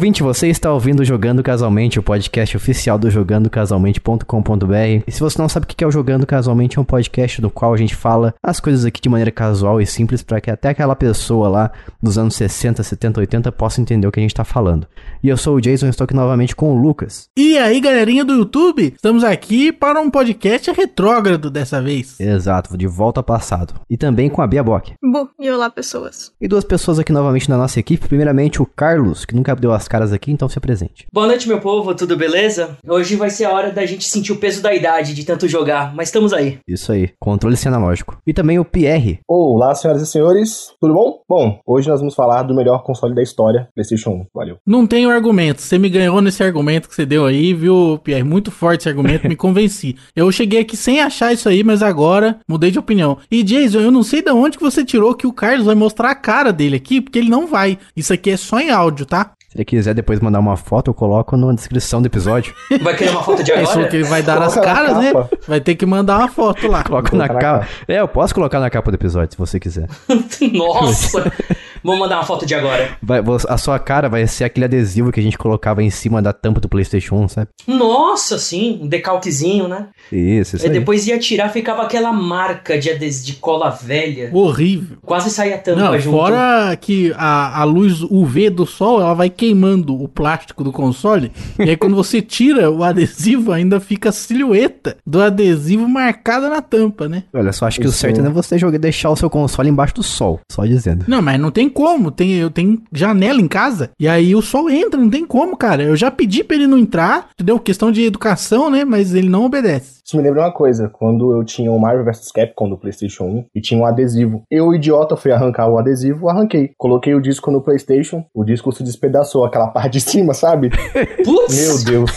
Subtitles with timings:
[0.00, 5.04] ouvinte, você está ouvindo Jogando Casualmente, o podcast oficial do jogandocasualmente.com.br.
[5.06, 7.50] E se você não sabe o que é o Jogando Casualmente, é um podcast no
[7.50, 10.70] qual a gente fala as coisas aqui de maneira casual e simples para que até
[10.70, 11.70] aquela pessoa lá
[12.02, 14.86] dos anos 60, 70, 80 possa entender o que a gente está falando.
[15.22, 17.28] E eu sou o Jason, estou aqui novamente com o Lucas.
[17.36, 22.18] E aí, galerinha do YouTube, estamos aqui para um podcast retrógrado dessa vez.
[22.18, 23.74] Exato, de volta ao passado.
[23.90, 24.94] E também com a Bia Bock.
[25.02, 26.32] Bu, e olá, pessoas.
[26.40, 28.08] E duas pessoas aqui novamente na nossa equipe.
[28.08, 31.04] Primeiramente, o Carlos, que nunca deu as caras aqui, então se apresente.
[31.12, 32.78] Boa noite, meu povo, tudo beleza?
[32.86, 35.92] Hoje vai ser a hora da gente sentir o peso da idade de tanto jogar,
[35.96, 36.58] mas estamos aí.
[36.66, 38.16] Isso aí, controle sem analógico.
[38.24, 39.18] E também o Pierre.
[39.26, 41.20] Olá, senhoras e senhores, tudo bom?
[41.28, 44.26] Bom, hoje nós vamos falar do melhor console da história, PlayStation 1.
[44.32, 44.58] Valeu.
[44.64, 45.60] Não tenho argumento.
[45.60, 48.22] Você me ganhou nesse argumento que você deu aí, viu, Pierre?
[48.22, 49.96] Muito forte esse argumento, me convenci.
[50.14, 53.18] Eu cheguei aqui sem achar isso aí, mas agora mudei de opinião.
[53.28, 56.12] E Jason, eu não sei de onde que você tirou que o Carlos vai mostrar
[56.12, 57.76] a cara dele aqui, porque ele não vai.
[57.96, 59.32] Isso aqui é só em áudio, tá?
[59.50, 62.54] Se ele quiser depois mandar uma foto, eu coloco na descrição do episódio.
[62.82, 63.88] Vai querer uma foto de É isso agora?
[63.88, 65.12] que ele vai dar as Coloca caras, né?
[65.48, 66.84] Vai ter que mandar uma foto lá.
[66.84, 67.66] Coloco na capa.
[67.88, 69.88] É, eu posso colocar na capa do episódio, se você quiser.
[70.54, 71.32] Nossa!
[71.82, 72.90] Vou mandar uma foto de agora.
[73.02, 76.32] Vai- a sua cara vai ser aquele adesivo que a gente colocava em cima da
[76.32, 77.48] tampa do PlayStation 1, sabe?
[77.66, 79.88] Nossa, sim, um decalquezinho, né?
[80.12, 80.78] Isso, isso Aí aí.
[80.78, 84.30] depois ia tirar, ficava aquela marca de, ades- de cola velha.
[84.32, 84.98] Horrível.
[85.02, 86.16] Quase saía a tampa Não, junto.
[86.16, 91.32] fora que a, a luz UV do sol, ela vai queimando o plástico do console.
[91.58, 96.60] e aí quando você tira o adesivo, ainda fica a silhueta do adesivo marcada na
[96.60, 97.24] tampa, né?
[97.32, 97.98] Olha só, acho que o Isso.
[97.98, 100.40] certo não é você jogar, deixar o seu console embaixo do sol.
[100.50, 101.04] Só dizendo.
[101.08, 102.10] Não, mas não tem como.
[102.10, 103.90] Tem, eu tenho janela em casa.
[103.98, 105.82] E aí o sol entra, não tem como, cara.
[105.82, 107.58] Eu já pedi pra ele não entrar, entendeu?
[107.58, 108.84] Questão de educação, né?
[108.84, 109.99] Mas ele não obedece.
[110.10, 113.44] Isso me lembra uma coisa, quando eu tinha o Marvel vs Capcom do PlayStation 1
[113.54, 114.42] e tinha um adesivo.
[114.50, 116.72] Eu, idiota, fui arrancar o adesivo, arranquei.
[116.76, 120.70] Coloquei o disco no PlayStation, o disco se despedaçou, aquela parte de cima, sabe?
[121.24, 121.64] Putz!
[121.64, 122.10] Meu Deus.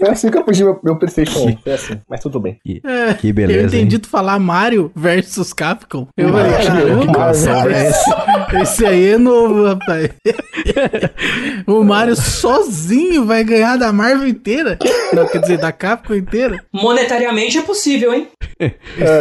[0.00, 1.56] Foi assim que eu perdi meu, meu PlayStation 1.
[1.58, 2.58] Foi assim, mas tudo bem.
[2.64, 4.00] Que, É, que eu beleza, entendi hein?
[4.00, 6.08] tu falar Mario versus Capcom.
[6.16, 8.10] Eu falei, caramba, esse,
[8.60, 10.10] esse aí é novo, rapaz.
[11.68, 14.78] o Mario sozinho vai ganhar da Marvel inteira.
[15.12, 16.64] Não, quer dizer, da Capcom inteira.
[16.72, 18.28] Monetariamente é possível, hein?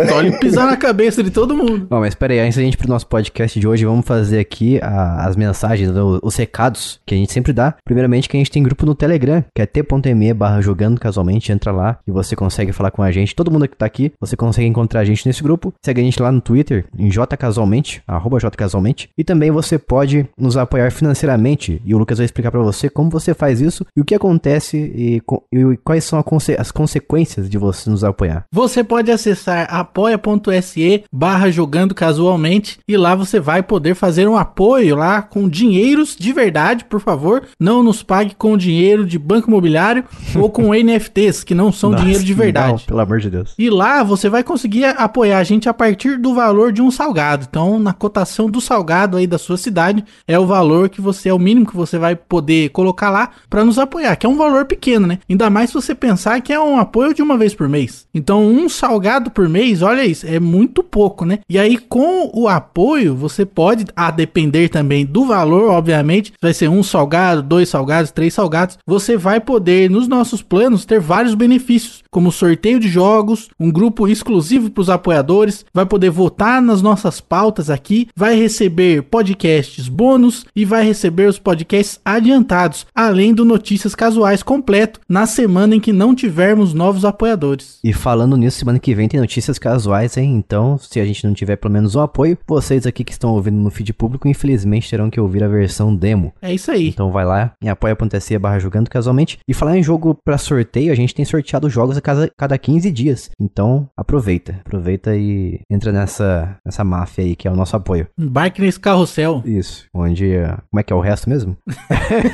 [0.10, 1.88] Só ele pisar na cabeça de todo mundo.
[1.90, 4.80] Bom, mas peraí, antes da gente ir pro nosso podcast de hoje, vamos fazer aqui
[4.82, 5.90] a- as mensagens,
[6.22, 7.76] os recados que a gente sempre dá.
[7.86, 11.72] Primeiramente, que a gente tem grupo no Telegram, que é t.me barra jogando casualmente, entra
[11.72, 13.36] lá e você consegue falar com a gente.
[13.36, 15.74] Todo mundo que tá aqui, você consegue encontrar a gente nesse grupo.
[15.84, 19.10] Segue a gente lá no Twitter, em jcasualmente, arroba jcasualmente.
[19.18, 23.10] E também você pode nos apoiar financeiramente, e o Lucas vai explicar pra você como
[23.10, 25.22] você faz isso e o que acontece e,
[25.54, 28.46] e quais são conse- as consequências de você nos apoiar.
[28.52, 34.96] Você pode acessar apoia.se barra jogando casualmente e lá você vai poder fazer um apoio
[34.96, 37.44] lá com dinheiros de verdade, por favor.
[37.60, 40.04] Não nos pague com dinheiro de banco imobiliário
[40.36, 42.84] ou com NFTs, que não são Nossa, dinheiro de não, verdade.
[42.86, 43.54] pelo amor de Deus.
[43.58, 47.46] E lá você vai conseguir apoiar a gente a partir do valor de um salgado.
[47.50, 51.34] Então, na cotação do salgado aí da sua cidade, é o valor que você é
[51.34, 54.66] o mínimo que você vai poder colocar lá para nos apoiar, que é um valor
[54.66, 55.20] pequeno, né?
[55.30, 58.08] Ainda mais se você pensar que é um apoio de uma vez por mês.
[58.14, 61.40] Então, um salgado por mês, olha isso, é muito pouco, né?
[61.48, 66.68] E aí, com o apoio, você pode, a depender também do valor, obviamente, vai ser
[66.70, 72.04] um salgado, dois salgados, três salgados, você vai poder, nos nossos planos, ter vários benefícios,
[72.10, 77.22] como sorteio de jogos, um grupo exclusivo para os apoiadores, vai poder votar nas nossas
[77.22, 83.94] pautas aqui, vai receber podcasts bônus e vai receber os podcasts adiantados, além do Notícias
[83.94, 87.59] Casuais completo na semana em que não tivermos novos apoiadores.
[87.84, 90.36] E falando nisso, semana que vem tem notícias casuais, hein?
[90.36, 93.58] Então, se a gente não tiver pelo menos um apoio, vocês aqui que estão ouvindo
[93.58, 96.34] no feed público, infelizmente terão que ouvir a versão demo.
[96.42, 96.90] É isso aí.
[96.90, 99.40] Então vai lá em apoia.se barra jogando casualmente.
[99.48, 102.92] E falar em jogo pra sorteio, a gente tem sorteado jogos a cada, cada 15
[102.92, 103.30] dias.
[103.40, 104.60] Então aproveita.
[104.66, 108.08] Aproveita e entra nessa, nessa máfia aí que é o nosso apoio.
[108.18, 109.42] Embarque nesse carrossel.
[109.46, 109.86] Isso.
[109.94, 110.32] Onde.
[110.34, 111.56] eh, Como é que é o resto mesmo?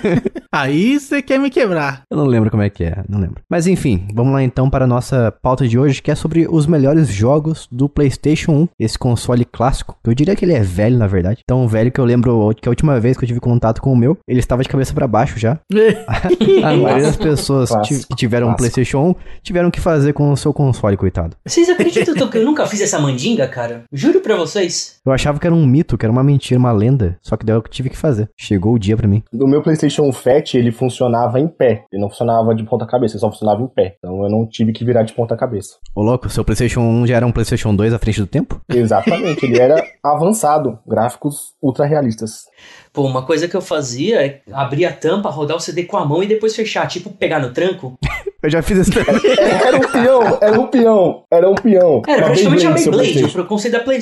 [0.52, 2.04] Aí você quer me quebrar.
[2.10, 3.42] Eu não lembro como é que é, não lembro.
[3.50, 6.66] Mas enfim, vamos lá então para a nossa pauta de hoje, que é sobre os
[6.66, 9.98] melhores jogos do PlayStation 1, esse console clássico.
[10.04, 11.42] Eu diria que ele é velho, na verdade.
[11.48, 13.98] Tão velho que eu lembro que a última vez que eu tive contato com o
[13.98, 15.60] meu, ele estava de cabeça para baixo já.
[16.64, 18.08] A maioria das pessoas Clássico.
[18.10, 18.74] que tiveram um Clássico.
[18.74, 21.36] PlayStation 1 tiveram que fazer com o seu console, coitado.
[21.46, 23.84] Vocês acreditam que eu nunca fiz essa mandinga, cara?
[23.92, 24.98] Juro pra vocês.
[25.06, 27.18] Eu achava que era um mito, que era uma mentira, uma lenda.
[27.22, 28.30] Só que daí eu tive que fazer.
[28.38, 29.24] Chegou o dia pra mim.
[29.32, 31.86] Do meu PlayStation 1 Fat, ele funcionava em pé.
[31.92, 33.96] Ele não funcionava de ponta cabeça, ele só funcionava em pé.
[33.98, 35.78] Então eu não tive que virar de ponta cabeça.
[35.94, 38.62] Ô louco, seu PlayStation 1 já era um PlayStation 2 à frente do tempo?
[38.70, 42.46] Exatamente, ele era avançado, gráficos ultra realistas.
[42.92, 46.06] Pô, uma coisa que eu fazia é abrir a tampa, rodar o CD com a
[46.06, 47.98] mão e depois fechar, tipo pegar no tranco.
[48.46, 48.92] Eu já fiz esse.
[49.66, 52.02] Era um peão, era um peão, era um peão.
[52.08, 54.00] Era Uma praticamente a Beyblade, seu Beyblade, o conceito da Play...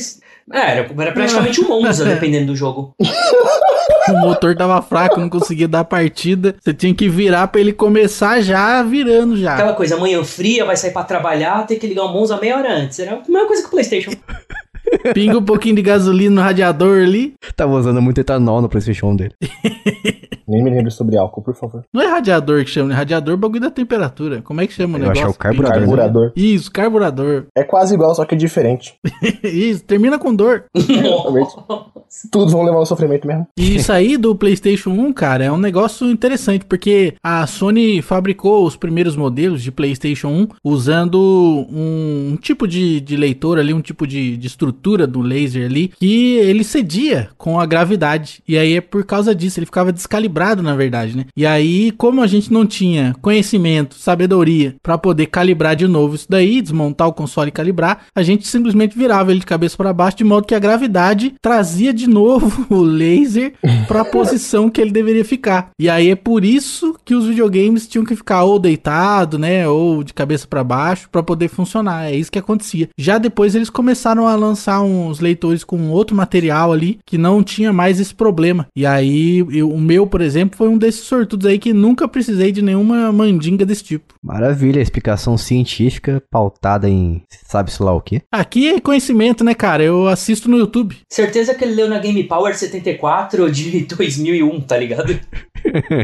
[0.52, 2.94] É, era, era praticamente um Monza, dependendo do jogo.
[4.10, 6.56] O motor tava fraco, não conseguia dar partida.
[6.60, 9.54] Você tinha que virar pra ele começar já virando já.
[9.54, 12.74] Aquela coisa, manhã fria, vai sair pra trabalhar, tem que ligar o Monza meia hora
[12.74, 13.00] antes.
[13.00, 14.12] Era a mesma coisa que o Playstation.
[15.14, 17.34] Pinga um pouquinho de gasolina no radiador ali.
[17.56, 19.36] Tava usando muito etanol no PlayStation 1 dele.
[20.48, 21.84] Nem me lembre sobre álcool, por favor.
[21.94, 22.96] Não é radiador que chama, né?
[22.96, 24.42] Radiador é bagulho da temperatura.
[24.42, 25.40] Como é que chama o Eu acho negócio?
[25.40, 25.86] que é o carburador, né?
[25.86, 26.32] Carburador.
[26.36, 27.46] Isso, carburador.
[27.56, 28.96] É quase igual, só que é diferente.
[29.44, 30.66] Isso, termina com dor.
[30.76, 31.54] Exatamente.
[32.32, 33.48] Todos vão levar um sofrimento mesmo.
[33.58, 38.66] E isso aí do PlayStation 1, cara, é um negócio interessante, porque a Sony fabricou
[38.66, 41.20] os primeiros modelos de PlayStation 1 usando
[41.72, 45.88] um, um tipo de, de leitor ali, um tipo de, de estrutura do laser ali,
[45.88, 48.44] que ele cedia com a gravidade.
[48.48, 51.26] E aí é por causa disso, ele ficava descalibrado, na verdade, né?
[51.36, 56.28] E aí, como a gente não tinha conhecimento, sabedoria pra poder calibrar de novo isso
[56.30, 60.18] daí, desmontar o console e calibrar, a gente simplesmente virava ele de cabeça pra baixo,
[60.18, 63.54] de modo que a gravidade trazia de novo o laser
[63.88, 65.70] pra posição que ele deveria ficar.
[65.80, 70.04] E aí é por isso que os videogames tinham que ficar ou deitado, né, ou
[70.04, 72.06] de cabeça pra baixo pra poder funcionar.
[72.12, 72.90] É isso que acontecia.
[72.98, 77.72] Já depois eles começaram a lançar uns leitores com outro material ali que não tinha
[77.74, 78.66] mais esse problema.
[78.76, 82.52] E aí eu- o meu, por exemplo, foi um desses sortudos aí que nunca precisei
[82.52, 84.14] de nenhuma mandinga desse tipo.
[84.24, 88.22] Maravilha, explicação científica pautada em sabe-se lá o quê.
[88.32, 89.84] Aqui é conhecimento, né, cara?
[89.84, 90.98] Eu assisto no YouTube.
[91.10, 95.20] Certeza que ele leu na Game Power 74 de 2001, tá ligado?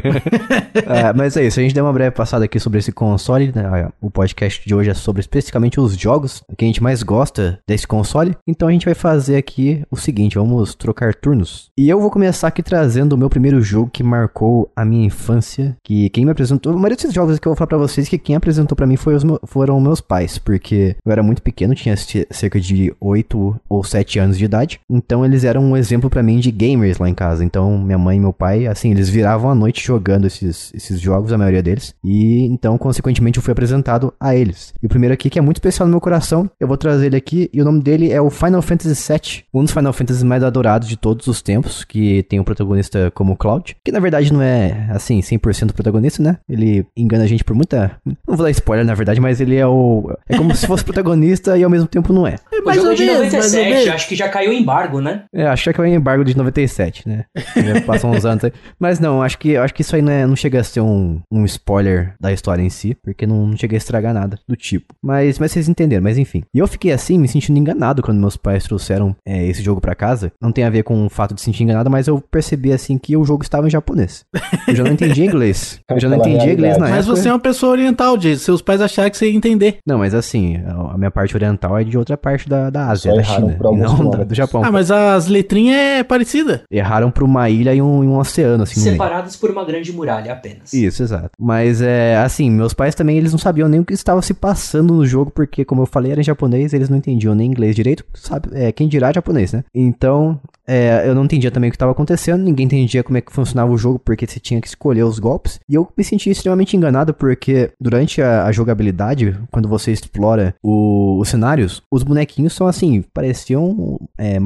[0.85, 3.89] É, mas é isso, a gente deu uma breve passada aqui sobre esse console, né?
[4.01, 7.87] O podcast de hoje é sobre especificamente os jogos que a gente mais gosta desse
[7.87, 8.35] console.
[8.47, 11.69] Então a gente vai fazer aqui o seguinte, vamos trocar turnos.
[11.77, 15.75] E eu vou começar aqui trazendo o meu primeiro jogo que marcou a minha infância,
[15.83, 18.17] que quem me apresentou, a maioria desses jogos que eu vou falar pra vocês, que
[18.17, 21.75] quem apresentou pra mim foi os meu- foram meus pais, porque eu era muito pequeno,
[21.75, 21.95] tinha
[22.31, 26.39] cerca de 8 ou 7 anos de idade, então eles eram um exemplo pra mim
[26.39, 27.43] de gamers lá em casa.
[27.43, 31.31] Então minha mãe e meu pai, assim, eles viravam a noite jogando esses, esses jogos,
[31.31, 34.73] a maioria deles, e então, consequentemente, eu fui apresentado a eles.
[34.81, 37.15] E o primeiro aqui, que é muito especial no meu coração, eu vou trazer ele
[37.15, 40.43] aqui, e o nome dele é o Final Fantasy VII, um dos Final Fantasies mais
[40.43, 44.31] adorados de todos os tempos, que tem um protagonista como o Cloud, que na verdade
[44.31, 46.37] não é, assim, 100% protagonista, né?
[46.47, 47.91] Ele engana a gente por muita...
[48.05, 50.11] Não vou dar spoiler, na verdade, mas ele é o...
[50.27, 52.35] É como se fosse protagonista e ao mesmo tempo não é.
[52.51, 55.23] É O jogo é de 97, acho que já caiu o embargo, né?
[55.33, 57.25] É, acho que é o embargo de 97, né?
[57.55, 58.53] Já Passam uns anos aí.
[58.79, 61.19] Mas não, acho que, acho que isso aí não, é- não chega a ser um,
[61.31, 64.93] um spoiler da história em si, porque não, não chega a estragar nada do tipo.
[65.01, 66.43] Mas, mas vocês entenderam, mas enfim.
[66.53, 69.95] E eu fiquei assim, me sentindo enganado quando meus pais trouxeram é, esse jogo pra
[69.95, 70.31] casa.
[70.41, 72.97] Não tem a ver com o fato de se sentir enganado, mas eu percebi assim
[72.97, 74.23] que o jogo estava em japonês.
[74.67, 75.79] Eu já não entendia inglês.
[75.89, 77.15] Eu já não entendia inglês na Mas época.
[77.21, 78.43] você é uma pessoa oriental, Jason.
[78.43, 79.77] Seus pais acharam que você ia entender.
[79.85, 80.57] Não, mas assim,
[80.91, 84.09] a minha parte oriental é de outra parte da, da Ásia, Só da China, não
[84.09, 84.35] da- do.
[84.35, 84.63] Japão.
[84.63, 86.61] Ah, mas as letrinhas é parecida.
[86.71, 88.97] Erraram pra uma ilha e um, e um oceano, assim, no
[89.29, 90.73] Separados por uma grande muralha apenas.
[90.73, 91.29] Isso, exato.
[91.39, 94.93] Mas é assim, meus pais também eles não sabiam nem o que estava se passando
[94.93, 98.03] no jogo, porque, como eu falei, era em japonês, eles não entendiam nem inglês direito,
[98.13, 98.49] sabe?
[98.53, 99.63] É, quem dirá japonês, né?
[99.73, 103.31] Então, é, eu não entendia também o que estava acontecendo, ninguém entendia como é que
[103.33, 105.59] funcionava o jogo, porque você tinha que escolher os golpes.
[105.69, 111.17] E eu me senti extremamente enganado, porque durante a, a jogabilidade, quando você explora o-
[111.19, 114.39] os cenários, os bonequinhos são assim, pareciam é,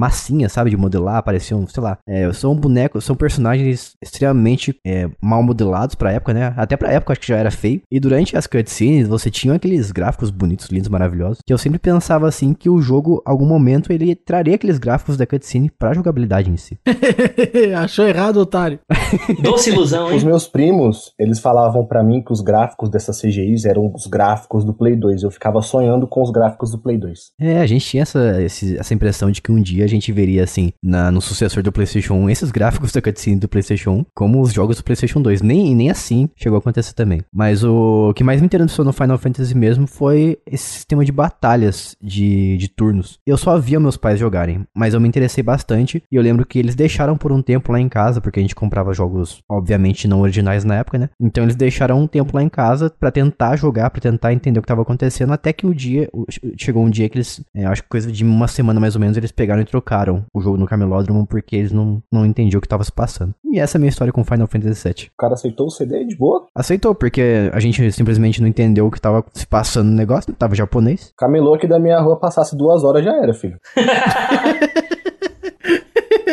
[0.49, 0.69] sabe?
[0.69, 6.11] De modelar, pareciam, sei lá, é, são bonecos, são personagens extremamente é, mal modelados pra
[6.11, 6.53] época, né?
[6.57, 7.81] Até pra época acho que já era feio.
[7.91, 12.27] E durante as cutscenes você tinha aqueles gráficos bonitos, lindos, maravilhosos, que eu sempre pensava
[12.27, 16.57] assim que o jogo, algum momento, ele traria aqueles gráficos da cutscene pra jogabilidade em
[16.57, 16.77] si.
[17.77, 18.79] Achou errado, otário.
[19.41, 20.25] Doce ilusão, Os hein?
[20.29, 24.73] meus primos, eles falavam pra mim que os gráficos dessas CGIs eram os gráficos do
[24.73, 25.23] Play 2.
[25.23, 27.19] Eu ficava sonhando com os gráficos do Play 2.
[27.39, 30.43] É, a gente tinha essa, esse- essa impressão de que um dia a gente veria,
[30.43, 34.41] assim, na, no sucessor do PlayStation 1, esses gráficos da cutscene do PlayStation 1, como
[34.41, 35.41] os jogos do PlayStation 2.
[35.41, 37.21] Nem, nem assim chegou a acontecer também.
[37.33, 41.95] Mas o que mais me interessou no Final Fantasy mesmo foi esse sistema de batalhas
[42.01, 43.19] de, de turnos.
[43.25, 46.59] Eu só via meus pais jogarem, mas eu me interessei bastante e eu lembro que
[46.59, 50.21] eles deixaram por um tempo lá em casa, porque a gente comprava jogos, obviamente, não
[50.21, 51.09] originais na época, né?
[51.19, 54.61] Então eles deixaram um tempo lá em casa pra tentar jogar, pra tentar entender o
[54.61, 56.09] que tava acontecendo, até que o dia,
[56.57, 59.17] chegou um dia que eles, é, acho que coisa de uma semana mais ou menos,
[59.17, 62.67] eles pegaram e trocaram o jogo no Camelódromo porque eles não, não entendiam o que
[62.67, 63.33] tava se passando.
[63.45, 65.07] E essa é a minha história com Final Fantasy VII.
[65.13, 66.45] O cara aceitou o CD de boa?
[66.55, 70.55] Aceitou, porque a gente simplesmente não entendeu o que tava se passando no negócio, tava
[70.55, 71.11] japonês.
[71.17, 73.57] Camelô aqui da minha rua passasse duas horas já era, filho.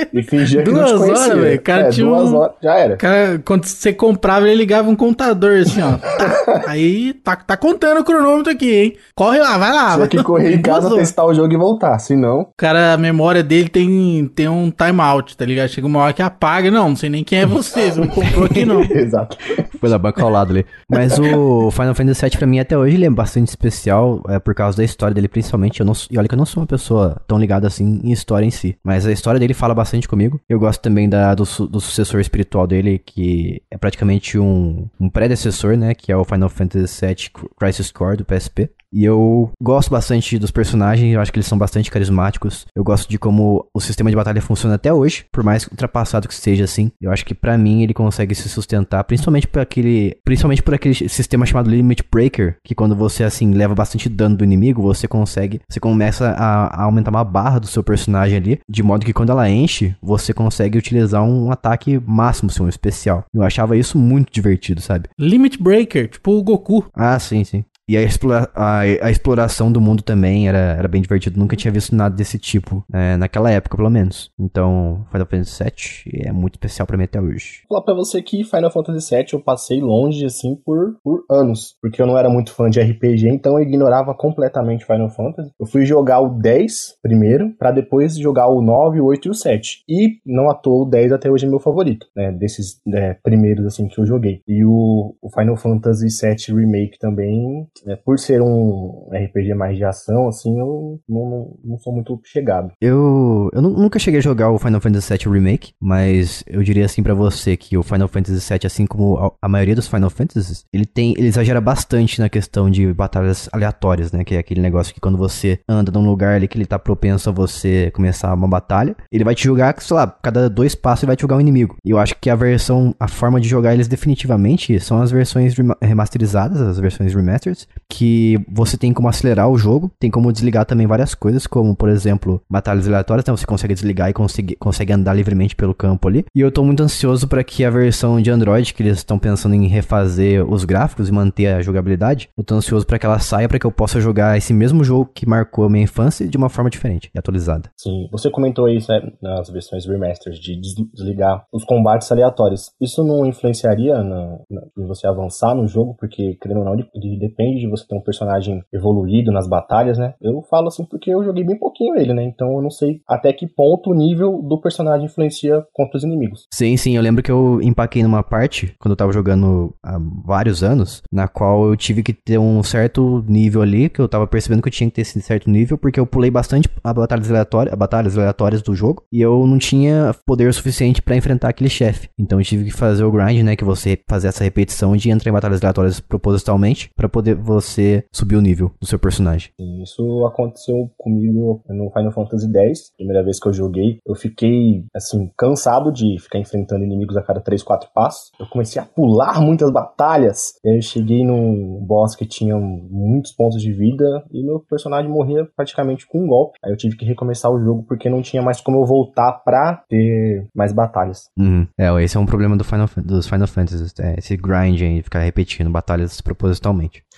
[0.13, 1.25] e fingia que Duas não te conhecia.
[1.33, 2.97] horas, velho, cara é, tinha duas um- horas, já era.
[2.97, 5.97] Cara, quando você comprava, ele ligava um contador assim, ó.
[5.99, 6.63] Tá.
[6.71, 8.97] Aí tá, tá contando o cronômetro aqui, hein?
[9.15, 9.95] Corre lá, vai lá.
[9.97, 12.49] Tinha que correr em casa, testar o jogo e voltar, senão...
[12.57, 15.69] Cara, a memória dele tem, tem um timeout, tá ligado?
[15.69, 16.71] Chega uma hora que apaga.
[16.71, 18.83] Não, não sei nem quem é você, você não comprou aqui não.
[18.91, 19.37] Exato.
[19.79, 20.67] Foi da banca ao lado ali.
[20.89, 24.55] Mas o Final Fantasy VII pra mim até hoje ele é bastante especial, é por
[24.55, 25.81] causa da história dele principalmente.
[25.81, 28.45] Eu não, e olha que eu não sou uma pessoa tão ligada assim em história
[28.47, 30.41] em si, mas a história dele fala bastante comigo.
[30.49, 35.77] Eu gosto também da, do, do sucessor espiritual dele, que é praticamente um, um predecessor,
[35.77, 38.71] né, que é o Final Fantasy VII Crisis Core do PSP.
[38.93, 42.67] E eu gosto bastante dos personagens, eu acho que eles são bastante carismáticos.
[42.75, 46.35] Eu gosto de como o sistema de batalha funciona até hoje, por mais ultrapassado que
[46.35, 46.91] seja assim.
[47.01, 50.95] Eu acho que pra mim ele consegue se sustentar, principalmente por aquele, principalmente por aquele
[51.09, 55.61] sistema chamado Limit Breaker, que quando você assim leva bastante dano do inimigo, você consegue,
[55.69, 59.31] você começa a, a aumentar uma barra do seu personagem ali, de modo que quando
[59.31, 63.25] ela enche, você consegue utilizar um ataque máximo, assim, um especial.
[63.33, 65.09] Eu achava isso muito divertido, sabe?
[65.19, 66.87] Limit Breaker, tipo o Goku.
[66.95, 67.65] Ah, sim, sim.
[67.91, 71.39] E a, explora- a- a exploração do mundo também era, era bem divertido.
[71.41, 74.31] Nunca tinha visto nada desse tipo, é, naquela época, pelo menos.
[74.39, 75.65] Então, Final Fantasy
[76.05, 77.63] VII é muito especial pra mim até hoje.
[77.69, 81.75] Vou falar pra você que Final Fantasy VII eu passei longe, assim, por, por anos.
[81.83, 85.51] Porque eu não era muito fã de RPG, então eu ignorava completamente Final Fantasy.
[85.59, 89.35] Eu fui jogar o 10 primeiro, pra depois jogar o 9, o 8 e o
[89.35, 89.83] 7.
[89.89, 92.31] E, não à toa, o 10 até hoje é meu favorito, né?
[92.31, 94.43] Desses é, primeiros, assim, que eu joguei.
[94.47, 99.85] E o, o Final Fantasy VII Remake também, né, por ser um RPG mais de
[99.85, 102.71] ação, assim, eu não, não, não sou muito chegado.
[102.81, 106.85] Eu, eu nu- nunca cheguei a jogar o Final Fantasy VII Remake, mas eu diria
[106.85, 110.65] assim pra você que o Final Fantasy VII, assim como a, maioria dos Final Fantasies,
[110.73, 114.25] ele tem, ele exagera bastante na questão de batalhas aleatórias, né?
[114.25, 117.29] Que é aquele negócio que quando você anda num lugar ali que ele tá propenso
[117.29, 121.09] a você começar uma batalha, ele vai te jogar, sei lá, cada dois passos ele
[121.09, 121.77] vai te jogar um inimigo.
[121.85, 125.55] E eu acho que a versão, a forma de jogar eles definitivamente são as versões
[125.57, 130.65] rema- remasterizadas, as versões remasters, que você tem como acelerar o jogo, tem como desligar
[130.65, 134.93] também várias coisas, como por exemplo, batalhas aleatórias, então você consegue desligar e consegue, consegue
[134.93, 136.25] andar livremente pelo campo ali.
[136.35, 139.55] E eu tô muito ansioso para que a versão de Android, que eles estão pensando
[139.55, 143.49] em refazer os gráficos e manter a jogabilidade, eu tô ansioso para que ela saia
[143.49, 146.49] para que eu possa jogar esse mesmo jogo que marcou a minha infância de uma
[146.49, 147.71] forma diferente e atualizada.
[147.77, 152.71] Sim, você comentou aí né, nas versões remasters de des- desligar os combates aleatórios.
[152.81, 155.97] Isso não influenciaria na, na- em você avançar no jogo?
[155.99, 157.19] Porque, querendo ou não, ele, ele
[157.57, 160.15] de você ter um personagem evoluído nas batalhas, né?
[160.21, 162.25] Eu falo assim porque eu joguei bem pouquinho ele, né?
[162.25, 166.47] Então eu não sei até que ponto o nível do personagem influencia contra os inimigos.
[166.53, 170.63] Sim, sim, eu lembro que eu empaquei numa parte, quando eu tava jogando há vários
[170.63, 174.63] anos, na qual eu tive que ter um certo nível ali, que eu tava percebendo
[174.63, 177.75] que eu tinha que ter esse certo nível, porque eu pulei bastante a batalhas aleatórias,
[177.75, 182.09] batalhas aleatórias do jogo, e eu não tinha poder suficiente pra enfrentar aquele chefe.
[182.19, 185.31] Então eu tive que fazer o grind, né, que você fazer essa repetição de entrar
[185.31, 189.51] em batalhas aleatórias propositalmente, pra poder você subir o nível do seu personagem.
[189.83, 193.99] Isso aconteceu comigo no Final Fantasy X, primeira vez que eu joguei.
[194.07, 198.31] Eu fiquei, assim, cansado de ficar enfrentando inimigos a cada 3, 4 passos.
[198.39, 200.55] Eu comecei a pular muitas batalhas.
[200.65, 206.07] Eu cheguei num boss que tinha muitos pontos de vida e meu personagem morria praticamente
[206.07, 206.59] com um golpe.
[206.65, 209.83] Aí eu tive que recomeçar o jogo porque não tinha mais como eu voltar pra
[209.89, 211.29] ter mais batalhas.
[211.39, 211.67] Uhum.
[211.79, 215.21] É, esse é um problema do Final, dos Final Fantasy, é, esse grind aí, ficar
[215.21, 217.03] repetindo batalhas propositalmente.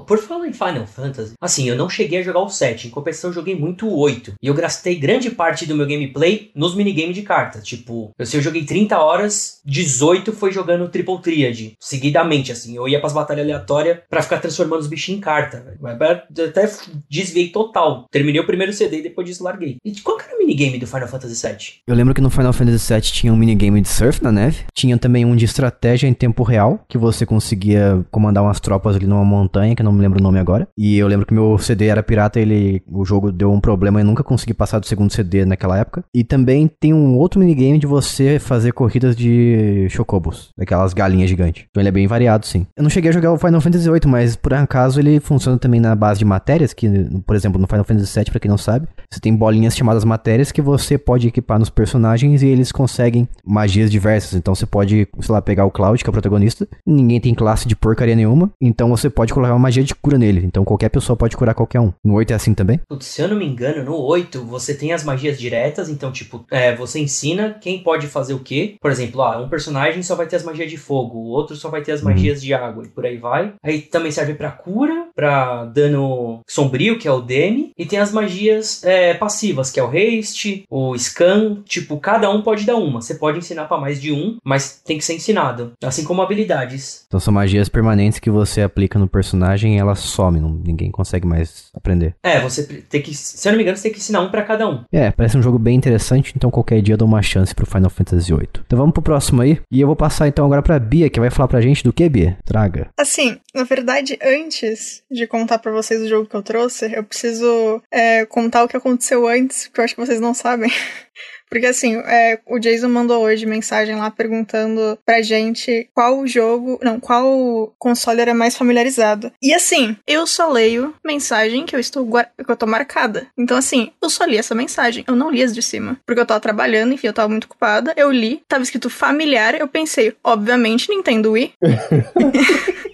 [0.00, 3.30] Por falar em Final Fantasy, assim, eu não cheguei a jogar o 7, em compensação
[3.30, 4.34] eu joguei muito o 8.
[4.42, 7.64] E eu gastei grande parte do meu gameplay nos minigames de cartas.
[7.64, 12.76] Tipo, eu, se eu joguei 30 horas, 18 foi jogando Triple Triad, seguidamente, assim.
[12.76, 15.76] Eu ia pras batalhas aleatórias pra ficar transformando os bichinhos em carta.
[15.80, 16.70] Eu até
[17.10, 18.06] desviei total.
[18.10, 19.76] Terminei o primeiro CD e depois disso larguei.
[19.84, 21.82] E qual que era o minigame do Final Fantasy 7?
[21.86, 24.64] Eu lembro que no Final Fantasy VII tinha um minigame de surf na neve.
[24.72, 29.06] Tinha também um de estratégia em tempo real, que você conseguia comandar umas tropas ali
[29.06, 30.66] numa montanha, que não me lembro o nome agora.
[30.76, 34.04] E eu lembro que meu CD era pirata, ele, o jogo deu um problema e
[34.04, 36.04] nunca consegui passar do segundo CD naquela época.
[36.14, 41.66] E também tem um outro minigame de você fazer corridas de chocobos, daquelas galinhas gigantes.
[41.70, 42.66] Então ele é bem variado, sim.
[42.76, 45.80] Eu não cheguei a jogar o Final Fantasy VIII, mas por acaso ele funciona também
[45.80, 46.88] na base de matérias, que,
[47.26, 50.50] por exemplo, no Final Fantasy VII, pra quem não sabe, você tem bolinhas chamadas matérias
[50.50, 54.34] que você pode equipar nos personagens e eles conseguem magias diversas.
[54.34, 57.68] Então você pode, sei lá, pegar o Cloud, que é o protagonista, ninguém tem classe
[57.68, 60.42] de porcaria nenhuma, então você pode colocar uma magia de cura nele.
[60.44, 61.92] Então qualquer pessoa pode curar qualquer um.
[62.04, 62.80] No 8 é assim também?
[62.88, 66.44] Putz, se eu não me engano, no 8 você tem as magias diretas, então, tipo,
[66.50, 68.76] é, você ensina quem pode fazer o quê.
[68.80, 71.68] Por exemplo, ah, um personagem só vai ter as magias de fogo, o outro só
[71.68, 72.10] vai ter as Uhum.
[72.10, 73.54] magias de água, e por aí vai.
[73.62, 78.12] Aí também serve pra cura, pra dano sombrio, que é o Demi, e tem as
[78.12, 81.62] magias é, passivas, que é o Haste, o Scan.
[81.64, 83.00] Tipo, cada um pode dar uma.
[83.00, 85.72] Você pode ensinar pra mais de um, mas tem que ser ensinado.
[85.82, 87.04] Assim como habilidades.
[87.06, 91.26] Então são magias permanentes que você aplica no personagem e ela some, não- ninguém consegue
[91.26, 92.14] mais aprender.
[92.22, 94.42] É, você tem que, se eu não me engano, você tem que ensinar um pra
[94.42, 94.84] cada um.
[94.92, 97.90] É, parece um jogo bem interessante, então qualquer dia eu dou uma chance pro Final
[97.90, 98.48] Fantasy VIII.
[98.66, 99.60] Então vamos pro próximo aí.
[99.70, 102.08] E eu vou passar então agora pra Bia, que vai falar pra gente do que,
[102.08, 102.36] Bia?
[102.44, 102.88] Traga.
[102.98, 107.82] Assim, na verdade, antes de contar pra vocês o jogo que eu trouxe, eu preciso
[107.90, 110.70] é, contar o que aconteceu antes, porque eu acho que vocês não sabem.
[111.54, 116.98] Porque assim, é, o Jason mandou hoje mensagem lá perguntando pra gente qual jogo, não,
[116.98, 119.30] qual console era mais familiarizado.
[119.40, 123.28] E assim, eu só leio mensagem que eu estou que eu tô marcada.
[123.38, 126.26] Então assim, eu só li essa mensagem, eu não li as de cima, porque eu
[126.26, 127.94] tava trabalhando, enfim, eu tava muito ocupada.
[127.96, 131.52] Eu li, tava escrito familiar, eu pensei, obviamente Nintendo Wii.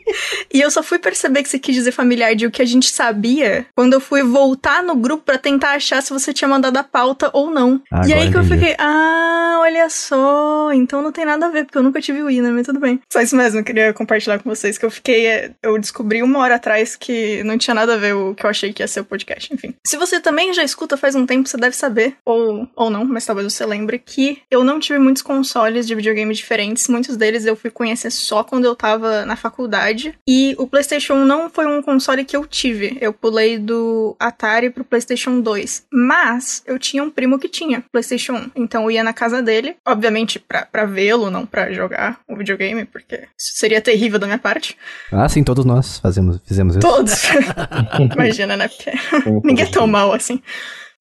[0.52, 2.90] E eu só fui perceber que você quis dizer familiar de o que a gente
[2.90, 6.82] sabia quando eu fui voltar no grupo pra tentar achar se você tinha mandado a
[6.82, 7.80] pauta ou não.
[7.90, 8.70] Ah, e agora aí que eu entendi.
[8.70, 9.39] fiquei, ah,
[9.70, 12.50] olha só, então não tem nada a ver, porque eu nunca tive Wii, né?
[12.50, 13.00] Mas tudo bem.
[13.12, 16.56] Só isso mesmo, eu queria compartilhar com vocês que eu fiquei, eu descobri uma hora
[16.56, 19.04] atrás que não tinha nada a ver o que eu achei que ia ser o
[19.04, 19.74] podcast, enfim.
[19.86, 23.24] Se você também já escuta faz um tempo, você deve saber, ou, ou não, mas
[23.24, 27.56] talvez você lembre, que eu não tive muitos consoles de videogame diferentes, muitos deles eu
[27.56, 32.24] fui conhecer só quando eu tava na faculdade, e o PlayStation não foi um console
[32.24, 32.98] que eu tive.
[33.00, 35.86] Eu pulei do Atari pro PlayStation 2.
[35.92, 38.50] Mas eu tinha um primo que tinha PlayStation 1.
[38.56, 42.84] Então eu ia na casa dele, obviamente pra, pra vê-lo, não pra jogar o videogame,
[42.84, 44.76] porque isso seria terrível da minha parte.
[45.12, 46.86] Ah, sim, todos nós fazemos, fizemos isso.
[46.86, 47.24] Todos.
[48.14, 48.68] Imagina, né?
[48.68, 48.90] Porque
[49.44, 50.42] ninguém é tão mal assim.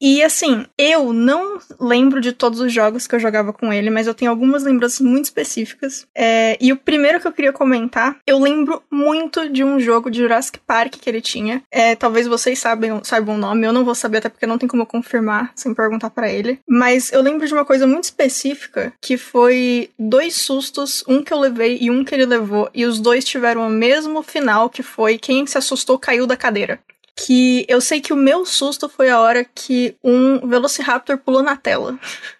[0.01, 4.07] E assim, eu não lembro de todos os jogos que eu jogava com ele, mas
[4.07, 6.07] eu tenho algumas lembranças muito específicas.
[6.15, 10.19] É, e o primeiro que eu queria comentar, eu lembro muito de um jogo de
[10.19, 11.61] Jurassic Park que ele tinha.
[11.69, 14.69] É, talvez vocês saibam, saibam o nome, eu não vou saber até porque não tem
[14.69, 16.59] como confirmar sem perguntar pra ele.
[16.67, 21.39] Mas eu lembro de uma coisa muito específica que foi dois sustos, um que eu
[21.39, 25.17] levei e um que ele levou, e os dois tiveram o mesmo final, que foi
[25.17, 26.79] quem se assustou caiu da cadeira
[27.25, 31.57] que eu sei que o meu susto foi a hora que um Velociraptor pulou na
[31.57, 31.99] tela.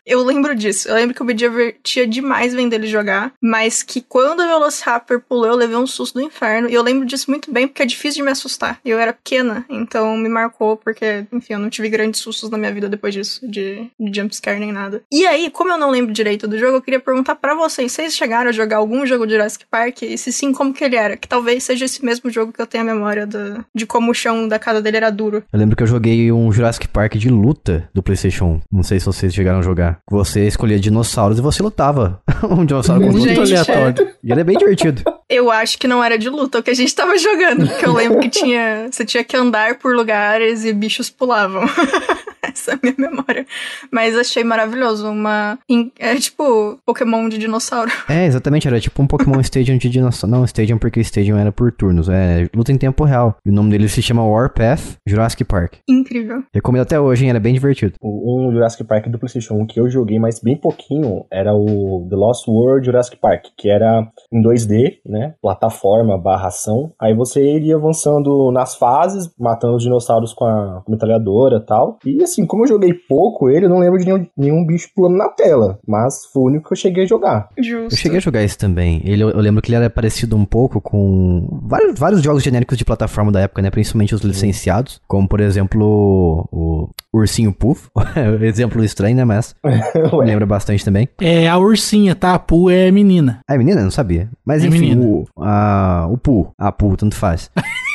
[0.09, 0.89] Eu lembro disso.
[0.89, 5.21] Eu lembro que eu me divertia demais vendo ele jogar, mas que quando o Velociraptor
[5.21, 6.67] pulou, eu levei um susto do inferno.
[6.67, 8.79] E eu lembro disso muito bem, porque é difícil de me assustar.
[8.83, 12.73] Eu era pequena, então me marcou, porque, enfim, eu não tive grandes sustos na minha
[12.73, 15.03] vida depois disso, de, de jumpscare nem nada.
[15.11, 18.15] E aí, como eu não lembro direito do jogo, eu queria perguntar pra vocês: vocês
[18.15, 20.01] chegaram a jogar algum jogo de Jurassic Park?
[20.01, 21.15] E se sim, como que ele era?
[21.15, 24.13] Que talvez seja esse mesmo jogo que eu tenho a memória do, de como o
[24.15, 25.43] chão da casa dele era duro.
[25.53, 28.61] Eu lembro que eu joguei um Jurassic Park de luta do PlayStation 1.
[28.71, 29.98] Não sei se vocês chegaram a jogar.
[30.09, 32.21] Você escolhia dinossauros e você lutava.
[32.49, 33.45] um dinossauro com Muito luta.
[33.45, 34.09] Gente, aleatório.
[34.23, 35.03] E ele é bem divertido.
[35.29, 37.67] Eu acho que não era de luta o que a gente tava jogando.
[37.67, 38.87] Porque eu lembro que tinha.
[38.91, 41.63] Você tinha que andar por lugares e bichos pulavam.
[42.69, 43.45] Essa é a minha memória.
[43.91, 45.07] Mas achei maravilhoso.
[45.09, 45.57] Uma.
[45.99, 47.91] É tipo Pokémon de dinossauro.
[48.07, 48.67] É, exatamente.
[48.67, 50.35] Era tipo um Pokémon Stadium de dinossauro.
[50.35, 52.09] Não, Stadium porque Stadium era por turnos.
[52.09, 53.37] É luta em tempo real.
[53.45, 55.75] E o nome dele se chama Warpath Jurassic Park.
[55.87, 56.43] Incrível.
[56.53, 57.29] Recomendo até hoje, hein?
[57.29, 57.93] Era bem divertido.
[58.01, 62.05] O- Um Jurassic Park do PlayStation 1 que eu joguei, mas bem pouquinho, era o
[62.09, 65.33] The Lost World Jurassic Park, que era em 2D, né?
[65.41, 66.91] Plataforma barra ação.
[67.01, 71.65] Aí você iria avançando nas fases, matando os dinossauros com a com a metralhadora e
[71.65, 71.97] tal.
[72.05, 75.17] E assim, como eu joguei pouco ele, eu não lembro de nenhum, nenhum bicho pulando
[75.17, 75.79] na tela.
[75.87, 77.49] Mas foi o único que eu cheguei a jogar.
[77.57, 77.93] Justo.
[77.93, 79.01] Eu cheguei a jogar esse também.
[79.05, 82.85] Ele, eu lembro que ele era parecido um pouco com vários, vários jogos genéricos de
[82.85, 83.69] plataforma da época, né?
[83.69, 85.01] Principalmente os licenciados.
[85.07, 87.89] Como, por exemplo, o, o Ursinho Puff.
[88.41, 89.25] Exemplo estranho, né?
[89.25, 89.55] Mas
[90.23, 91.07] lembra bastante também.
[91.19, 92.33] É a ursinha, tá?
[92.33, 93.39] A Pooh é menina.
[93.47, 93.81] Ah, é menina?
[93.81, 94.29] Não sabia.
[94.45, 95.05] Mas É enfim, menina.
[95.05, 96.49] o, a, o Pooh.
[96.57, 97.49] A Pooh, tanto faz.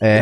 [0.00, 0.20] é.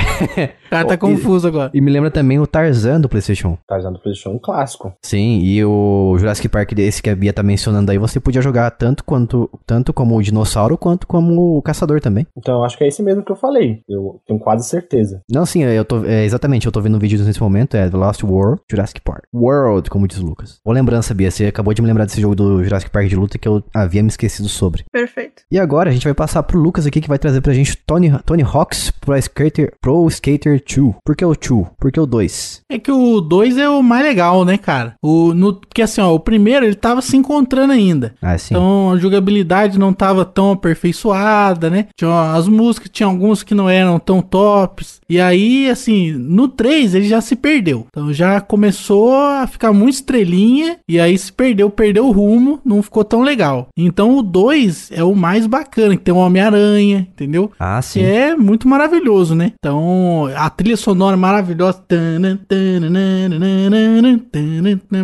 [0.66, 1.70] O cara tá E- confuso agora.
[1.74, 3.58] E me lembra também o Tarzan do PlayStation 1.
[3.66, 4.92] Tarzan do PlayStation 1 clássico.
[5.02, 8.70] Sim, e o Jurassic Park desse que a Bia tá mencionando aí, você podia jogar
[8.72, 12.26] tanto quanto tanto como o dinossauro quanto como o caçador também.
[12.36, 13.82] Então eu acho que é esse mesmo que eu falei.
[13.88, 15.22] Eu tenho quase certeza.
[15.30, 16.04] Não, sim, eu tô.
[16.04, 19.24] é, exatamente, eu tô vendo vídeos nesse momento, é The Lost World, Jurassic Park.
[19.34, 20.60] World, como diz o Lucas.
[20.64, 21.30] Boa lembrança, Bia.
[21.30, 24.02] Você acabou de me lembrar desse jogo do Jurassic Park de luta que eu havia
[24.02, 24.84] me esquecido sobre.
[24.92, 25.42] Perfeito.
[25.50, 28.10] E agora a gente vai passar pro Lucas aqui que vai trazer pra gente Tony,
[28.24, 30.94] Tony Hawk's Pro Skater Skater, Pro Skater 2.
[31.04, 31.66] Por que o 2?
[31.78, 32.60] Por que o 2?
[32.70, 34.94] É que o 2 é o mais legal, né, cara?
[35.02, 38.14] O, no, porque assim, ó, o primeiro ele tava se encontrando ainda.
[38.22, 38.54] Ah, sim.
[38.54, 41.86] Então a jogabilidade não tava tão aperfeiçoada, né?
[41.96, 45.00] Tinha as músicas, tinha alguns que não eram tão tops.
[45.08, 47.86] E aí, assim, no 3 ele já se perdeu.
[47.88, 52.82] Então já começou a ficar muito estrelinha e aí se perdeu, perdeu o rumo, não
[52.82, 53.68] ficou tão legal.
[53.76, 57.50] Então o 2 é o mais bacana, que tem o Homem-Aranha, entendeu?
[57.58, 58.02] ah, Que sim.
[58.02, 59.52] é muito maravilhoso, né?
[59.60, 61.82] Então, a trilha sonora maravilhosa.
[61.88, 63.18] Tanã, tanã,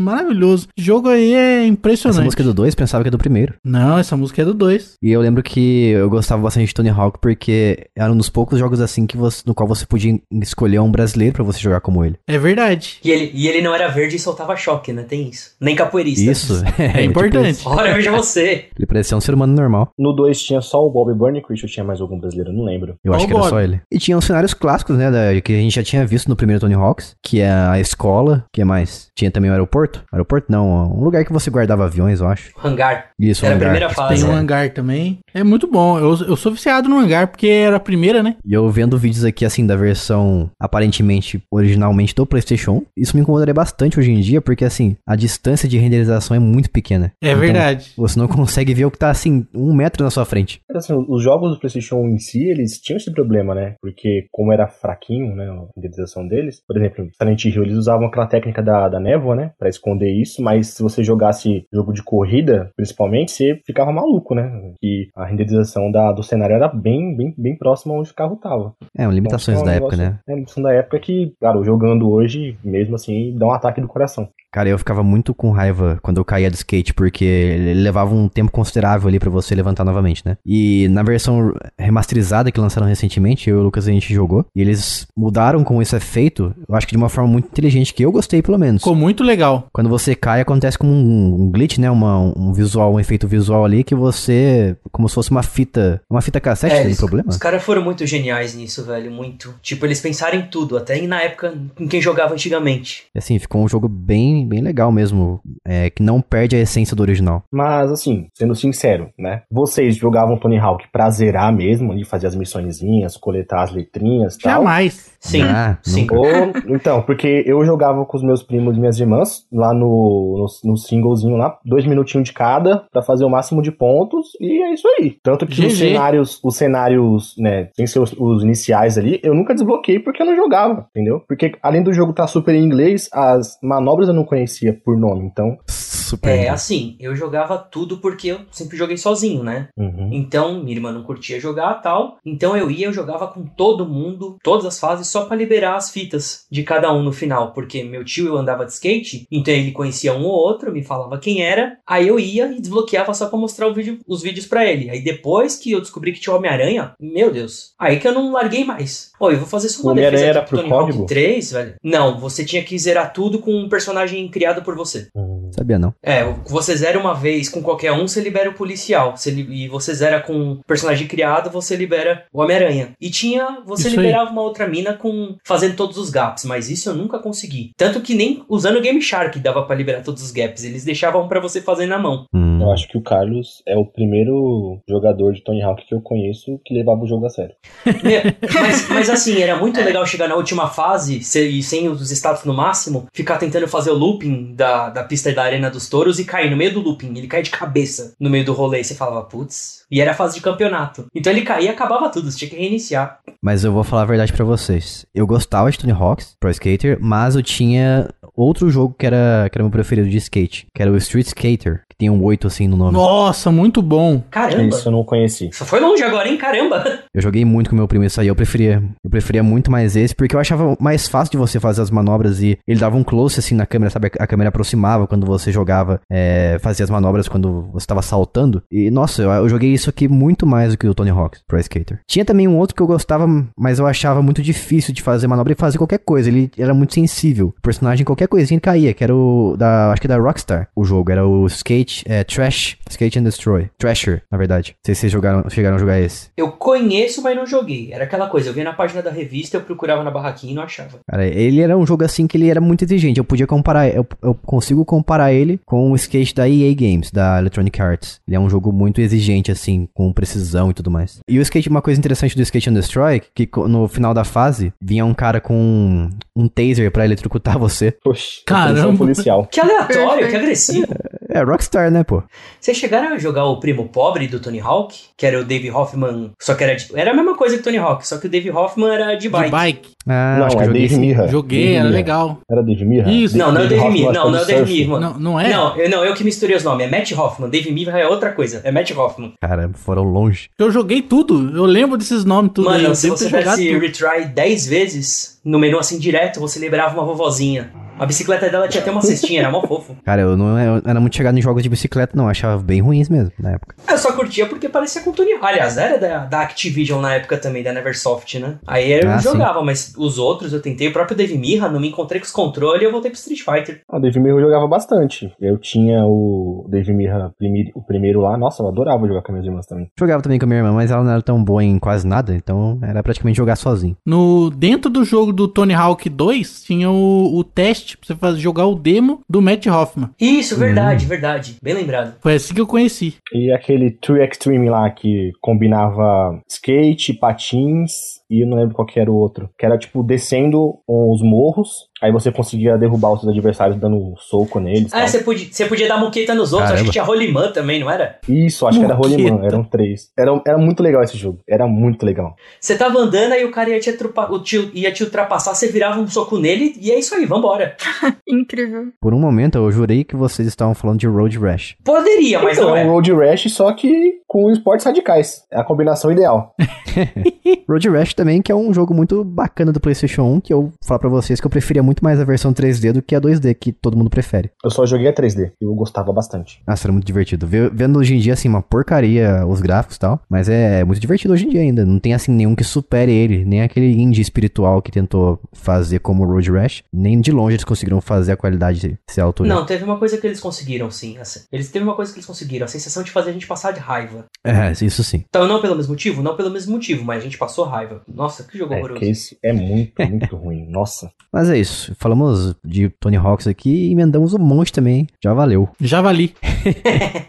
[0.00, 0.68] Maravilhoso.
[0.78, 2.18] O jogo aí é impressionante.
[2.18, 3.54] Essa música é do 2, pensava que é do primeiro.
[3.64, 4.94] Não, essa música é do 2.
[5.02, 8.58] E eu lembro que eu gostava bastante de Tony Hawk porque era um dos poucos
[8.58, 12.04] jogos assim que você, no qual você podia escolher um brasileiro pra você jogar como
[12.04, 12.16] ele.
[12.28, 12.98] É verdade.
[13.04, 15.02] E ele, e ele não era verde e soltava choque, né?
[15.02, 15.56] Tem isso.
[15.60, 16.30] Nem capoeirista.
[16.30, 16.62] Isso.
[16.84, 17.50] É, tipo importante.
[17.52, 17.68] isso.
[17.68, 18.66] Ora, veja você.
[18.76, 19.90] ele parecia um ser humano normal.
[19.98, 22.52] No 2 tinha só o Bob Burnquist ou tinha mais algum brasileiro?
[22.52, 22.96] Não lembro.
[23.02, 23.48] Eu acho que era Bob.
[23.48, 23.80] só ele.
[23.90, 25.10] E tinha os cenários clássicos, né?
[25.10, 28.44] da- que a gente já tinha visto no primeiro Tony Hawks, que é a escola,
[28.52, 29.08] que mais?
[29.16, 30.02] Tinha também o aeroporto?
[30.12, 32.52] Aeroporto não, um lugar que você guardava aviões, eu acho.
[32.62, 33.10] Hangar.
[33.18, 33.70] Isso, um Era a hangar.
[33.70, 34.14] primeira fase.
[34.22, 34.40] Tem um né?
[34.40, 35.18] hangar também.
[35.34, 35.98] É muito bom.
[35.98, 38.36] Eu, eu sou viciado no hangar porque era a primeira, né?
[38.44, 43.22] E eu vendo vídeos aqui, assim, da versão aparentemente, originalmente do PlayStation 1, isso me
[43.22, 47.12] incomodaria bastante hoje em dia, porque, assim, a distância de renderização é muito pequena.
[47.22, 47.92] É Então, verdade.
[47.96, 50.60] Você não consegue ver o que tá, assim, um metro na sua frente.
[50.74, 53.74] Assim, os jogos do PlayStation 1 em si, eles tinham esse problema, né?
[53.80, 58.26] Porque, como era fraquinho, né, a renderização deles, por exemplo, Silent Hill, eles usavam aquela
[58.26, 62.68] técnica da, da névoa, né, pra esconder isso, mas se você jogasse jogo de corrida,
[62.76, 64.50] principalmente, você ficava maluco, né?
[64.80, 68.74] Que a renderização da, do cenário era bem, bem, bem próxima onde o carro tava.
[68.98, 70.20] É, limitações Então, da é um época, negócio- né?
[70.28, 74.28] É, limitação da época que, claro, jogando hoje, mesmo assim, dá um ataque do coração.
[74.54, 78.28] Cara, eu ficava muito com raiva quando eu caía do skate, porque ele levava um
[78.28, 80.36] tempo considerável ali pra você levantar novamente, né?
[80.46, 84.60] E na versão remasterizada que lançaram recentemente, eu e o Lucas a gente jogou, e
[84.60, 88.04] eles mudaram como isso é feito, eu acho que de uma forma muito inteligente, que
[88.04, 88.80] eu gostei pelo menos.
[88.80, 89.66] Ficou muito legal.
[89.72, 91.90] Quando você cai, acontece como um, um glitch, né?
[91.90, 94.76] Uma, um visual, um efeito visual ali que você.
[94.92, 96.00] Como se fosse uma fita.
[96.08, 97.28] Uma fita cassete, É, tem eles- problema?
[97.28, 99.10] Os caras foram muito geniais nisso, velho.
[99.10, 99.52] Muito.
[99.60, 103.04] Tipo, eles pensaram em tudo, até na época em quem jogava antigamente.
[103.12, 105.40] E assim, ficou um jogo bem, bem legal mesmo.
[105.66, 107.42] É, que não perde a essência do original.
[107.52, 109.42] Mas, assim, sendo sincero, né?
[109.50, 114.38] Vocês jogavam Tony Hawk pra zerar mesmo, de fazer as missõezinhas, coletar as letrinhas e
[114.40, 114.52] tal?
[114.52, 115.14] Jamais.
[115.24, 115.42] Sim.
[115.42, 116.06] Ah, sim.
[116.10, 116.26] Ou,
[116.74, 120.76] então, porque eu jogava com os meus primos e minhas irmãs lá no, no, no
[120.76, 124.86] singlezinho lá, dois minutinhos de cada, pra fazer o máximo de pontos, e é isso
[124.98, 125.16] aí.
[125.22, 129.54] Tanto que os cenários, os cenários, né, sem ser os, os iniciais ali, eu nunca
[129.54, 131.22] desbloqueei porque eu não jogava, entendeu?
[131.26, 135.26] Porque além do jogo estar super em inglês, as manobras eu não conhecia por nome,
[135.26, 135.58] então.
[135.66, 136.28] Super.
[136.28, 139.68] É, assim, eu jogava tudo porque eu sempre joguei sozinho, né?
[139.76, 140.10] uhum.
[140.12, 142.18] Então, minha irmã não curtia jogar tal.
[142.24, 145.90] Então eu ia, eu jogava com todo mundo, todas as fases, só pra liberar as
[145.90, 147.52] fitas de cada um no final.
[147.52, 151.18] Porque meu tio eu andava de skate, então ele conhecia um ou outro, me falava
[151.18, 151.78] quem era.
[151.86, 154.90] Aí eu ia e desbloqueava só pra mostrar o vídeo, os vídeos pra ele.
[154.90, 157.72] Aí depois que eu descobri que tinha Homem-Aranha, meu Deus.
[157.78, 159.12] Aí que eu não larguei mais.
[159.18, 161.06] Ó, eu vou fazer só uma defesa era pro por Tony Hawk código?
[161.06, 161.74] 3, velho.
[161.82, 165.08] Não, você tinha que zerar tudo com um personagem criado por você.
[165.14, 165.50] Uhum.
[165.52, 165.94] Sabia não.
[166.02, 169.16] É, o- você zera uma vez com qualquer um, você libera o policial.
[169.16, 172.90] Você li- e você zera com um personagem criado, você libera o Homem-Aranha.
[173.00, 173.58] E tinha.
[173.66, 174.06] Você Isso aí.
[174.06, 177.70] liberava uma outra mina com fazendo todos os gaps, mas isso eu nunca consegui.
[177.76, 180.64] Tanto que nem usando o Game Shark dava pra liberar todos os gaps.
[180.64, 182.26] Eles deixavam pra você fazer na mão.
[182.34, 182.60] Hum.
[182.60, 186.58] Eu acho que o Carlos é o primeiro jogador de Tony Hawk que eu conheço
[186.64, 187.54] que levava o jogo a sério.
[188.04, 192.10] É, mas, mas assim, era muito legal chegar na última fase se- e sem os
[192.10, 196.18] status no máximo, ficar tentando fazer o looping da, da pista da Arena dos Touros
[196.18, 197.16] e cair no meio do looping.
[197.16, 198.80] Ele cai de cabeça no meio do rolê.
[198.80, 199.83] E você falava, putz.
[199.94, 201.06] E era a fase de campeonato.
[201.14, 202.28] Então ele caía e acabava tudo.
[202.28, 203.20] Você tinha que reiniciar.
[203.40, 205.06] Mas eu vou falar a verdade pra vocês.
[205.14, 209.56] Eu gostava de Tony Hawk's Pro Skater, mas eu tinha outro jogo que era, que
[209.56, 212.66] era meu preferido de skate, que era o Street Skater, que tem um 8 assim
[212.66, 212.92] no nome.
[212.92, 214.20] Nossa, muito bom.
[214.30, 214.74] Caramba.
[214.74, 215.50] Isso eu não conheci.
[215.52, 216.36] Só foi longe agora, hein?
[216.36, 216.84] Caramba.
[217.14, 220.12] Eu joguei muito com meu primo isso aí, eu preferia, eu preferia muito mais esse,
[220.16, 223.38] porque eu achava mais fácil de você fazer as manobras e ele dava um close
[223.38, 224.10] assim na câmera, sabe?
[224.18, 228.64] A câmera aproximava quando você jogava, é, fazia as manobras quando você tava saltando.
[228.68, 231.58] E nossa, eu, eu joguei isso aqui muito mais do que o Tony Hawk Pro
[231.58, 232.00] Skater.
[232.06, 235.52] Tinha também um outro que eu gostava, mas eu achava muito difícil de fazer manobra
[235.52, 236.28] e fazer qualquer coisa.
[236.28, 237.54] Ele era muito sensível.
[237.58, 241.10] O personagem, qualquer coisinha caía, que era o da, acho que da Rockstar, o jogo,
[241.10, 243.70] era o Skate é, Trash, Skate and Destroy.
[243.78, 244.70] Trasher, na verdade.
[244.72, 246.28] Não sei se vocês jogaram, chegaram a jogar esse.
[246.36, 247.92] Eu conheço, mas não joguei.
[247.92, 250.62] Era aquela coisa, eu via na página da revista, eu procurava na barraquinha e não
[250.62, 250.98] achava.
[251.08, 253.18] Cara, ele era um jogo assim que ele era muito exigente.
[253.18, 257.38] Eu podia comparar, eu, eu consigo comparar ele com o skate da EA Games, da
[257.38, 258.20] Electronic Arts.
[258.26, 259.63] Ele é um jogo muito exigente, assim,
[259.94, 261.20] com precisão e tudo mais.
[261.28, 264.24] E o skate, uma coisa interessante do Skate and Destroy, que co- no final da
[264.24, 267.92] fase, vinha um cara com um, taser pra eletrocutar você.
[268.02, 268.96] Poxa, Caramba.
[268.98, 269.46] policial.
[269.50, 270.86] Que aleatório, que agressivo.
[271.28, 272.22] É, Rockstar, né, pô?
[272.60, 274.96] Vocês chegaram a jogar o primo pobre do Tony Hawk?
[275.16, 277.64] Que era o Dave Hoffman, só que era de, Era a mesma coisa que o
[277.64, 279.44] Tony Hawk, só que o Dave Hoffman era de bike.
[279.46, 279.90] De bike.
[280.06, 281.00] Ah, não, acho que é eu joguei Dave.
[281.00, 281.28] Mirra.
[281.28, 281.96] Joguei, Dave era Mirra.
[281.96, 282.38] legal.
[282.50, 283.10] Era Dave Mirra?
[283.10, 283.38] Isso.
[283.38, 284.12] Não, não é o Dave Mirra.
[284.12, 284.72] Não, não é o Dave.
[284.72, 285.10] Mirra, mano.
[285.14, 285.50] Não, não é?
[285.50, 286.86] Não, eu, não, eu que misturei os nomes.
[286.86, 287.48] É Matt Hoffman.
[287.48, 288.60] Dave Mirra é outra coisa.
[288.64, 289.32] É Matt Hoffman.
[289.40, 290.48] Caramba, foram longe.
[290.58, 291.56] Eu joguei tudo.
[291.56, 292.76] Eu lembro desses nomes tudo aí.
[292.78, 293.80] Mano, Eu se você tudo.
[293.80, 297.72] retry 10 vezes no menu assim direto, você liberava uma vovozinha.
[297.98, 299.94] A bicicleta dela tinha até uma cestinha, era mó fofo.
[300.04, 302.24] Cara, eu não eu era muito chegado em jogos de bicicleta, não.
[302.24, 303.76] Eu achava bem ruins mesmo, na época.
[303.88, 305.44] Eu só curtia porque parecia com o Tony Hawk.
[305.46, 308.58] Aliás, era da, da Activision na época também, da Neversoft, né?
[308.66, 309.30] Aí eu Ah, sim.
[309.30, 310.88] jogava, mas os outros eu tentei.
[310.88, 313.40] O próprio Dave Mirra, não me encontrei com os controles e eu voltei pro Street
[313.40, 313.80] Fighter.
[313.88, 315.32] Ah, O Dave Mirra eu jogava bastante.
[315.40, 318.36] Eu tinha o Dave Mirra prime- o primeiro lá.
[318.36, 319.88] Nossa, eu adorava jogar com minhas irmãs também.
[319.98, 322.34] Jogava também com a minha irmã, mas ela não era tão boa em quase nada,
[322.34, 323.96] então era praticamente jogar sozinho.
[324.04, 328.38] No, dentro do jogo do Tony Hawk 2, tinha o, o teste pra você fazer,
[328.40, 330.10] jogar o demo do Matt Hoffman.
[330.20, 330.58] Isso, Hum.
[330.58, 331.56] verdade, verdade.
[331.62, 332.16] Bem lembrado.
[332.20, 333.14] Foi assim que eu conheci.
[333.32, 337.92] E aquele True Extreme lá que combinava skate, patins
[338.30, 339.48] e eu não lembro qual que era o outro.
[339.58, 344.60] Que era tipo descendo os morros, aí você conseguia derrubar os seus adversários dando soco
[344.60, 344.92] neles.
[344.92, 346.70] Ah, você podia, você podia dar muqueta nos outros.
[346.70, 346.86] Acho Caramba.
[346.86, 348.18] que tinha Rolimã também, não era?
[348.28, 349.16] Isso, acho que era Muqueta.
[349.16, 350.10] Rolimã, eram três.
[350.18, 352.34] Era, era muito legal esse jogo, era muito legal.
[352.60, 353.96] Você tava andando, aí o cara ia te,
[354.42, 357.76] tio- ia te ultrapassar, você virava um soco nele e é isso aí, vambora.
[358.28, 358.88] Incrível.
[359.00, 361.76] Por um momento eu jurei que vocês estavam falando de Road Rash.
[361.84, 362.90] Poderia, mas então, não é um é.
[362.90, 365.44] Road Rash, só que com esportes radicais.
[365.50, 366.54] É a combinação ideal.
[367.68, 370.72] Road Rash também, que é um jogo muito bacana do PlayStation 1, que eu vou
[370.84, 373.54] falar pra vocês que eu preferia muito mais a versão 3D do que a 2D,
[373.54, 374.50] que todo mundo prefere.
[374.64, 376.62] Eu só joguei a 3D, eu gostava bastante.
[376.66, 377.46] Nossa, era muito divertido.
[377.46, 381.00] Ve- Vendo hoje em dia, assim, uma porcaria os gráficos e tal, mas é muito
[381.00, 381.84] divertido hoje em dia ainda.
[381.84, 386.24] Não tem, assim, nenhum que supere ele, nem aquele indie espiritual que tentou fazer como
[386.24, 389.48] Road Rash, nem de longe eles conseguiram fazer a qualidade ser altura.
[389.48, 391.18] Não, teve uma coisa que eles conseguiram, sim.
[391.18, 391.40] assim.
[391.52, 393.80] Eles teve uma coisa que eles conseguiram, a sensação de fazer a gente passar de
[393.80, 394.24] raiva.
[394.44, 395.24] É, isso sim.
[395.28, 396.22] Então, não pelo mesmo motivo?
[396.22, 398.02] Não pelo mesmo motivo, mas a gente passou raiva.
[398.12, 399.00] Nossa, que jogo É, horroroso.
[399.00, 400.66] porque esse é muito, muito ruim.
[400.68, 401.10] Nossa.
[401.32, 401.83] Mas é isso.
[401.98, 405.06] Falamos de Tony Hawks aqui e emendamos um monte também.
[405.22, 405.68] Já valeu.
[405.80, 406.34] Javali.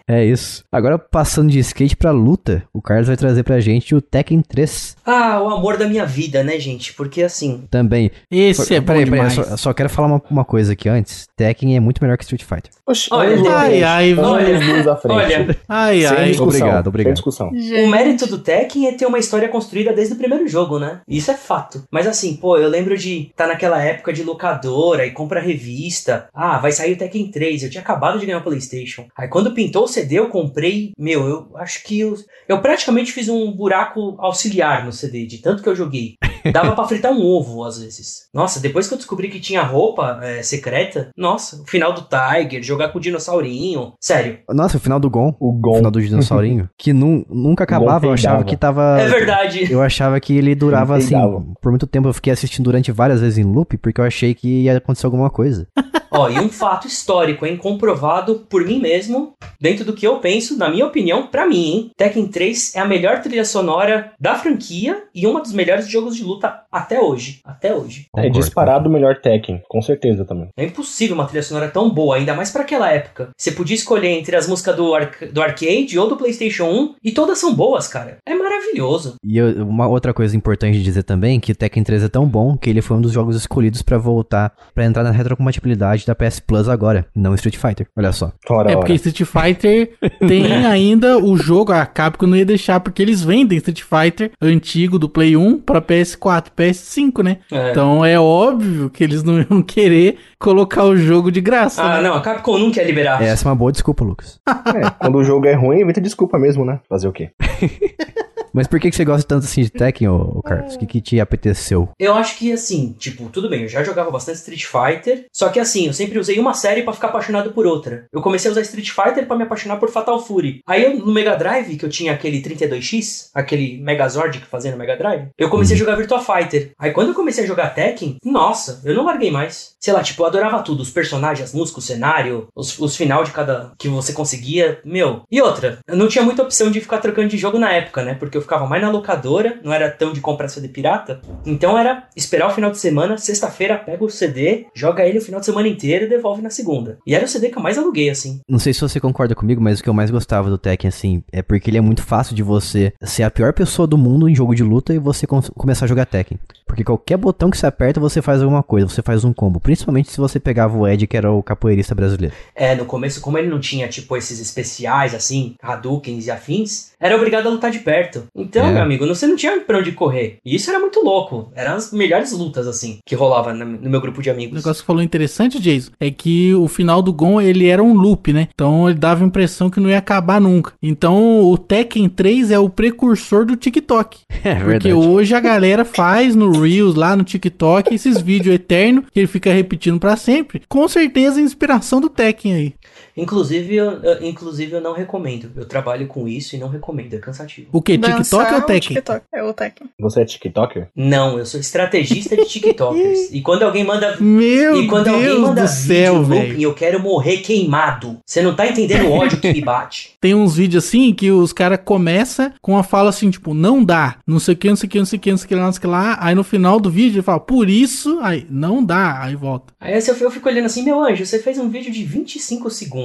[0.07, 0.63] É isso.
[0.71, 4.97] Agora, passando de skate pra luta, o Carlos vai trazer pra gente o Tekken 3
[5.05, 6.93] Ah, o amor da minha vida, né, gente?
[6.93, 8.11] Porque assim, também.
[8.31, 9.33] Esse é bom peraí, peraí, demais.
[9.33, 11.27] só, só quero falar uma, uma coisa aqui antes.
[11.35, 12.71] Tekken é muito melhor que Street Fighter.
[12.87, 15.15] Oxi, Olha, ai, ai, olha, luz à frente.
[15.15, 16.29] olha, Ai, ai.
[16.29, 17.07] discussão, Obrigado, obrigado.
[17.09, 17.49] Sem discussão.
[17.49, 21.01] O mérito do Tekken é ter uma história construída desde o primeiro jogo, né?
[21.07, 21.83] Isso é fato.
[21.91, 26.27] Mas assim, pô, eu lembro de estar naquela época de locadora e compra revista.
[26.33, 27.63] Ah, vai sair o Tekken 3.
[27.63, 29.07] Eu tinha acabado de ganhar o PlayStation.
[29.17, 30.91] Aí quando pintou o CD, eu comprei.
[30.97, 32.15] Meu, eu acho que eu,
[32.47, 36.15] eu praticamente fiz um buraco auxiliar no CD, de tanto que eu joguei.
[36.51, 38.27] Dava pra fritar um ovo às vezes.
[38.33, 42.61] Nossa, depois que eu descobri que tinha roupa é, secreta, nossa, o final do Tiger,
[42.63, 43.93] jogar com o dinossaurinho.
[43.99, 44.39] Sério.
[44.49, 45.35] Nossa, o final do Gon.
[45.39, 45.75] O O Gon.
[45.77, 46.69] final do dinossaurinho.
[46.77, 48.05] que nu, nunca acabava.
[48.05, 48.99] Eu achava que tava.
[48.99, 49.71] É verdade.
[49.71, 51.15] Eu achava que ele durava assim.
[51.61, 54.63] Por muito tempo eu fiquei assistindo durante várias vezes em loop, porque eu achei que
[54.63, 55.67] ia acontecer alguma coisa.
[56.15, 57.57] Ó, e um fato histórico, hein?
[57.57, 61.91] Comprovado por mim mesmo, dentro do que eu penso, na minha opinião, pra mim, hein?
[61.97, 66.23] Tekken 3 é a melhor trilha sonora da franquia e uma dos melhores jogos de
[66.23, 67.39] luta até hoje.
[67.43, 68.07] Até hoje.
[68.15, 70.49] É disparado o melhor Tekken, com certeza também.
[70.57, 73.29] É impossível uma trilha sonora tão boa, ainda mais pra aquela época.
[73.37, 77.11] Você podia escolher entre as músicas do, arc- do arcade ou do PlayStation 1 e
[77.11, 78.17] todas são boas, cara.
[78.27, 79.15] É maravilhoso.
[79.23, 82.25] E eu- uma outra coisa importante de dizer também, que o Tekken 3 é tão
[82.27, 86.15] bom que ele foi um dos jogos escolhidos pra voltar, pra entrar na retrocompatibilidade da
[86.15, 87.87] PS Plus agora, e não Street Fighter.
[87.97, 88.31] Olha só.
[88.49, 88.79] Ora, É ora.
[88.79, 89.91] porque Street Fighter
[90.27, 94.97] tem ainda o jogo, a Capcom não ia deixar, porque eles vendem Street Fighter antigo
[94.99, 97.37] do Play 1 pra PS4, PS5, né?
[97.51, 97.71] É.
[97.71, 101.81] Então é óbvio que eles não iam querer colocar o jogo de graça.
[101.83, 102.07] Ah, né?
[102.09, 103.21] não, a Capcom nunca ia liberar.
[103.21, 104.39] Essa é uma boa desculpa, Lucas.
[104.75, 106.79] É, quando o jogo é ruim, inventa desculpa mesmo, né?
[106.89, 107.29] Fazer o quê?
[108.55, 110.75] Mas por que, que você gosta tanto assim de Tekken, ô, ô Carlos?
[110.75, 111.89] O que, que te apeteceu?
[111.99, 115.59] Eu acho que assim, tipo, tudo bem, eu já jogava bastante Street Fighter, só que
[115.59, 118.05] assim, eu sempre usei uma série pra ficar apaixonado por outra.
[118.13, 120.61] Eu comecei a usar Street Fighter pra me apaixonar por Fatal Fury.
[120.65, 124.77] Aí eu, no Mega Drive, que eu tinha aquele 32X, aquele Megazord que fazia no
[124.77, 126.71] Mega Drive, eu comecei a jogar Virtua Fighter.
[126.79, 129.75] Aí quando eu comecei a jogar Tekken, nossa, eu não larguei mais.
[129.81, 133.25] Sei lá, tipo, eu adorava tudo, os personagens, as músicas, o cenário, os, os final
[133.25, 135.23] de cada que você conseguia, meu.
[135.29, 138.13] E outra, eu não tinha muita opção de ficar trocando de jogo na época, né?
[138.13, 141.19] Porque eu ficava mais na locadora, não era tão de comprar CD pirata.
[141.45, 145.39] Então era esperar o final de semana, sexta-feira pega o CD, joga ele o final
[145.39, 146.97] de semana inteiro e devolve na segunda.
[147.05, 148.39] E era o CD que eu mais aluguei, assim.
[148.47, 151.23] Não sei se você concorda comigo, mas o que eu mais gostava do Tekken, assim,
[151.31, 154.35] é porque ele é muito fácil de você ser a pior pessoa do mundo em
[154.35, 156.39] jogo de luta e você com- começar a jogar Tekken.
[156.65, 159.59] Porque qualquer botão que você aperta, você faz alguma coisa, você faz um combo.
[159.59, 162.33] Principalmente se você pegava o Ed, que era o capoeirista brasileiro.
[162.55, 167.15] É, no começo, como ele não tinha, tipo, esses especiais, assim, Hadoukens e afins, era
[167.15, 168.23] obrigado a lutar de perto.
[168.35, 168.71] Então, É.
[168.73, 170.37] meu amigo, você não tinha pra onde correr.
[170.45, 171.51] E isso era muito louco.
[171.55, 174.55] Eram as melhores lutas, assim, que rolava no meu grupo de O amigos.
[174.55, 178.33] negócio que falou interessante, Jason, é que o final do Gon ele era um loop,
[178.33, 178.47] né?
[178.53, 180.73] Então ele dava a impressão que não ia acabar nunca.
[180.81, 184.19] Então o Tekken 3 é o precursor do TikTok.
[184.45, 189.19] É Porque hoje a galera faz no Reels, lá no TikTok, esses vídeos eternos que
[189.21, 190.61] ele fica repetindo pra sempre.
[190.69, 192.73] Com certeza a inspiração do Tekken aí.
[193.17, 195.51] Inclusive eu, eu- inclusive, eu não recomendo.
[195.55, 197.67] Eu trabalho com isso e não recomendo, é cansativo.
[197.71, 197.97] O que?
[197.97, 198.95] TikTok ou o Tekken?
[198.95, 199.25] TikTok.
[199.33, 199.87] É o Tekken.
[199.99, 200.87] Você é TikToker?
[200.95, 203.31] Não, eu sou estrategista de TikTokers.
[203.33, 204.17] e quando alguém manda.
[204.19, 206.61] Meu E quando alguém Deus manda do vídeo céu, looping, velho.
[206.61, 208.19] eu quero morrer queimado.
[208.25, 210.15] Você não tá entendendo o ódio que me bate.
[210.19, 214.17] Tem uns vídeos assim que os caras começam com a fala assim, tipo, não dá,
[214.25, 215.47] não sei o que, não sei o que, não sei o que, não sei o
[215.49, 216.17] que lá, não sei o que lá.
[216.19, 219.73] Aí no final do vídeo ele fala, por isso, aí, não dá, aí volta.
[219.79, 223.04] Aí eu eu fico olhando assim, meu anjo, você fez um vídeo de 25 segundos.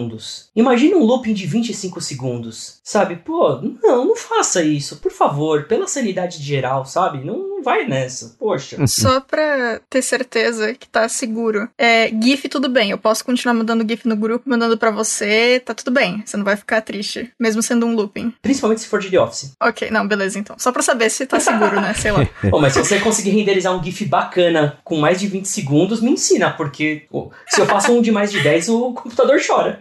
[0.54, 2.80] Imagina um looping de 25 segundos.
[2.82, 3.16] Sabe?
[3.16, 7.24] Pô, não, não faça isso, por favor, pela sanidade geral, sabe?
[7.24, 8.34] Não, não vai nessa.
[8.38, 8.84] Poxa.
[8.86, 11.68] Só pra ter certeza que tá seguro.
[11.78, 12.90] É, GIF, tudo bem.
[12.90, 15.60] Eu posso continuar mandando GIF no grupo, mandando pra você.
[15.64, 16.22] Tá tudo bem.
[16.24, 17.30] Você não vai ficar triste.
[17.38, 18.32] Mesmo sendo um looping.
[18.42, 19.52] Principalmente se for de The Office.
[19.62, 20.56] Ok, não, beleza então.
[20.58, 21.94] Só pra saber se tá seguro, né?
[21.94, 22.26] Sei lá.
[22.50, 26.10] Pô, mas se você conseguir renderizar um GIF bacana com mais de 20 segundos, me
[26.10, 29.80] ensina, porque pô, se eu faço um de mais de 10, o computador chora.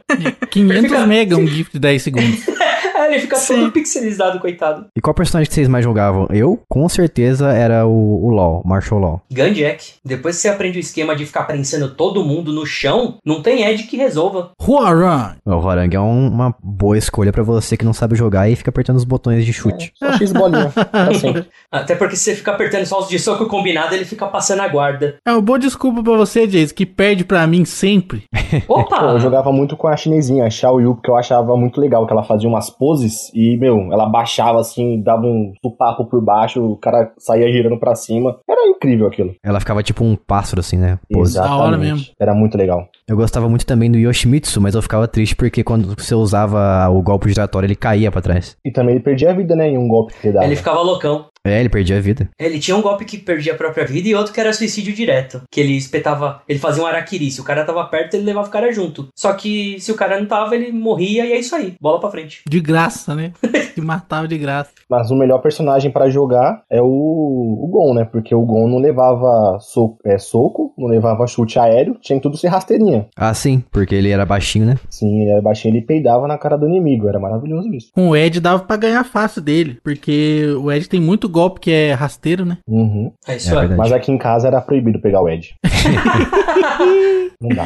[0.50, 2.40] 500 Fica- mega um GIF de 10 segundos.
[3.00, 3.62] É, ele fica Sim.
[3.62, 4.88] todo pixelizado, coitado.
[4.96, 6.28] E qual personagem que vocês mais jogavam?
[6.32, 9.22] Eu, com certeza, era o, o LoL, Marshall Law.
[9.32, 13.42] Gunjack, depois que você aprende o esquema de ficar prensando todo mundo no chão, não
[13.42, 14.52] tem Ed que resolva.
[14.62, 15.30] Huarun!
[15.46, 18.70] O Horang é um- uma boa escolha pra você que não sabe jogar e fica
[18.70, 19.92] apertando os botões de chute.
[19.98, 20.72] Só X bolinha.
[20.92, 21.34] Assim.
[21.72, 24.68] Até porque se você ficar apertando só os de soco combinado, ele fica passando a
[24.68, 25.16] guarda.
[25.26, 28.24] É uma boa desculpa pra você, Jason, que perde pra mim sempre.
[28.68, 29.00] Opa!
[29.00, 32.06] Pô, eu jogava muito com a chinesinha, a Xiao Yu, porque eu achava muito legal
[32.06, 32.89] que ela fazia umas poses
[33.34, 37.96] e, meu, ela baixava assim, dava um papo por baixo, o cara saía girando pra
[37.96, 38.38] cima.
[38.50, 39.36] Era incrível aquilo.
[39.44, 41.00] Ela ficava tipo um pássaro, assim, né?
[41.12, 41.36] Pose.
[41.36, 42.06] Da hora mesmo.
[42.20, 42.88] Era muito legal.
[43.10, 47.02] Eu gostava muito também do Yoshimitsu, mas eu ficava triste porque quando você usava o
[47.02, 48.56] golpe giratório, ele caía pra trás.
[48.64, 50.46] E também ele perdia a vida, né, em um golpe que ele dava.
[50.46, 51.26] Ele ficava loucão.
[51.44, 52.30] É, ele perdia a vida.
[52.38, 55.42] Ele tinha um golpe que perdia a própria vida e outro que era suicídio direto.
[55.50, 56.42] Que ele espetava.
[56.48, 57.32] Ele fazia um araquiri.
[57.32, 59.08] Se o cara tava perto, ele levava o cara junto.
[59.16, 61.76] Só que se o cara não tava, ele morria e é isso aí.
[61.82, 62.42] Bola pra frente.
[62.48, 63.32] De graça, né?
[63.74, 64.72] Se matava de graça.
[64.90, 68.04] Mas o melhor personagem pra jogar é o, o Gon, né?
[68.04, 72.36] Porque o Gon não levava so- é, soco, não levava chute aéreo, tinha que tudo
[72.38, 72.99] ser rasteirinha.
[73.16, 74.78] Ah, sim, porque ele era baixinho, né?
[74.90, 77.08] Sim, ele era baixinho, ele peidava na cara do inimigo.
[77.08, 77.92] Era maravilhoso isso.
[77.94, 81.72] Com o Ed dava pra ganhar fácil dele, porque o Ed tem muito golpe que
[81.72, 82.58] é rasteiro, né?
[82.68, 83.12] Uhum.
[83.28, 83.60] É isso É aí.
[83.68, 83.78] verdade.
[83.78, 85.56] Mas aqui em casa era proibido pegar o Ed.
[87.42, 87.66] não dá.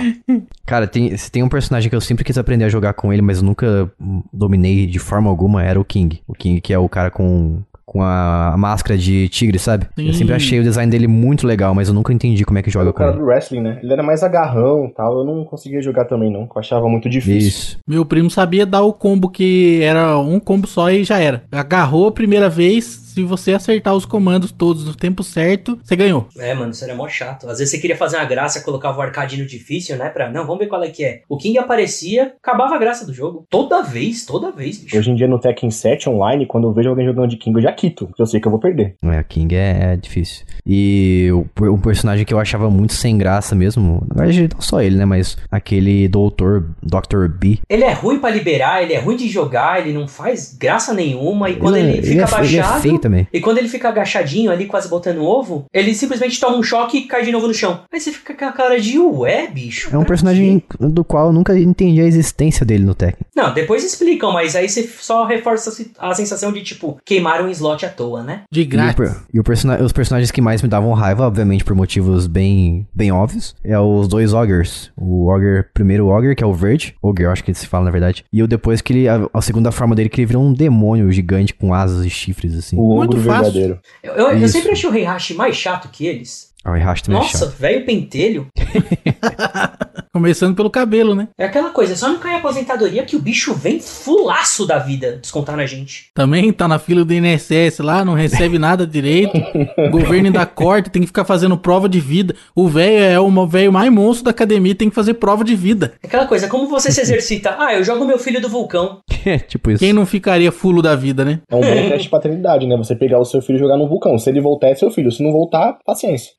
[0.66, 3.22] Cara, tem, se tem um personagem que eu sempre quis aprender a jogar com ele,
[3.22, 3.92] mas eu nunca
[4.32, 6.22] dominei de forma alguma, era o King.
[6.28, 9.88] O King que é o cara com, com a máscara de tigre, sabe?
[9.98, 10.20] Eu Sim.
[10.20, 12.90] sempre achei o design dele muito legal, mas eu nunca entendi como é que joga
[12.90, 13.20] o com cara ele.
[13.20, 13.80] do wrestling, né?
[13.84, 15.20] Ele era mais agarrão e tal.
[15.20, 16.42] Eu não conseguia jogar também, não.
[16.42, 17.48] Eu achava muito difícil.
[17.50, 17.78] Isso.
[17.88, 21.44] Meu primo sabia dar o combo que era um combo só e já era.
[21.52, 26.28] Agarrou a primeira vez, se você acertar os comandos todos no tempo certo, você ganhou.
[26.38, 27.48] É, mano, isso era mó chato.
[27.50, 30.10] Às vezes você queria fazer uma graça, colocava o arcade no difícil, né?
[30.10, 31.22] Pra, não, vamos ver qual é que é.
[31.30, 33.46] O King aparecia, acabava a graça do jogo.
[33.50, 34.98] Toda vez, toda vez, bicho.
[34.98, 37.64] Hoje em dia no Tekken 7 online, quando eu vejo alguém jogando de King, eu
[37.64, 38.96] já quito, porque eu sei que eu vou perder.
[39.04, 40.46] É, o King é, é difícil.
[40.66, 44.82] E o, um personagem que eu achava muito sem graça mesmo, na verdade não só
[44.82, 47.28] ele, né, mas aquele doutor, Dr.
[47.28, 47.60] B.
[47.70, 51.50] Ele é ruim pra liberar, ele é ruim de jogar, ele não faz graça nenhuma.
[51.50, 52.82] E quando Ele ele, ele fica é fe- ele é baixado.
[52.82, 53.28] feio também.
[53.32, 57.02] E quando ele fica agachadinho ali, quase botando ovo, ele simplesmente toma um choque e
[57.04, 57.82] cai de novo no chão.
[57.92, 59.90] Aí você fica com a cara de ué, bicho.
[59.94, 63.26] É um personagem quê?" do qual eu nunca entendi a existência dele no Tekken.
[63.36, 67.46] Não, depois explicam, mas aí você só reforça a se- a sensação de, tipo, queimaram
[67.46, 68.42] um slot à toa, né?
[68.52, 71.76] De E, o e o persona- os personagens que mais me davam raiva, obviamente por
[71.76, 74.92] motivos bem, bem óbvios, é os dois Ogres.
[74.98, 77.92] O Ogre, primeiro Ogre, que é o verde, Ogre, eu acho que se fala na
[77.92, 78.24] verdade.
[78.32, 81.12] E o depois que ele, a, a segunda forma dele, que ele virou um demônio
[81.12, 82.78] gigante com asas e chifres, assim.
[82.78, 83.44] O Muito ogro fácil.
[83.54, 83.80] verdadeiro.
[84.02, 86.52] Eu, eu- eu sempre achei o Heihachi mais chato que eles.
[86.66, 87.58] Ah, o Heihachi também é Nossa, chato.
[87.58, 88.48] velho pentelho.
[90.14, 91.28] Começando pelo cabelo, né?
[91.36, 95.18] É aquela coisa, só não cai em aposentadoria que o bicho vem fulaço da vida
[95.20, 96.12] descontar na gente.
[96.14, 99.36] Também tá na fila do INSS lá, não recebe nada direito.
[99.76, 102.36] O governo ainda corta, tem que ficar fazendo prova de vida.
[102.56, 105.94] O velho é o velho mais monstro da academia, tem que fazer prova de vida.
[106.04, 107.56] É Aquela coisa, como você se exercita?
[107.58, 109.00] Ah, eu jogo meu filho do vulcão.
[109.48, 109.80] tipo isso.
[109.80, 111.40] Quem não ficaria fulo da vida, né?
[111.50, 112.78] É um bom teste de paternidade, né?
[112.78, 114.20] Você pegar o seu filho e jogar no vulcão.
[114.20, 115.12] Se ele voltar, é seu filho.
[115.12, 116.34] Se não voltar, paciência.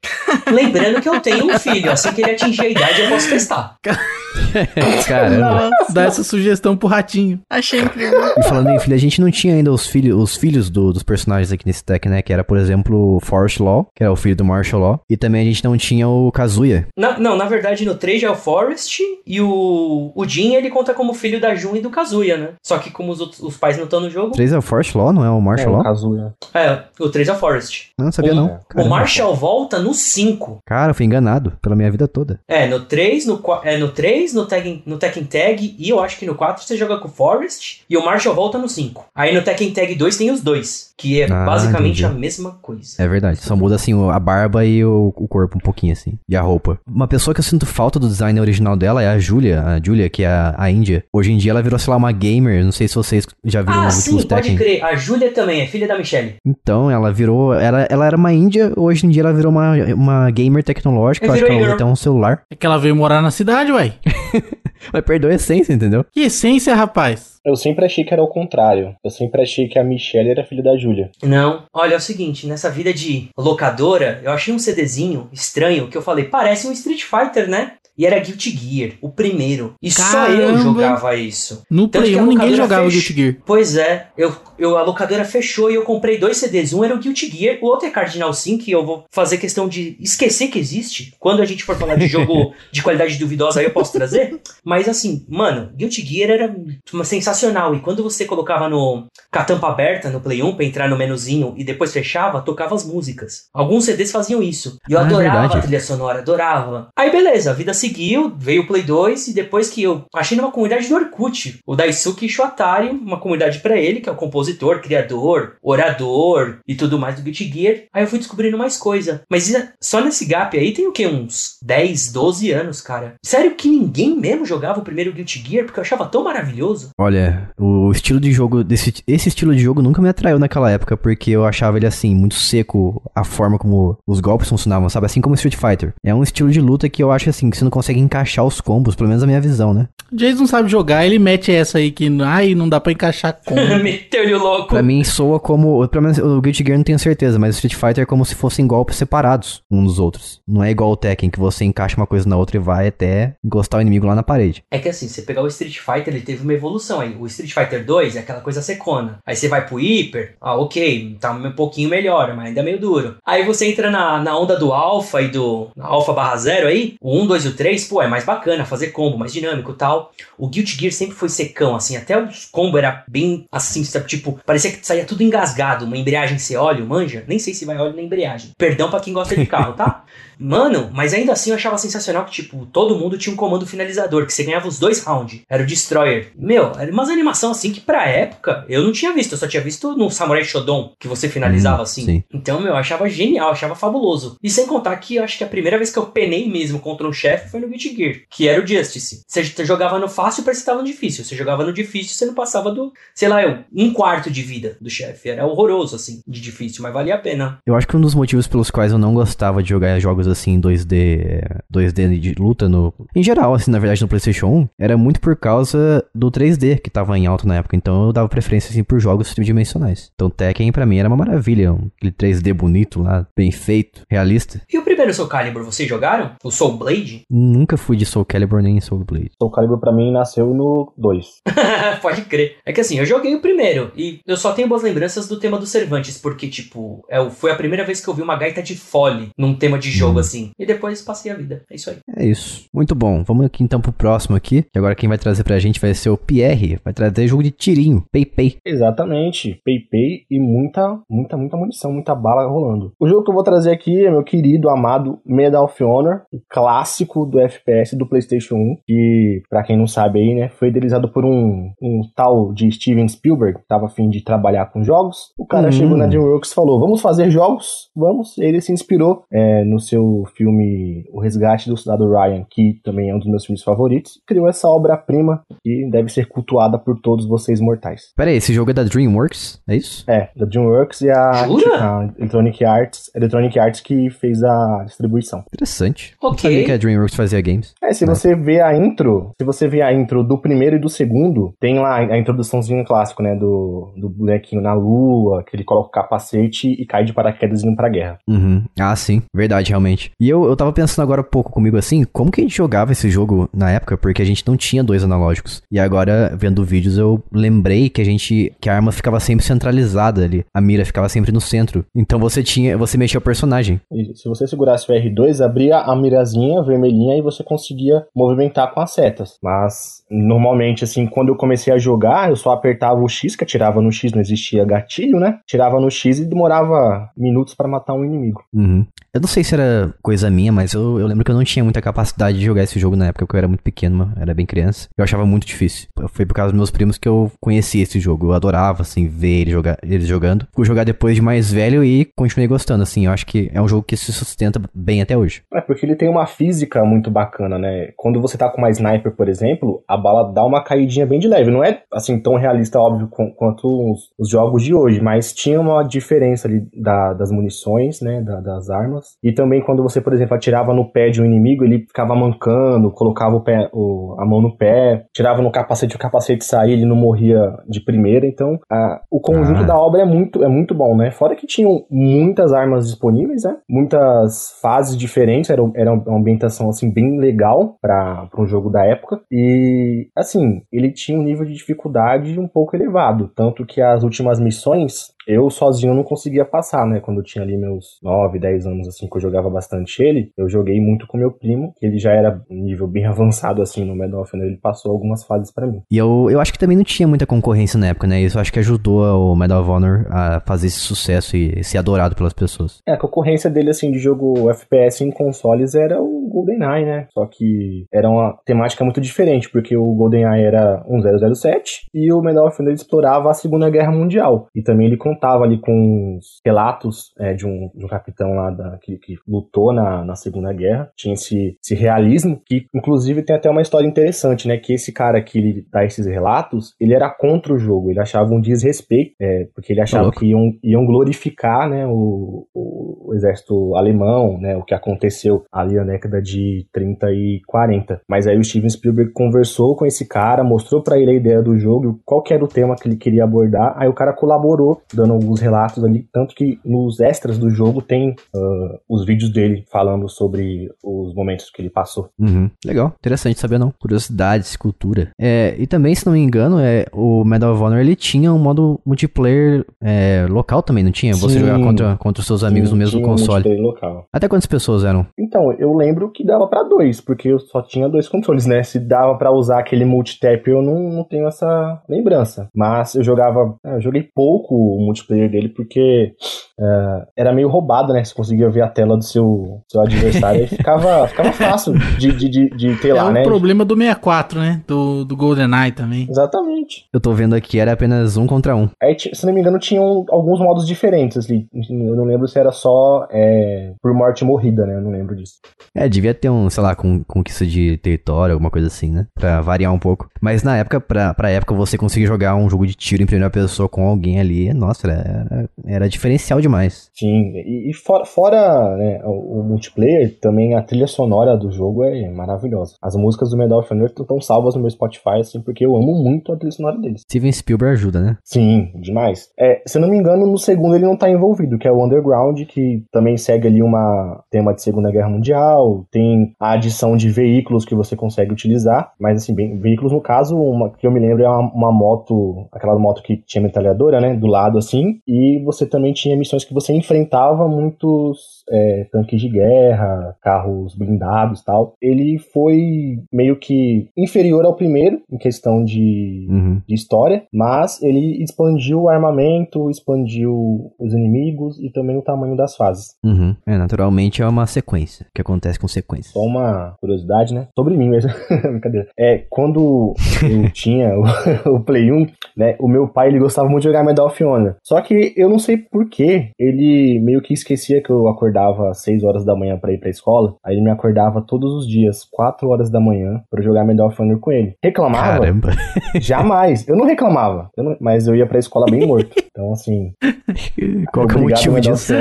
[0.49, 3.64] Lembrando que eu tenho um filho, assim que ele atingir a idade eu posso testar.
[5.07, 5.71] Caramba.
[5.91, 7.41] Dá essa sugestão pro ratinho.
[7.51, 8.21] Achei incrível.
[8.39, 11.03] E falando em filho, a gente não tinha ainda os, filhos os filhos do- dos
[11.03, 12.23] personagens aqui nesse deck, né?
[12.23, 15.01] Que era, por exemplo, o Forest Law, que era o filho do Marshall Law.
[15.09, 16.87] E também a gente não tinha o Kazuya.
[16.97, 20.71] Na- não, na verdade no 3 já é o Forrest e o, o Jin ele
[20.71, 22.49] conta como filho da Jun e do Kazuya, né?
[22.65, 24.97] Só que como os, outros- os pais não estão no jogo, 3 é o Forest
[24.97, 25.85] Law, não é o É, Marshall o Law?
[25.85, 26.35] Kazuya.
[26.55, 27.87] é, o 3 é o Forrest.
[27.99, 28.35] Não, não sabia É.
[28.35, 28.47] não.
[28.47, 28.89] O Caramba.
[28.97, 30.59] Marshall volta no 5.
[30.67, 32.41] Cara, eu fui enganado pela minha vida toda.
[32.49, 36.01] É, no 3, no, qua- é, no 3, no Tekken, no Tekken Tag e eu
[36.03, 39.07] acho que no 4 você joga com o Forrest e o Marshall volta no 5.
[39.15, 42.05] Aí no Tekken Tag 2 tem os dois, que é Ah, basicamente entendi.
[42.05, 42.97] a mesma coisa.
[43.03, 46.37] É verdade, só muda assim a barba e o, o corpo um pouquinho assim, e
[46.37, 46.79] a roupa.
[46.87, 50.09] Uma pessoa que eu sinto falta do design original dela é a Julia, a Julia,
[50.09, 51.05] que é a, a Índia.
[51.13, 53.81] Hoje em dia ela virou, sei lá, uma gamer, não sei se vocês já viram
[53.81, 54.57] Ah, nos sim, últimos pode Tekken.
[54.57, 54.85] crer.
[54.85, 56.35] A Júlia também é filha da Michelle.
[56.45, 60.31] Então, ela virou, ela, ela era uma Índia, hoje em dia ela virou uma, uma
[60.31, 62.43] gamer tecnológica, eu acho que ela até um celular.
[62.51, 63.95] É que ela veio morar na cidade, uai.
[64.93, 66.05] Mas perdeu a essência, entendeu?
[66.13, 67.35] Que essência, rapaz.
[67.45, 68.95] Eu sempre achei que era o contrário.
[69.03, 71.11] Eu sempre achei que a Michelle era filha da Júlia.
[71.23, 71.65] Não.
[71.73, 76.03] Olha, é o seguinte, nessa vida de locadora, eu achei um CDzinho estranho que eu
[76.03, 77.73] falei, parece um Street Fighter, né?
[77.97, 79.75] E era Guilty Gear, o primeiro.
[79.81, 80.59] E só eu Caramba.
[80.59, 81.63] jogava isso.
[81.71, 83.37] No Tanto Play que a 1 ninguém jogava fech- Guilty Gear.
[83.47, 86.73] Pois é, eu, eu, a locadora fechou e eu comprei dois CDs.
[86.73, 89.69] Um era o Guilty Gear, o outro é Cardinal Sim, que eu vou fazer questão
[89.69, 91.15] de esquecer que existe.
[91.19, 94.41] Quando a gente for falar de jogo de qualidade duvidosa, aí eu posso trazer.
[94.65, 96.55] Mas assim, mano, Guilty Gear era
[96.93, 97.75] uma sensacional.
[97.75, 100.97] E quando você colocava no com a tampa aberta no Play 1 pra entrar no
[100.97, 103.47] menuzinho e depois fechava, tocava as músicas.
[103.53, 104.79] Alguns CDs faziam isso.
[104.89, 105.59] E eu Ah, é adorava verdade.
[105.59, 106.89] a trilha sonora, adorava.
[106.97, 110.51] Aí beleza, a vida seguiu, veio o Play 2 e depois que eu achei numa
[110.53, 114.45] comunidade do Orkut, o Daisuke Shotari, uma comunidade pra ele, que é o compositor,
[114.81, 117.77] criador, orador e tudo mais do Guilty Gear.
[117.93, 119.23] Aí eu fui descobrindo mais coisa.
[119.31, 121.07] Mas isso- só nesse gap aí tem o quê?
[121.07, 123.15] Uns 10, 12 anos, cara.
[123.25, 126.91] Sério que ninguém mesmo jogava o primeiro Guilty Gear porque eu achava tão maravilhoso?
[126.99, 130.97] Olha, o estilo de jogo desse esse estilo de jogo nunca me atraiu naquela época
[130.97, 135.07] porque eu achava ele assim muito seco, a forma como os golpes funcionavam, sabe?
[135.07, 135.93] Assim como Street Fighter.
[136.05, 138.61] É um estilo de luta que eu acho assim que você não consegue encaixar os
[138.61, 139.89] combos, pelo menos a minha visão, né?
[140.13, 143.55] Jason sabe jogar, ele mete essa aí que ai, não dá pra encaixar com.
[143.83, 144.69] Meteu-lhe o louco.
[144.69, 147.75] Pra mim soa como, pelo menos o Guilty Gear não tenho certeza, mas o Street
[147.75, 150.41] Fighter é como se fossem golpes separados uns dos outros.
[150.47, 153.35] Não é igual o Tekken que você encaixa uma coisa na outra e vai até
[153.45, 154.65] encostar o inimigo lá na parede.
[154.71, 157.17] É que assim, você pegar o Street Fighter, ele teve uma evolução aí.
[157.19, 159.19] O Street Fighter 2 é aquela coisa secona.
[159.25, 162.81] Aí você vai pro Hyper, ah, ok, tá um pouquinho melhor, mas ainda é meio
[162.81, 163.17] duro.
[163.25, 167.21] Aí você entra na, na onda do Alpha e do Alpha barra zero aí, o
[167.23, 170.13] 1, 2 e o 3, pô, é mais bacana fazer combo, mais dinâmico e tal.
[170.39, 174.41] O Guilty Gear sempre foi secão, assim, até os combo era bem assim, sabe, tipo,
[174.45, 177.25] parecia que saía tudo engasgado, uma embreagem sem óleo, manja?
[177.29, 178.51] Nem sei se vai óleo na embreagem.
[178.57, 180.05] Perdão pra quem gosta de carro, tá?
[180.37, 184.27] Mano, mas ainda assim eu achava sensacional que, tipo, todo mundo tinha um comando finalizador,
[184.27, 185.43] que você ganhava os dois rounds.
[185.49, 186.33] Era o Destroyer.
[186.37, 189.33] Meu, era umas animação assim que pra época eu não tinha visto.
[189.33, 192.05] Eu só tinha visto no Samurai Shodown, que você finalizava Hum, assim.
[192.05, 192.25] sim.
[192.33, 194.37] Então, meu, eu achava genial, achava fabuloso.
[194.43, 197.07] E sem contar que eu acho que a primeira vez que eu penei mesmo contra
[197.07, 199.23] um chefe foi no Guilty Gear, que era o Justice.
[199.29, 201.25] Você jogava no fácil parecia que tava no difícil.
[201.25, 204.77] Você jogava no difícil você não passava do, sei lá, eu, um quarto de vida
[204.81, 205.29] do chefe.
[205.31, 207.59] Era horroroso, assim, de difícil, mas valia a pena.
[207.67, 210.53] Eu acho que um dos motivos pelos quais eu não gostava de jogar jogos assim
[210.55, 214.69] em 2D, é, 2D de luta no, em geral, assim, na verdade no PlayStation 1,
[214.79, 217.77] era muito por causa do 3D que tava em alta na época.
[217.77, 220.11] Então eu dava preferência assim por jogos tridimensionais.
[220.15, 224.61] Então Tekken pra mim era uma maravilha, um- aquele 3D bonito lá, bem feito, realista.
[224.73, 226.33] E o primeiro Soul Calibur, vocês jogaram?
[226.43, 227.23] O Soul Blade?
[227.31, 229.31] Nunca fui de Soul Calibur nem Soul Blade.
[229.41, 231.27] Soul Calibur pra mim nasceu no 2.
[232.03, 232.57] Pode crer.
[232.65, 233.91] É que assim, eu joguei o primeiro.
[233.97, 237.57] E eu só tenho boas lembranças do tema do Cervantes, porque, tipo, é, foi a
[237.57, 240.21] primeira vez que eu vi uma gaita de fole num tema de jogo, hum.
[240.21, 240.51] assim.
[240.59, 241.63] E depois passei a vida.
[241.71, 241.97] É isso aí.
[242.17, 242.65] É isso.
[242.73, 243.23] Muito bom.
[243.25, 244.65] Vamos aqui então pro próximo aqui.
[244.73, 246.79] Que agora quem vai trazer pra gente vai ser o Pierre.
[246.85, 248.05] Vai trazer jogo de tirinho.
[248.11, 248.57] Pei.
[248.65, 249.61] Exatamente.
[249.65, 249.85] Pei
[250.31, 252.93] e muita, muita, muita munição, muita bala rolando.
[252.99, 256.41] O jogo que eu vou trazer aqui é meu querido, amado Medal of Honor, o
[256.49, 261.09] clássico do FPS do PlayStation 1, que, pra quem não sabe aí, né, foi idealizado
[261.09, 265.33] por um, um tal de Steven Spielberg, que tava afim de trabalhar com jogos.
[265.39, 265.73] O cara hum.
[265.73, 267.91] chegou na DreamWorks e falou: Vamos fazer jogos?
[267.97, 268.37] Vamos.
[268.39, 273.15] Ele se inspirou é, no seu filme O Resgate do Soldado Ryan, que também é
[273.15, 277.61] um dos meus filmes favoritos, criou essa obra-prima que deve ser cultuada por todos vocês
[277.61, 278.13] mortais.
[278.17, 279.63] Pera aí, esse jogo é da DreamWorks?
[279.69, 280.05] É isso?
[280.11, 285.45] É, da DreamWorks e a, a Electronic Arts, Electronic Arts que fez a distribuição.
[285.53, 286.15] Interessante.
[286.21, 286.31] Ok.
[286.31, 287.75] Não sabia que a DreamWorks fazia games.
[287.83, 290.89] É, se você vê a intro, se você vê a intro do primeiro e do
[290.89, 295.89] segundo, tem lá a introduçãozinha clássico, né, do, do bonequinho na lua, que ele coloca
[295.89, 298.19] o capacete e cai de paraquedas indo pra guerra.
[298.29, 298.65] Uhum.
[298.79, 299.23] Ah, sim.
[299.35, 300.11] Verdade, realmente.
[300.21, 302.93] E eu, eu tava pensando agora um pouco comigo assim, como que a gente jogava
[302.93, 303.97] esse jogo na época?
[303.97, 305.63] Porque a gente não tinha dois analógicos.
[305.71, 310.25] E agora, vendo vídeos, eu lembrei que a gente, que a arma ficava sempre centralizada
[310.25, 310.45] ali.
[310.55, 311.85] A mira ficava sempre no centro.
[311.95, 313.81] Então você tinha, você mexia o personagem.
[313.93, 318.81] E se você segurasse o R2, abria a mirazinha vermelhinha e você conseguia movimentar com
[318.81, 319.39] as setas.
[319.43, 323.74] Mas normalmente assim, quando eu comecei a jogar, eu só apertava o X, que atirava
[323.81, 325.39] no X, não existia gatilho, né?
[325.47, 328.45] Tirava no X e demorava minutos para matar um inimigo.
[328.53, 328.87] Uhum.
[329.13, 331.63] Eu não sei se era coisa minha, mas eu, eu, lembro que eu não tinha
[331.63, 334.45] muita capacidade de jogar esse jogo na época, porque eu era muito pequeno, era bem
[334.45, 334.89] criança.
[334.99, 335.87] Eu achava muito difícil.
[336.09, 338.27] Foi por causa dos meus primos que eu conheci esse jogo.
[338.27, 340.49] Eu adorava, assim, ver ele jogar, eles jogando.
[340.53, 343.07] Fui jogar depois de mais velho e continuei gostando, assim.
[343.07, 345.43] Eu acho que é um jogo que se sustenta bem até hoje.
[345.53, 347.93] É, porque ele tem uma física muito bacana, né?
[347.97, 351.29] Quando você tá com uma sniper, por exemplo, a bala dá uma caidinha bem de
[351.29, 351.53] leve.
[351.53, 355.83] Não é, assim, tão realista, óbvio, quanto os, os jogos de hoje, mas tinha uma
[355.83, 358.21] diferença ali da, das munições, né?
[358.21, 359.17] Da, das armas.
[359.23, 362.91] E também quando você, por exemplo, atirava no pé de um inimigo, ele ficava mancando,
[362.91, 366.85] colocava o pé, o, a mão no pé, tirava no capacete, o capacete saía, ele
[366.85, 368.27] não morria de primeira.
[368.27, 369.67] Então, a, o conjunto ah.
[369.67, 371.11] da obra é muito, é muito bom, né?
[371.11, 373.57] Fora que tinham muitas armas disponíveis, né?
[373.69, 379.21] Muitas fases diferentes, era, era uma ambientação, assim, bem legal para um jogo da época.
[379.31, 384.41] E, assim, ele tinha um nível de dificuldade um pouco elevado, tanto que as últimas
[384.41, 387.01] missões eu sozinho não conseguia passar, né?
[387.01, 390.49] Quando eu tinha ali meus 9, 10 anos, assim, que eu jogava bastante ele, eu
[390.49, 394.23] joguei muito com meu primo, que ele já era nível bem avançado, assim, no Medal
[394.23, 395.83] of Honor, ele passou algumas fases para mim.
[395.91, 398.21] E eu, eu acho que também não tinha muita concorrência na época, né?
[398.21, 401.79] Isso eu acho que ajudou o Medal of Honor a fazer esse sucesso e ser
[401.79, 402.81] adorado pelas pessoas.
[402.87, 407.07] É, a concorrência dele, assim, de jogo FPS em consoles era o GoldenEye, né?
[407.13, 412.21] Só que era uma temática muito diferente, porque o GoldenEye era um 007 e o
[412.21, 414.49] Medal of Honor explorava a Segunda Guerra Mundial.
[414.55, 418.51] E também ele contava ali com os relatos é, de, um, de um capitão lá
[418.51, 420.91] da, que, que lutou na, na Segunda Guerra.
[420.97, 424.57] Tinha esse, esse realismo, que inclusive tem até uma história interessante, né?
[424.59, 428.33] Que esse cara que ele dá esses relatos, ele era contra o jogo, ele achava
[428.33, 433.77] um desrespeito, é, porque ele achava que iam, iam glorificar né, o, o, o, exército
[433.77, 434.57] alemão, né?
[434.57, 438.01] O que aconteceu ali na década de 30 e 40.
[438.09, 441.57] Mas aí o Steven Spielberg conversou com esse cara, mostrou para ele a ideia do
[441.57, 445.15] jogo, qual que era o tema que ele queria abordar, aí o cara colaborou, dando
[445.15, 450.09] alguns relatos ali, tanto que nos extras do jogo tem uh, os vídeos dele falando
[450.09, 452.09] sobre os momentos que ele passou.
[452.19, 452.51] Uhum.
[452.65, 453.73] Legal, interessante saber não.
[453.79, 455.11] Curiosidades, cultura.
[455.21, 458.39] É, e também, se não me engano, é, o Medal of Honor ele tinha um
[458.39, 461.15] modo multiplayer é, local também, não tinha?
[461.15, 461.41] Você Sim.
[461.41, 463.49] jogar contra, contra os seus amigos Sim, no mesmo console.
[463.49, 464.07] Um local.
[464.13, 465.07] Até quantas pessoas eram?
[465.19, 468.63] Então, eu lembro que dava para dois, porque eu só tinha dois controles, né?
[468.63, 472.49] Se dava para usar aquele multitap, eu não, não tenho essa lembrança.
[472.55, 476.15] Mas eu jogava, é, eu joguei pouco o multiplayer dele, porque
[476.59, 478.05] é, era meio roubado, né?
[478.05, 482.29] Você conseguia ver a tela do seu, seu adversário e ficava, ficava fácil de, de,
[482.29, 483.21] de, de ter é lá, né?
[483.21, 484.63] É o problema do 64, né?
[484.67, 486.07] Do, do GoldenEye também.
[486.09, 486.87] Exatamente.
[486.93, 488.69] Eu tô vendo aqui, era apenas um contra um.
[488.81, 491.47] Aí, se não me engano, tinham alguns modos diferentes ali.
[491.53, 494.77] Eu não lembro se era só é, por morte morrida, né?
[494.77, 495.35] Eu não lembro disso.
[495.75, 499.07] É, devia ter um, sei lá, com, conquista de território, alguma coisa assim, né?
[499.15, 500.09] Pra variar um pouco.
[500.21, 503.31] Mas na época, pra, pra época, você conseguir jogar um jogo de tiro em primeira
[503.31, 506.91] pessoa com alguém ali, nossa, era, era diferencial demais.
[506.95, 511.85] Sim, e, e fora, fora né, o, o, multiplayer, também a trilha sonora do jogo
[511.85, 512.75] é maravilhosa.
[512.83, 515.95] As músicas do Medal of Honor estão salvas no meu Spotify, assim, porque eu amo
[515.95, 517.03] muito a trilha sonora deles.
[517.03, 518.17] Steven Spielberg ajuda, né?
[518.25, 519.29] Sim, demais.
[519.39, 521.85] É, se eu não me engano, no segundo ele não tá envolvido, que é o
[521.85, 527.09] Underground, que também segue ali uma tema de Segunda Guerra Mundial, tem a adição de
[527.11, 531.01] veículos que você consegue utilizar, mas assim, bem, veículos no caso, uma que eu me
[531.01, 534.74] lembro é uma, uma moto, aquela moto que tinha metralhadora, né, do lado assim,
[535.07, 541.43] e você também tinha missões que você enfrentava muitos é, tanques de guerra, carros blindados
[541.43, 541.75] tal.
[541.81, 546.61] Ele foi meio que inferior ao primeiro em questão de, Uhum.
[546.67, 552.57] de história, mas ele expandiu o armamento, expandiu os inimigos e também o tamanho das
[552.57, 552.95] fases.
[553.05, 553.35] Uhum.
[553.47, 556.13] É, naturalmente é uma sequência, que acontece com sequência.
[556.13, 557.49] Só uma curiosidade, né?
[557.57, 558.11] Sobre mim mesmo.
[558.43, 558.89] Brincadeira.
[558.99, 562.07] É, quando eu tinha o, o Play 1,
[562.37, 562.57] né?
[562.59, 564.57] O meu pai, ele gostava muito de jogar Medal of Honor.
[564.65, 569.05] Só que eu não sei porquê, ele meio que esquecia que eu acordava às 6
[569.05, 570.37] horas da manhã pra ir pra escola.
[570.45, 574.01] Aí ele me acordava todos os dias, 4 horas da manhã, pra jogar Medal of
[574.01, 574.55] Honor com ele.
[574.63, 575.21] Reclamava?
[575.21, 575.51] Caramba.
[576.01, 576.67] Jamais.
[576.67, 577.51] Eu não reclamava.
[577.57, 579.15] Eu não- mas eu ia pra escola bem morto.
[579.35, 579.93] Então, assim,
[580.93, 581.93] Qual que é o motivo disso?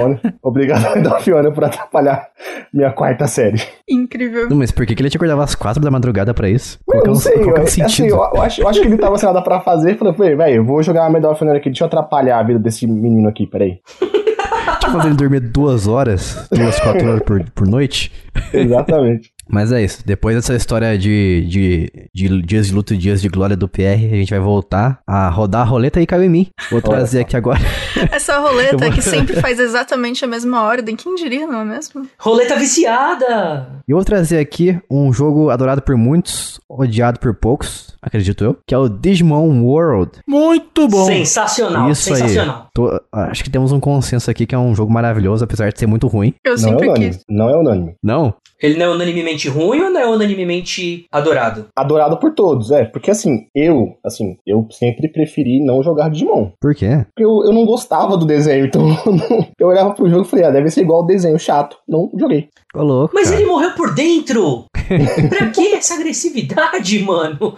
[0.44, 2.28] Obrigado, Medal of Honor, por atrapalhar
[2.72, 3.60] minha quarta série.
[3.90, 4.48] Incrível.
[4.50, 6.78] Não, mas por que, que ele te acordava às quatro da madrugada pra isso?
[6.86, 8.10] Qual Eu é não o- sei, qual é eu, assim, sentido?
[8.10, 9.98] eu, eu acho, eu acho que ele tava sem nada pra fazer.
[9.98, 12.53] Falei, "Pô, velho, eu vou jogar Medal of Honor aqui, deixa eu atrapalhar a vida
[12.60, 13.80] desse menino aqui, peraí.
[14.80, 18.12] Tipo, ele dormir duas horas, duas, quatro horas por, por noite.
[18.54, 19.33] Exatamente.
[19.50, 20.02] Mas é isso.
[20.06, 23.82] Depois dessa história de, de, de dias de luta e dias de glória do PR,
[24.12, 26.48] a gente vai voltar a rodar a roleta e caiu em mim.
[26.72, 27.60] Vou trazer aqui agora.
[28.12, 30.96] Essa roleta vou- que sempre faz exatamente a mesma ordem.
[30.96, 32.08] Quem diria, não é mesmo?
[32.20, 33.82] Roleta viciada!
[33.88, 38.58] E eu vou trazer aqui um jogo adorado por muitos, odiado por poucos, acredito eu,
[38.68, 40.12] que é o Digimon World.
[40.28, 41.06] Muito bom.
[41.06, 42.62] Sensacional, Isso sensacional.
[42.64, 42.68] aí.
[42.74, 45.88] Tô- acho que temos um consenso aqui que é um jogo maravilhoso, apesar de ser
[45.88, 46.34] muito ruim.
[46.44, 47.10] Eu Não é sempre unânime.
[47.12, 47.24] quis.
[47.30, 47.96] Não é unânime.
[48.02, 48.34] Não?
[48.64, 51.68] Ele não é unanimemente ruim ou não é unanimemente adorado?
[51.76, 52.86] Adorado por todos, é.
[52.86, 56.52] Porque assim, eu, assim, eu sempre preferi não jogar Digimon.
[56.62, 57.06] Por quê?
[57.14, 58.88] Porque eu, eu não gostava do desenho, então
[59.60, 61.78] eu olhava pro jogo e falei, ah, deve ser igual o desenho, chato.
[61.86, 62.48] Não joguei.
[62.74, 63.14] Ô, louco.
[63.14, 63.42] Mas cara.
[63.42, 64.64] ele morreu por dentro!
[65.30, 67.56] pra que essa agressividade, mano?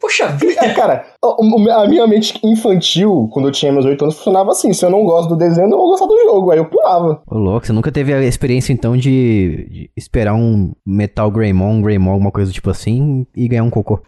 [0.00, 0.64] Poxa vida!
[0.64, 4.72] É, cara, a minha mente infantil, quando eu tinha meus 8 anos, funcionava assim.
[4.72, 6.50] Se eu não gosto do desenho, eu não vou gostar do jogo.
[6.50, 7.22] Aí eu pulava.
[7.26, 11.82] Ô, louco, você nunca teve a experiência, então, de, de esperar um Metal Greymon, um
[11.82, 14.00] Greymon, alguma coisa tipo assim, e ganhar um cocô.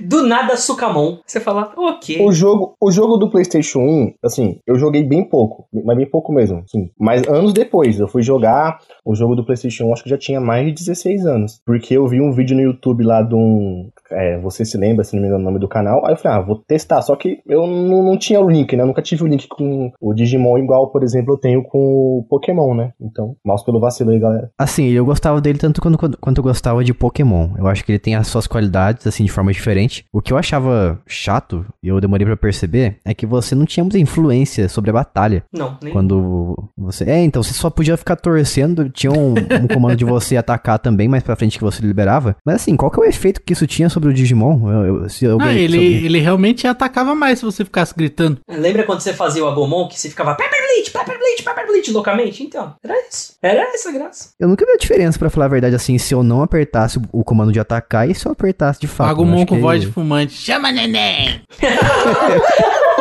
[0.00, 1.18] Do nada, Sukamon.
[1.26, 2.20] Você fala, ok.
[2.20, 6.32] O jogo, o jogo do PlayStation 1, assim, eu joguei bem pouco, mas bem pouco
[6.32, 6.90] mesmo, sim.
[6.98, 10.40] Mas anos depois, eu fui jogar o jogo do PlayStation 1, acho que já tinha
[10.40, 11.60] mais de 16 anos.
[11.64, 13.90] Porque eu vi um vídeo no YouTube lá de um.
[14.10, 16.04] é, você se lembra, se não me engano, o nome do canal.
[16.06, 17.02] Aí eu falei, ah, vou testar.
[17.02, 18.82] Só que eu não, não tinha o link, né?
[18.82, 21.78] Eu nunca tive o link com o Digimon, igual, por exemplo, eu tenho com
[22.18, 22.92] o Pokémon, né?
[23.00, 24.50] Então, mouse pelo vacilo aí, galera.
[24.58, 27.50] Assim, eu gostava dele tanto quanto, quanto, eu gostava de Pokémon.
[27.58, 30.04] Eu acho que ele tem as suas qualidades, assim, de forma diferente.
[30.12, 33.84] O que eu achava chato, e eu demorei pra perceber, é que você não tinha
[33.84, 35.42] muita influência sobre a batalha.
[35.52, 35.92] Não, nem.
[35.92, 37.04] Quando você.
[37.04, 38.88] É, então você só podia ficar torcendo.
[38.90, 42.36] Tinha um, um comando de você atacar também mais pra frente que você liberava.
[42.44, 44.70] Mas assim, qual que é o efeito que isso tinha sobre o Digimon?
[44.70, 47.94] Eu, eu- se alguém, Ah, se ele, alguém- ele realmente atacava mais se você ficasse
[47.96, 48.38] gritando.
[48.50, 51.90] Lembra quando você fazia o Agumon que você ficava Pepper Bleach, Pepper Bleach, Pepper Bleach
[51.92, 52.42] loucamente?
[52.42, 53.34] Então, era isso.
[53.42, 54.30] Era essa a graça.
[54.38, 57.24] Eu nunca vi a diferença, pra falar a verdade, assim, se eu não apertasse o,
[57.24, 59.08] comando de atacar e se eu apertasse de fato.
[59.08, 60.32] Eu Agumon com que- voz de fumante.
[60.34, 61.40] Chama neném!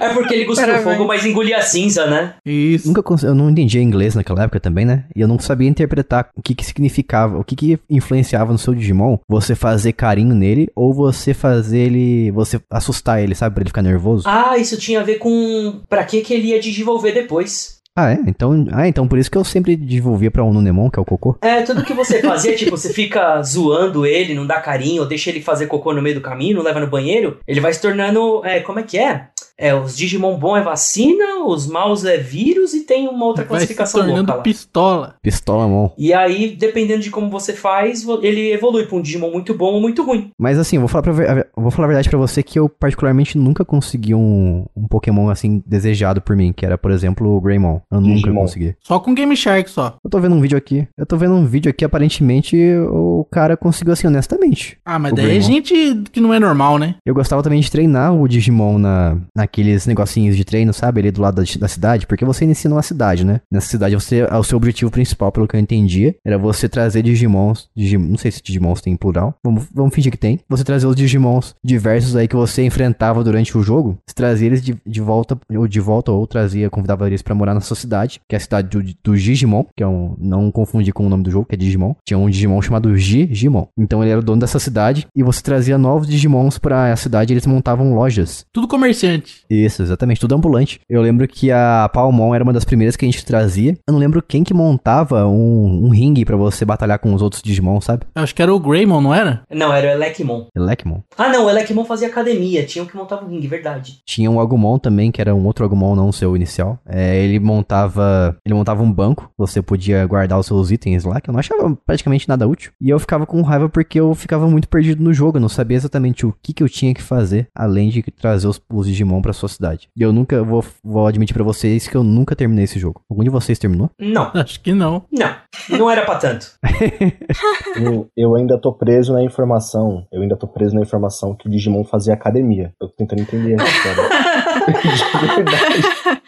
[0.00, 2.34] É porque ele cuspiu fogo, mas engolia cinza, né?
[2.44, 2.86] Isso.
[2.88, 5.04] Nunca cons- eu não entendia inglês naquela época também, né?
[5.14, 8.74] E eu não sabia interpretar o que que significava, o que que influenciava no seu
[8.74, 13.70] Digimon você fazer carinho nele ou você fazer ele, você assustar ele, sabe, pra ele
[13.70, 14.24] ficar nervoso.
[14.26, 17.74] Ah, isso tinha a ver com pra que que ele ia desenvolver depois.
[17.96, 18.18] Ah, é?
[18.26, 21.04] Então, ah, então por isso que eu sempre desenvolvia pra um Nunemon, que é o
[21.04, 21.36] cocô.
[21.40, 25.30] É, tudo que você fazia, tipo, você fica zoando ele, não dá carinho, ou deixa
[25.30, 28.44] ele fazer cocô no meio do caminho, não leva no banheiro, ele vai se tornando,
[28.44, 29.28] é, como é que é?
[29.58, 33.60] É, os Digimon bom é vacina, os maus é vírus e tem uma outra Vai
[33.60, 34.42] se classificação tornando louca lá.
[34.42, 35.14] pistola.
[35.22, 35.92] Pistola mão.
[35.96, 39.80] E aí, dependendo de como você faz, ele evolui pra um Digimon muito bom ou
[39.80, 40.30] muito ruim.
[40.38, 43.38] Mas assim, eu vou falar, pra, vou falar a verdade pra você que eu particularmente
[43.38, 47.80] nunca consegui um, um Pokémon assim desejado por mim, que era, por exemplo, o Greymon.
[47.92, 48.40] Eu nunca Digimon.
[48.42, 48.74] consegui.
[48.80, 49.96] Só com Game Shark só.
[50.02, 50.86] Eu tô vendo um vídeo aqui.
[50.98, 52.56] Eu tô vendo um vídeo aqui, aparentemente
[52.90, 54.78] o cara conseguiu assim, honestamente.
[54.84, 55.46] Ah, mas daí é Greymon.
[55.46, 56.96] gente que não é normal, né?
[57.06, 61.00] Eu gostava também de treinar o Digimon na, naqueles negocinhos de treino, sabe?
[61.00, 63.40] Ali do lado da, da cidade, porque você inicia numa cidade, né?
[63.50, 67.68] Nessa cidade, você, o seu objetivo principal, pelo que eu entendia, era você trazer Digimons.
[67.76, 69.34] Digim, não sei se Digimons tem em plural.
[69.44, 70.40] Vamos, vamos fingir que tem.
[70.48, 73.98] Você trazer os Digimons diversos aí que você enfrentava durante o jogo.
[74.14, 77.60] Trazia eles de, de volta, ou de volta, ou trazia, convidava eles pra morar na
[77.60, 80.14] sua cidade, que é a cidade do, do Digimon, que é um.
[80.18, 81.94] Não confundir com o nome do jogo, que é Digimon.
[82.06, 83.66] Tinha um Digimon chamado Gigimon.
[83.76, 87.32] Então ele era o dono dessa cidade e você trazia novos Digimons pra a cidade
[87.32, 88.46] e eles montavam lojas.
[88.52, 89.33] Tudo comerciante.
[89.34, 89.44] Ambulante.
[89.50, 90.80] Isso, exatamente, tudo ambulante.
[90.88, 93.76] Eu lembro que a Palmon era uma das primeiras que a gente trazia.
[93.86, 97.42] Eu não lembro quem que montava um, um ringue pra você batalhar com os outros
[97.42, 98.06] Digimon, sabe?
[98.14, 99.42] Eu Acho que era o Greymon, não era?
[99.50, 100.46] Não, era o Elecmon.
[100.54, 101.00] Elecmon.
[101.16, 102.64] Ah, não, o Elecmon fazia academia.
[102.64, 103.98] Tinha um que montava o ringue, verdade.
[104.06, 106.78] Tinha um Agumon também, que era um outro Agumon, não o seu inicial.
[106.86, 108.36] É, ele montava.
[108.44, 109.30] Ele montava um banco.
[109.36, 112.72] Você podia guardar os seus itens lá, que eu não achava praticamente nada útil.
[112.80, 115.36] E eu ficava com raiva porque eu ficava muito perdido no jogo.
[115.36, 118.60] Eu não sabia exatamente o que, que eu tinha que fazer, além de trazer os,
[118.72, 119.88] os Digimon pra sua cidade.
[119.96, 123.00] E eu nunca vou, vou admitir pra vocês que eu nunca terminei esse jogo.
[123.10, 123.90] Algum de vocês terminou?
[123.98, 125.04] Não, Acho que não.
[125.10, 125.34] não.
[125.78, 126.52] Não era pra tanto.
[127.76, 130.06] Eu, eu ainda tô preso na informação.
[130.12, 132.72] Eu ainda tô preso na informação que o Digimon fazia academia.
[132.80, 134.02] Eu tô tentando entender essa história.
[134.54, 136.22] De verdade.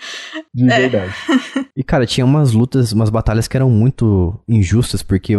[0.54, 0.88] De É.
[0.88, 1.12] verdade.
[1.76, 5.34] E, cara, tinha umas lutas, umas batalhas que eram muito injustas, porque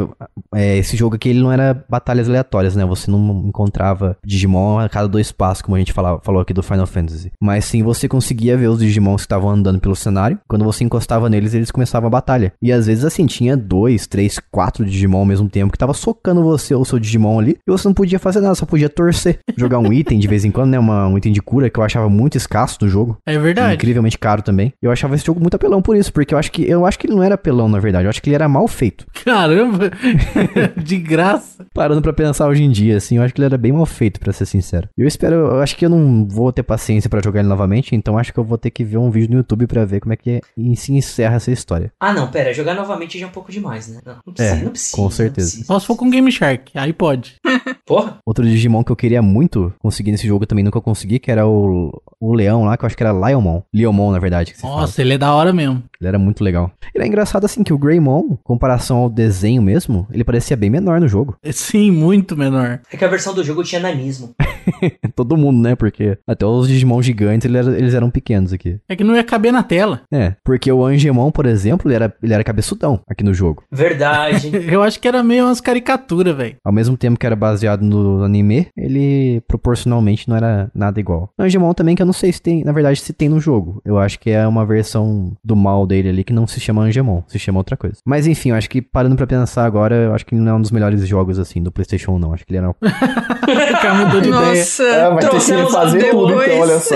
[0.53, 2.85] é, esse jogo aqui ele não era batalhas aleatórias, né?
[2.85, 6.61] Você não encontrava Digimon a cada dois passos, como a gente fala, falou aqui do
[6.61, 7.31] Final Fantasy.
[7.41, 10.37] Mas sim, você conseguia ver os Digimons que estavam andando pelo cenário.
[10.47, 12.53] Quando você encostava neles, eles começavam a batalha.
[12.61, 16.43] E às vezes, assim, tinha dois, três, quatro Digimon ao mesmo tempo que tava socando
[16.43, 19.39] você, o seu Digimon ali, e você não podia fazer nada, só podia torcer.
[19.57, 20.79] Jogar um item de vez em quando, né?
[20.79, 23.17] Uma, um item de cura que eu achava muito escasso no jogo.
[23.25, 23.75] É verdade.
[23.75, 24.73] Incrivelmente caro também.
[24.81, 27.07] Eu achava esse jogo muito apelão por isso, porque eu acho que eu acho que
[27.07, 28.05] ele não era apelão, na verdade.
[28.05, 29.05] Eu acho que ele era mal feito.
[29.25, 29.91] Caramba!
[30.77, 31.65] De graça.
[31.73, 34.19] Parando pra pensar hoje em dia, assim, eu acho que ele era bem mal feito,
[34.19, 34.87] pra ser sincero.
[34.97, 38.17] Eu espero, eu acho que eu não vou ter paciência pra jogar ele novamente, então
[38.17, 40.15] acho que eu vou ter que ver um vídeo no YouTube pra ver como é
[40.17, 40.41] que é-
[40.75, 41.91] se encerra essa história.
[41.99, 42.53] Ah, não, pera.
[42.53, 43.99] Jogar novamente já é um pouco demais, né?
[44.05, 44.95] Não, não precisa, É, não precisa.
[44.95, 45.47] com não certeza.
[45.47, 45.65] precisa.
[45.65, 47.35] Só se for com Game Shark, aí pode.
[47.85, 48.17] Porra.
[48.25, 51.47] Outro Digimon que eu queria muito conseguir nesse jogo eu também nunca consegui, que era
[51.47, 53.61] o, o leão lá, que eu acho que era Lionmon.
[53.73, 54.81] Leomon, na verdade, que se fala.
[54.81, 55.83] Nossa, ele é da hora mesmo.
[55.99, 56.71] Ele era muito legal.
[56.93, 60.69] Ele é engraçado assim que o Greymon, em comparação ao desenho mesmo, ele parecia bem
[60.69, 61.35] menor no jogo.
[61.51, 62.79] Sim, muito menor.
[62.91, 64.33] É que a versão do jogo tinha nanismo.
[65.15, 65.75] Todo mundo, né?
[65.75, 68.77] Porque até os Digimon gigantes, ele era- eles eram pequenos aqui.
[68.87, 70.01] É que não ia caber na tela.
[70.13, 73.63] É, porque o Angemon, por exemplo, ele era, ele era cabeçudão aqui no jogo.
[73.71, 74.51] Verdade.
[74.71, 76.55] Eu acho que era meio umas caricaturas, velho.
[76.63, 81.29] Ao mesmo tempo que era baseado no anime, ele proporcionalmente não era nada igual.
[81.39, 83.81] O Angemon também, que eu não sei se tem, na verdade, se tem no jogo.
[83.85, 87.21] Eu acho que é uma versão do mal dele ali que não se chama Angemon,
[87.27, 87.97] se chama outra coisa.
[88.05, 90.61] Mas enfim, eu acho que parando pra pensar agora, eu acho que não é um
[90.61, 92.33] dos melhores jogos assim do PlayStation, não.
[92.33, 92.69] Acho que ele era.
[92.69, 92.75] O
[93.81, 94.59] cara mudou de ideia.
[94.59, 96.95] Nossa, É, vai ter que refazer a tudo, então, olha só.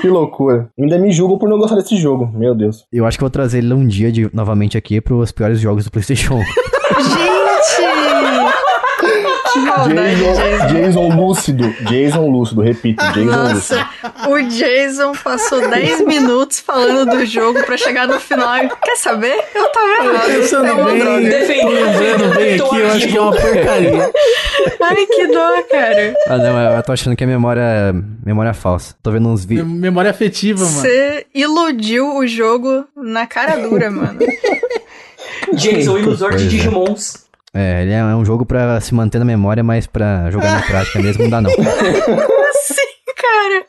[0.00, 0.68] Que loucura.
[0.78, 2.30] Ainda me julgo por não gostar desse jogo.
[2.34, 2.84] Meu Deus.
[2.92, 5.90] Eu acho que vou trazer ele um dia de, novamente aqui pros piores jogos do
[5.90, 6.38] PlayStation.
[6.98, 8.07] gente!
[9.58, 10.42] Que maldade, Jason.
[10.42, 11.74] Jason, Jason lúcido.
[11.88, 13.04] Jason lúcido, repito.
[13.04, 13.76] Jason lúcido.
[13.76, 13.88] Nossa,
[14.28, 18.56] o Jason passou 10 minutos falando do jogo pra chegar no final.
[18.58, 19.34] e, Quer saber?
[19.54, 20.26] Eu tava errado.
[20.26, 21.20] Pensando É uma bem, droga.
[21.28, 24.12] Defende, tô lembrando bem aqui, eu acho que é uma porcaria.
[24.80, 26.14] Ai, que dó, cara.
[26.28, 27.94] ah, não, eu tô achando que é memória,
[28.24, 28.94] memória falsa.
[29.02, 29.66] Tô vendo uns vídeos.
[29.66, 30.80] Mem- Memória afetiva, mano.
[30.80, 34.18] Você iludiu o jogo na cara dura, mano.
[35.54, 36.46] Jason, o ilusor de é.
[36.48, 37.26] Digimons.
[37.58, 41.02] É, ele é um jogo pra se manter na memória, mas pra jogar na prática
[41.02, 41.50] mesmo não dá não.
[41.50, 41.64] Sim,
[43.16, 43.66] cara.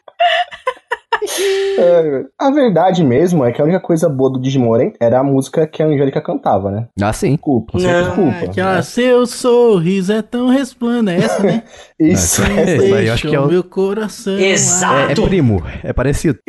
[1.79, 5.65] É, a verdade mesmo é que a única coisa boa do Digimon era a música
[5.67, 6.87] que a Angélica cantava, né?
[7.01, 7.31] Ah, sim.
[7.31, 8.45] Desculpa, Não, desculpa.
[8.45, 11.63] Aquela, seu sorriso é tão resplandece, né?
[11.99, 14.37] Isso, Não, essa Isso aí eu acho que é o- meu coração.
[14.39, 15.21] Exato.
[15.21, 16.39] É, é primo, é parecido.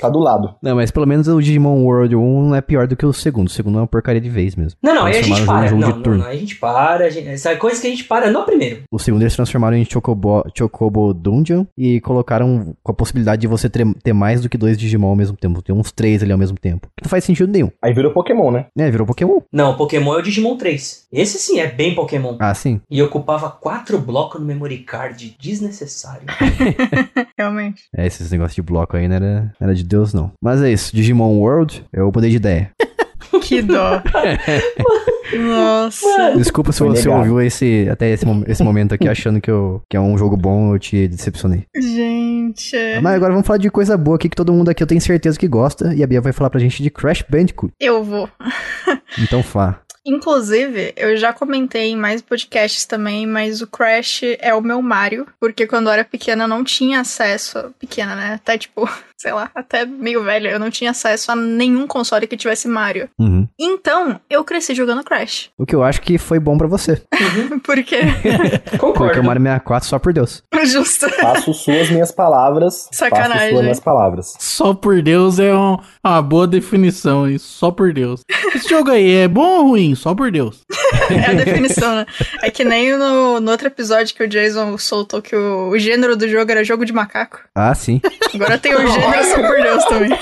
[0.00, 0.54] tá do lado.
[0.62, 3.48] Não, mas pelo menos o Digimon World 1 não é pior do que o segundo.
[3.48, 4.78] O segundo é uma porcaria de vez mesmo.
[4.80, 5.70] Não, não, aí a gente para.
[5.72, 6.18] Não, de não, turno.
[6.20, 7.04] não, aí a gente para.
[7.06, 8.82] A gente, essa é coisa que a gente para no primeiro.
[8.92, 13.68] O segundo eles transformaram em Chocobo, Chocobo Dungeon e colocaram com a possibilidade de você
[13.68, 15.60] ter, ter mais do que dois Digimon ao mesmo tempo.
[15.60, 16.86] Ter uns três ali ao mesmo tempo.
[17.02, 17.70] Não faz sentido nenhum.
[17.82, 18.66] Aí virou Pokémon, né?
[18.78, 19.40] É, virou Pokémon.
[19.52, 21.08] Não, Pokémon é o Digimon 3.
[21.12, 22.36] Esse sim é bem Pokémon.
[22.38, 22.80] Ah, sim.
[22.88, 25.36] E ocupava quatro blocos no memory card.
[25.40, 26.26] Desnecessário.
[27.36, 27.84] Realmente.
[27.96, 30.32] É, esses negócios de bloco aí não era, era de Deus, não.
[30.42, 30.94] Mas é isso.
[30.94, 32.70] Digimon World, eu mudei de ideia.
[33.42, 34.02] Que dó.
[35.36, 36.34] Nossa.
[36.36, 40.00] Desculpa se você ouviu esse, até esse, esse momento aqui achando que, eu, que é
[40.00, 41.64] um jogo bom, eu te decepcionei.
[41.76, 42.76] Gente.
[43.02, 45.38] Mas agora vamos falar de coisa boa aqui que todo mundo aqui eu tenho certeza
[45.38, 45.94] que gosta.
[45.94, 47.72] E a Bia vai falar pra gente de Crash Bandicoot.
[47.78, 48.28] Eu vou.
[49.18, 49.80] Então fá.
[50.08, 55.26] Inclusive, eu já comentei em mais podcasts também, mas o Crash é o meu Mario,
[55.38, 57.72] porque quando eu era pequena eu não tinha acesso.
[57.78, 58.32] Pequena, né?
[58.34, 62.36] Até tipo, sei lá, até meio velha, eu não tinha acesso a nenhum console que
[62.36, 63.08] tivesse Mario.
[63.18, 63.46] Uhum.
[63.58, 65.50] Então, eu cresci jogando Crash.
[65.58, 67.02] O que eu acho que foi bom pra você.
[67.62, 67.98] Porque.
[68.22, 69.20] Porque Concordo.
[69.20, 70.42] o Mario 64, só por Deus.
[70.64, 71.08] Justo.
[71.10, 72.88] Faço suas minhas palavras.
[72.92, 73.32] Sacanagem.
[73.38, 74.34] Faço suas minhas palavras.
[74.38, 77.38] Só por Deus é um- uma boa definição, hein?
[77.38, 78.22] Só por Deus.
[78.54, 79.94] Esse jogo aí é bom ou ruim?
[79.98, 80.64] Só por Deus.
[81.10, 82.06] é a definição, né?
[82.42, 86.16] É que nem no, no outro episódio que o Jason soltou que o, o gênero
[86.16, 87.40] do jogo era jogo de macaco.
[87.54, 88.00] Ah, sim.
[88.34, 90.18] Agora tem o gênero só por Deus também.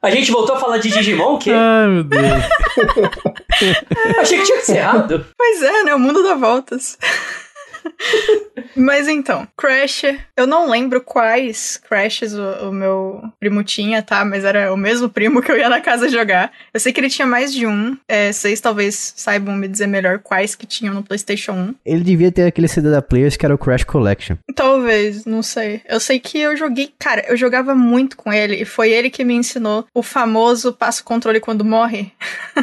[0.00, 2.22] A gente voltou a falar de Digimon, que Ai, meu Deus.
[4.20, 5.26] achei que tinha encerrado.
[5.36, 5.94] Pois é, né?
[5.94, 6.96] O mundo dá voltas.
[8.76, 10.02] Mas então, Crash,
[10.36, 14.24] eu não lembro quais Crashes o, o meu primo tinha, tá?
[14.24, 16.52] Mas era o mesmo primo que eu ia na casa jogar.
[16.72, 17.96] Eu sei que ele tinha mais de um.
[18.08, 21.74] É, vocês talvez saibam me dizer melhor quais que tinham no PlayStation 1.
[21.84, 24.36] Ele devia ter aquele CD da Players que era o Crash Collection.
[24.54, 25.80] Talvez, não sei.
[25.88, 26.90] Eu sei que eu joguei.
[26.98, 31.04] Cara, eu jogava muito com ele e foi ele que me ensinou o famoso passo
[31.04, 32.12] controle quando morre.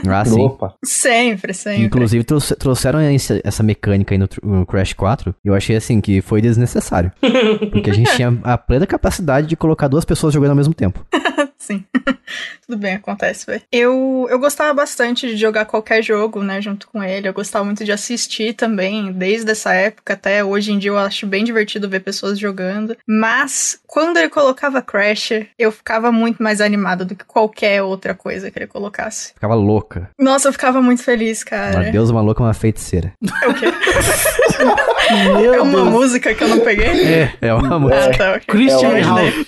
[0.07, 0.41] Ah, sim.
[0.41, 0.75] Opa.
[0.83, 1.83] Sempre, sempre.
[1.83, 5.14] Inclusive trouxe- trouxeram esse- essa mecânica aí no, no Crash 4.
[5.43, 7.11] E eu achei assim que foi desnecessário.
[7.71, 11.05] Porque a gente tinha a plena capacidade de colocar duas pessoas jogando ao mesmo tempo.
[11.65, 11.83] Sim.
[12.67, 13.61] Tudo bem, acontece, velho.
[13.71, 17.27] Eu, eu gostava bastante de jogar qualquer jogo, né, junto com ele.
[17.27, 21.25] Eu gostava muito de assistir também, desde essa época até hoje em dia eu acho
[21.25, 22.95] bem divertido ver pessoas jogando.
[23.07, 28.51] Mas quando ele colocava Crash, eu ficava muito mais animada do que qualquer outra coisa
[28.51, 29.33] que ele colocasse.
[29.33, 30.09] Ficava louca.
[30.19, 31.91] Nossa, eu ficava muito feliz, Uma cara.
[31.91, 33.11] deusa, uma louca, uma feiticeira.
[33.41, 33.65] É o quê?
[35.39, 35.89] Meu É uma Deus.
[35.89, 36.85] música que eu não peguei?
[37.07, 37.33] É.
[37.41, 38.05] É uma música.
[38.05, 38.41] Ah, tá, ok.
[38.47, 39.45] Christian É, Ralph.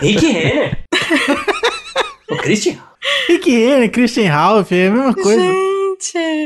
[0.00, 0.78] Rick Renner.
[2.30, 2.76] o Christian.
[3.28, 5.40] Rick Renner, Christian Ralph, é a mesma coisa.
[5.40, 5.79] Gente.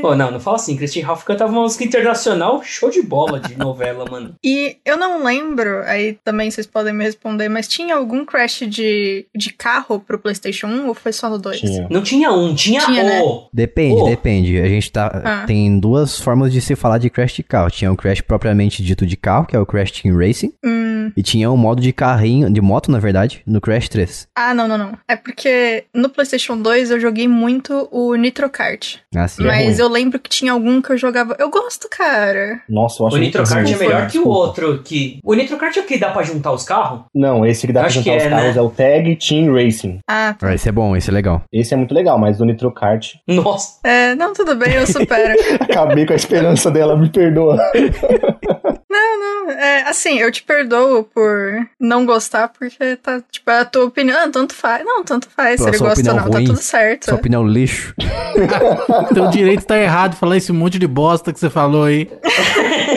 [0.01, 0.77] Pô, não, não fala assim.
[0.77, 4.35] Christian Ralph cantava uma música internacional, show de bola de novela, mano.
[4.43, 9.27] E eu não lembro, aí também vocês podem me responder, mas tinha algum Crash de,
[9.35, 11.61] de carro pro PlayStation 1 ou foi só no 2?
[11.61, 11.87] Tinha.
[11.91, 13.21] Não tinha um, tinha, Tinha, né?
[13.23, 13.49] o.
[13.53, 14.07] Depende, Oh.
[14.09, 14.59] depende.
[14.59, 15.23] A gente tá.
[15.25, 15.45] Ah.
[15.47, 17.71] Tem duas formas de se falar de Crash de carro.
[17.71, 20.53] Tinha o Crash propriamente dito de carro, que é o Crash Team Racing.
[20.65, 24.29] Hum, E tinha um modo de carrinho, de moto, na verdade, no Crash 3.
[24.35, 24.93] ah, não, não, não.
[25.07, 28.97] É porque no PlayStation 2 eu joguei muito o Nitro Kart.
[29.15, 29.43] Assim.
[29.44, 29.79] é mas ruim.
[29.79, 31.37] eu lembro que tinha algum que eu jogava.
[31.39, 32.61] Eu gosto, cara.
[32.69, 34.81] Nossa, eu acho O muito Nitro Kart é melhor que o outro.
[34.83, 35.19] Que...
[35.25, 37.03] O Nitro Kart é o que dá pra juntar os carros?
[37.15, 38.61] Não, esse que dá pra Acho juntar que os é, carros né?
[38.61, 39.99] é o Tag Team Racing.
[40.09, 40.49] Ah, tá.
[40.49, 41.43] Ah, esse é bom, esse é legal.
[41.53, 43.79] Esse é muito legal, mas o Nitro Kart, Nossa.
[43.85, 45.35] É, não, tudo bem, eu supero.
[45.61, 47.57] acabei com a esperança dela, me perdoa.
[48.91, 53.85] não, é, assim, eu te perdoo por não gostar, porque tá, tipo, é a tua
[53.85, 54.17] opinião.
[54.19, 54.85] Ah, tanto faz.
[54.85, 55.57] Não, tanto faz.
[55.57, 57.05] Pô, Se ele sua gosta ou opinião não, ruim, tá tudo certo.
[57.05, 57.95] Sua opinião lixo.
[59.13, 62.09] Teu direito tá errado falar esse monte de bosta que você falou aí.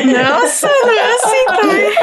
[0.05, 1.93] Nossa, não é assim também.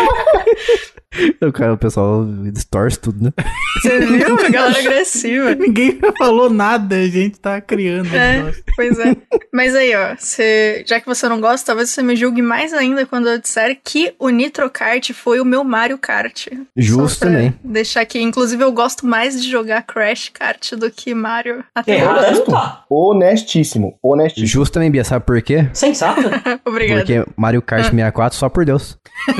[1.41, 3.33] O cara, o pessoal distorce tudo, né?
[3.81, 4.35] Você viu?
[4.35, 5.55] A galera agressiva.
[5.55, 8.15] Ninguém falou nada, a gente tá criando.
[8.15, 9.17] É, pois é.
[9.53, 13.07] Mas aí, ó, você, já que você não gosta, talvez você me julgue mais ainda
[13.07, 16.49] quando eu disser que o Nitro Kart foi o meu Mario Kart.
[16.77, 17.55] Justo também.
[17.63, 18.21] Deixar aqui.
[18.21, 22.27] Inclusive, eu gosto mais de jogar Crash Kart do que Mario até agora.
[22.27, 22.85] Errado não tá.
[22.91, 24.47] Honestíssimo, honestíssimo.
[24.47, 25.69] Justo também, Bia, sabe por quê?
[25.73, 26.21] Sensato.
[26.67, 27.01] Obrigada.
[27.01, 28.99] Porque Mario Kart 64, só por Deus.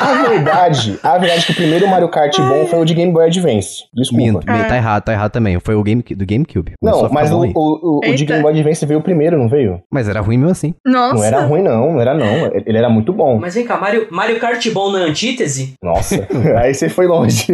[0.00, 3.12] A verdade, a verdade é que o primeiro Mario Kart bom foi o de Game
[3.12, 3.84] Boy Advance.
[3.94, 4.22] Desculpa.
[4.24, 4.64] Minto, Ah.
[4.64, 5.58] tá errado, tá errado também.
[5.60, 6.72] Foi o game, do GameCube.
[6.80, 8.24] Começou Não, mas o, o, o, o de.
[8.24, 9.80] Game Boy Advance veio primeiro, não veio?
[9.90, 10.74] Mas era ruim mesmo assim.
[10.84, 11.14] Nossa.
[11.14, 12.26] Não era ruim, não, não era não.
[12.66, 13.38] Ele era muito bom.
[13.40, 15.74] Mas vem cá, Mario, Mario Kart bom na antítese?
[15.82, 16.26] Nossa,
[16.58, 17.46] aí você foi longe.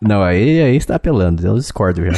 [0.00, 1.46] Não, aí, aí você tá apelando.
[1.46, 2.12] Eu discordo já.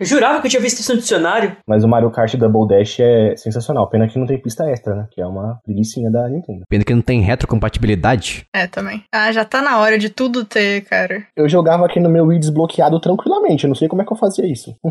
[0.00, 1.54] Eu jurava que eu tinha visto isso no dicionário.
[1.68, 3.86] Mas o Mario Kart Double Dash é sensacional.
[3.90, 5.06] Pena que não tem pista extra, né?
[5.10, 6.62] Que é uma preguiçinha da Nintendo.
[6.70, 8.46] Pena que não tem retrocompatibilidade.
[8.54, 9.04] É, também.
[9.12, 11.22] Ah, já tá na hora de tudo ter, cara.
[11.36, 13.64] Eu jogava aqui no meu Wii desbloqueado tranquilamente.
[13.64, 14.74] Eu não sei como é que eu fazia isso.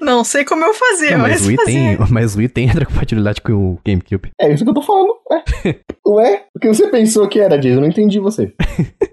[0.00, 1.72] Não sei como eu fazia, Não, mas, mas, o Wii fazia.
[1.74, 4.30] tem, mas o Wii tem retrocompatibilidade com o GameCube.
[4.40, 5.14] É isso que eu tô falando.
[5.30, 5.42] Ué?
[6.06, 6.42] Ué?
[6.54, 7.76] O que você pensou que era, Jason?
[7.76, 8.52] Eu não entendi você.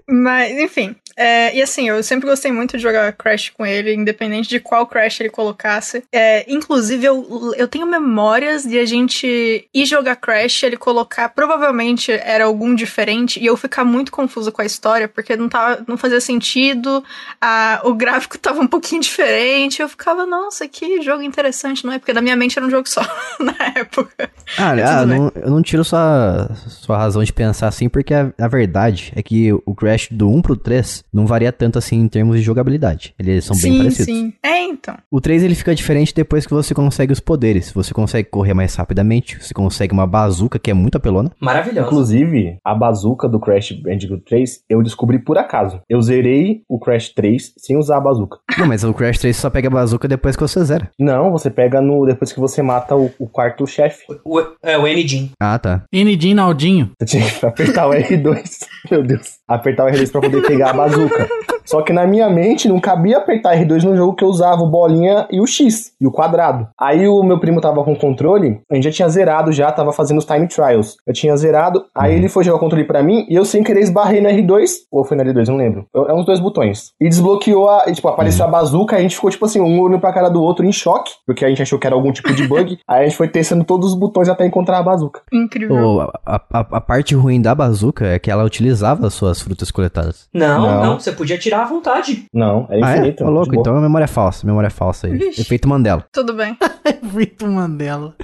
[0.08, 0.94] Mas, enfim.
[1.16, 4.86] É, e assim, eu sempre gostei muito de jogar Crash com ele, independente de qual
[4.86, 6.04] Crash ele colocasse.
[6.12, 12.12] É, inclusive, eu, eu tenho memórias de a gente ir jogar Crash, ele colocar, provavelmente
[12.12, 15.96] era algum diferente, e eu ficar muito confusa com a história, porque não, tava, não
[15.96, 17.02] fazia sentido,
[17.40, 21.98] a, o gráfico tava um pouquinho diferente, eu ficava, nossa, que jogo interessante, não é?
[21.98, 23.00] Porque na minha mente era um jogo só,
[23.40, 24.30] na época.
[24.58, 28.48] Ah, ah, não, eu não tiro sua, sua razão de pensar assim, porque a, a
[28.48, 32.36] verdade é que o Crash do 1 pro 3 não varia tanto assim em termos
[32.36, 33.14] de jogabilidade.
[33.18, 34.04] Eles são bem sim, parecidos.
[34.04, 34.34] sim.
[34.44, 34.96] É, então.
[35.10, 37.72] O 3 ele fica diferente depois que você consegue os poderes.
[37.72, 41.32] Você consegue correr mais rapidamente, você consegue uma bazuca que é muito apelona.
[41.40, 41.86] Maravilhoso.
[41.88, 45.80] Inclusive, a bazuca do Crash Bandicoot 3 eu descobri por acaso.
[45.88, 48.38] Eu zerei o Crash 3 sem usar a bazuca.
[48.58, 50.90] Não, mas o Crash 3 só pega a bazuca depois que você zera.
[50.98, 54.04] Não, você pega no depois que você mata o, o quarto chefe.
[54.24, 55.30] O, é, o N-Jin.
[55.40, 55.84] Ah, tá.
[55.92, 56.34] N.
[56.34, 56.90] Naldinho.
[56.98, 58.66] Você tinha que apertar o R2.
[58.90, 59.38] Meu Deus.
[59.48, 61.05] Apertar o R2 pra poder pegar a bazuca.
[61.08, 61.55] そうか。
[61.66, 65.26] Só que na minha mente não cabia apertar R2 no jogo que eu usava o bolinha
[65.30, 66.68] e o X, e o quadrado.
[66.80, 69.92] Aí o meu primo tava com o controle, a gente já tinha zerado já, tava
[69.92, 70.96] fazendo os time trials.
[71.06, 73.80] Eu tinha zerado, aí ele foi jogar o controle pra mim, e eu sem querer
[73.80, 75.86] esbarrei no R2, ou foi no R2, não lembro.
[75.94, 76.92] É uns dois botões.
[77.00, 80.00] E desbloqueou a, e, tipo, apareceu a bazuca, a gente ficou, tipo assim, um olhando
[80.00, 82.46] pra cara do outro em choque, porque a gente achou que era algum tipo de
[82.46, 82.78] bug.
[82.88, 85.20] aí a gente foi testando todos os botões até encontrar a bazuca.
[85.32, 85.76] Incrível.
[85.76, 89.70] Ô, a, a, a parte ruim da bazuca é que ela utilizava as suas frutas
[89.70, 90.28] coletadas.
[90.32, 90.84] Não, Não.
[90.84, 92.26] não, você podia tirar à vontade.
[92.32, 92.98] Não, é ah, é?
[92.98, 93.24] infinito.
[93.24, 94.46] Ô, louco, então a memória é falsa.
[94.46, 95.16] Memória é falsa aí.
[95.16, 95.40] Vixe.
[95.40, 96.04] Efeito Mandela.
[96.12, 96.56] Tudo bem.
[97.02, 98.14] Vitor Mandela.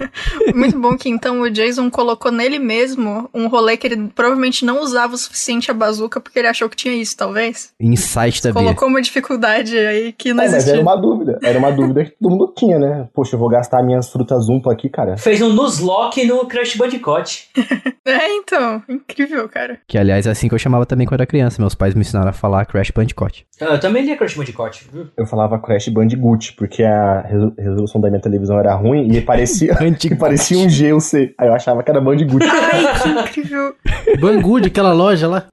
[0.54, 4.80] Muito bom que então o Jason colocou nele mesmo um rolê que ele provavelmente não
[4.82, 7.72] usava o suficiente a bazuca porque ele achou que tinha isso, talvez.
[7.80, 8.62] Insight da Bia.
[8.62, 10.74] Colocou uma dificuldade aí que não É, mas existia.
[10.74, 11.38] era uma dúvida.
[11.42, 13.08] Era uma dúvida que todo mundo tinha, né?
[13.14, 15.16] Poxa, eu vou gastar minhas frutas Umpa aqui, cara.
[15.16, 17.50] Fez um Nuzlocke no Crash Bandicoot.
[18.04, 18.82] É, então.
[18.88, 19.78] Incrível, cara.
[19.86, 21.62] Que, aliás, é assim que eu chamava também quando era criança.
[21.62, 23.46] Meus pais me ensinaram a falar Crash Bandicoot.
[23.60, 24.88] Ah, Eu também lia Crash Bandicoot.
[24.92, 25.06] viu?
[25.16, 29.76] Eu falava Crash Bandicoot, porque a resol- resolução da minha televisão era ruim e parecia,
[30.04, 31.34] e parecia um G ou C.
[31.38, 32.44] Aí eu achava que era Bandicoot.
[32.46, 33.74] Ai, que incrível.
[34.20, 35.46] Banggood, aquela loja lá.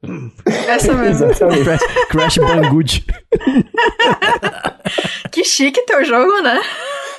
[0.67, 1.25] Essa mesmo.
[1.25, 1.63] Exatamente.
[1.63, 3.05] Crash, Crash Bangood.
[5.31, 6.59] Que chique teu jogo, né?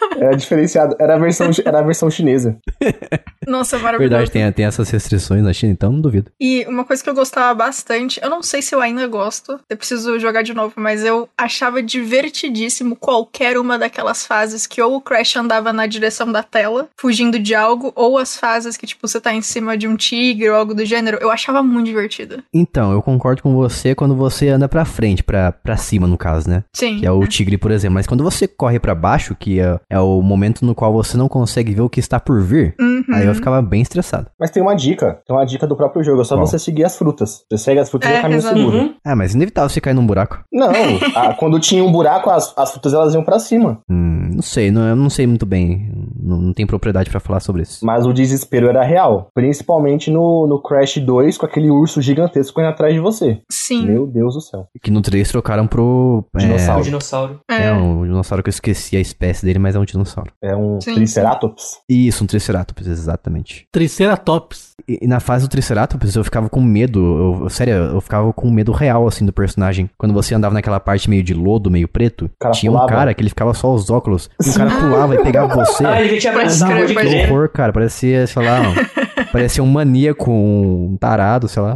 [0.17, 0.97] Era diferenciado.
[0.99, 2.59] Era a versão, era a versão chinesa.
[3.47, 4.11] Nossa, maravilhoso.
[4.11, 6.31] Verdade, tem, tem essas restrições na China, então não duvido.
[6.39, 9.77] E uma coisa que eu gostava bastante, eu não sei se eu ainda gosto, eu
[9.77, 15.01] preciso jogar de novo, mas eu achava divertidíssimo qualquer uma daquelas fases que ou o
[15.01, 19.21] Crash andava na direção da tela, fugindo de algo, ou as fases que, tipo, você
[19.21, 21.19] tá em cima de um tigre ou algo do gênero.
[21.21, 22.43] Eu achava muito divertido.
[22.53, 26.49] Então, eu concordo com você quando você anda pra frente, pra, pra cima, no caso,
[26.49, 26.65] né?
[26.73, 26.99] Sim.
[26.99, 27.95] Que é o tigre, por exemplo.
[27.95, 31.29] Mas quando você corre pra baixo, que é, é o momento no qual você não
[31.29, 33.03] consegue ver o que está por vir, Uhum.
[33.13, 34.29] aí eu ficava bem estressado.
[34.39, 35.19] Mas tem uma dica.
[35.27, 36.23] Tem uma dica do próprio jogo.
[36.23, 36.47] É só Qual?
[36.47, 37.43] você seguir as frutas.
[37.51, 38.77] Você segue as frutas e É, é o caminho seguro.
[38.79, 38.95] Uhum.
[39.05, 40.39] Ah, mas inevitável você cair num buraco.
[40.53, 40.69] Não,
[41.17, 43.81] a- quando tinha um buraco, as, as frutas elas iam pra cima.
[43.91, 45.93] Hum, não sei, não, eu não sei muito bem.
[46.19, 47.85] Não, não tenho propriedade pra falar sobre isso.
[47.85, 49.29] Mas o desespero era real.
[49.35, 53.41] Principalmente no, no Crash 2, com aquele urso gigantesco indo atrás de você.
[53.51, 53.85] Sim.
[53.87, 54.67] Meu Deus do céu.
[54.83, 56.25] Que no 3 trocaram pro.
[56.35, 56.83] é, O Dinossauro.
[56.85, 57.41] dinossauro.
[57.51, 57.67] É.
[57.69, 60.33] É, um dinossauro que eu esqueci a espécie dele, mas é um dinossauro.
[60.43, 61.79] É um Sim, Triceratops.
[61.89, 63.67] Isso, um Triceratops, exatamente.
[63.73, 64.75] Triceratops.
[64.89, 68.51] E, e na fase do Triceratops eu ficava com medo, eu, sério, eu ficava com
[68.51, 69.91] medo real, assim, do personagem.
[69.99, 73.23] Quando você andava naquela parte meio de lodo, meio preto, cara tinha um cara que
[73.23, 75.85] ele ficava só os óculos, e o cara pulava e pegava você.
[75.87, 80.97] Ah, ele pode pode Que horror, cara, parecia, sei lá, um- parecia um maníaco, um
[81.01, 81.75] tarado, sei lá.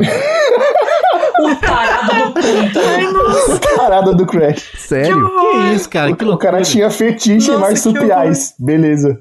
[1.40, 3.76] O tarado do ponta.
[3.76, 4.72] Parada do Crash.
[4.78, 5.30] Sério?
[5.30, 6.14] Que isso, cara?
[6.14, 8.54] Que o cara tinha fetiche em Nossa, marsupiais.
[8.58, 9.20] Beleza.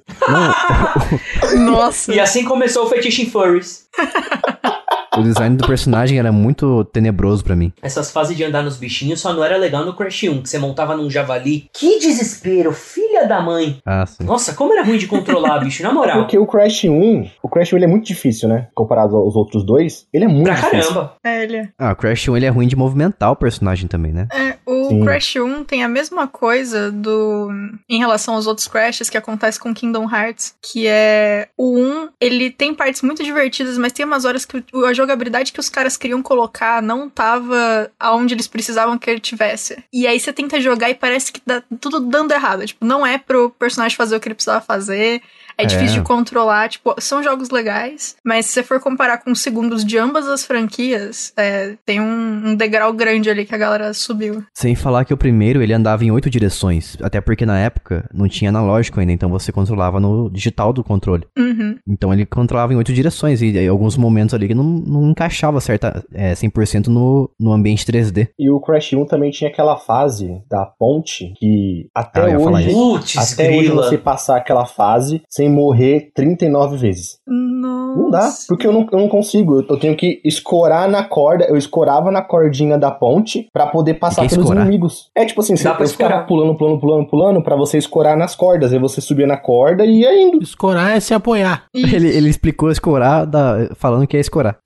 [1.57, 2.13] Nossa.
[2.13, 3.83] E assim começou o fetiche em furries.
[5.17, 7.71] O design do personagem era muito tenebroso pra mim.
[7.81, 10.57] Essas fases de andar nos bichinhos só não era legal no Crash 1, que você
[10.57, 11.69] montava num javali.
[11.71, 13.77] Que desespero, filha da mãe.
[13.85, 14.23] Ah, sim.
[14.23, 16.19] Nossa, como era ruim de controlar, bicho, na moral.
[16.19, 18.67] Porque o Crash 1, o Crash 1 ele é muito difícil, né?
[18.73, 20.93] Comparado aos outros dois, ele é muito Pra difícil.
[20.93, 21.13] caramba.
[21.23, 21.67] É, ele é.
[21.77, 24.27] Ah, o Crash 1 ele é ruim de movimentar o personagem também, né?
[24.33, 24.55] É,
[24.85, 25.03] o Sim.
[25.03, 27.49] Crash 1 tem a mesma coisa do
[27.89, 32.51] em relação aos outros Crashes que acontece com Kingdom Hearts, que é o 1, ele
[32.51, 36.21] tem partes muito divertidas, mas tem umas horas que a jogabilidade que os caras queriam
[36.21, 39.83] colocar não tava aonde eles precisavam que ele tivesse.
[39.91, 43.17] E aí você tenta jogar e parece que dá tudo dando errado, tipo, não é
[43.17, 45.21] pro personagem fazer o que ele precisava fazer.
[45.57, 45.65] É É.
[45.65, 49.83] difícil de controlar, tipo, são jogos legais, mas se você for comparar com os segundos
[49.85, 54.43] de ambas as franquias, é, tem um, um degrau grande ali que a galera subiu.
[54.53, 58.27] Sem falar que o primeiro ele andava em oito direções, até porque na época não
[58.27, 61.25] tinha analógico ainda, então você controlava no digital do controle.
[61.37, 61.77] Uhum.
[61.87, 65.59] Então ele controlava em oito direções e em alguns momentos ali que não, não encaixava
[65.61, 68.29] certa, é, 100% no, no ambiente 3D.
[68.39, 73.17] E o Crash 1 também tinha aquela fase da ponte que Ah, até falar hoje.
[73.17, 77.19] Até hoje você passar aquela fase sem morrer 39 vezes.
[77.27, 77.83] Nossa.
[78.01, 79.61] Não dá, porque eu não, eu não consigo.
[79.61, 81.45] Eu, eu tenho que escorar na corda.
[81.45, 84.63] Eu escorava na cordinha da ponte pra poder passar pelos escorar?
[84.63, 85.09] inimigos.
[85.15, 86.25] É tipo assim, você Dá ficava escorar.
[86.25, 88.73] pulando, pulando, pulando, pulando pra você escorar nas cordas.
[88.73, 90.41] Aí você subia na corda e ia indo.
[90.41, 91.65] Escorar é se apoiar.
[91.73, 94.57] Ele, ele explicou escorar da- falando que é escorar.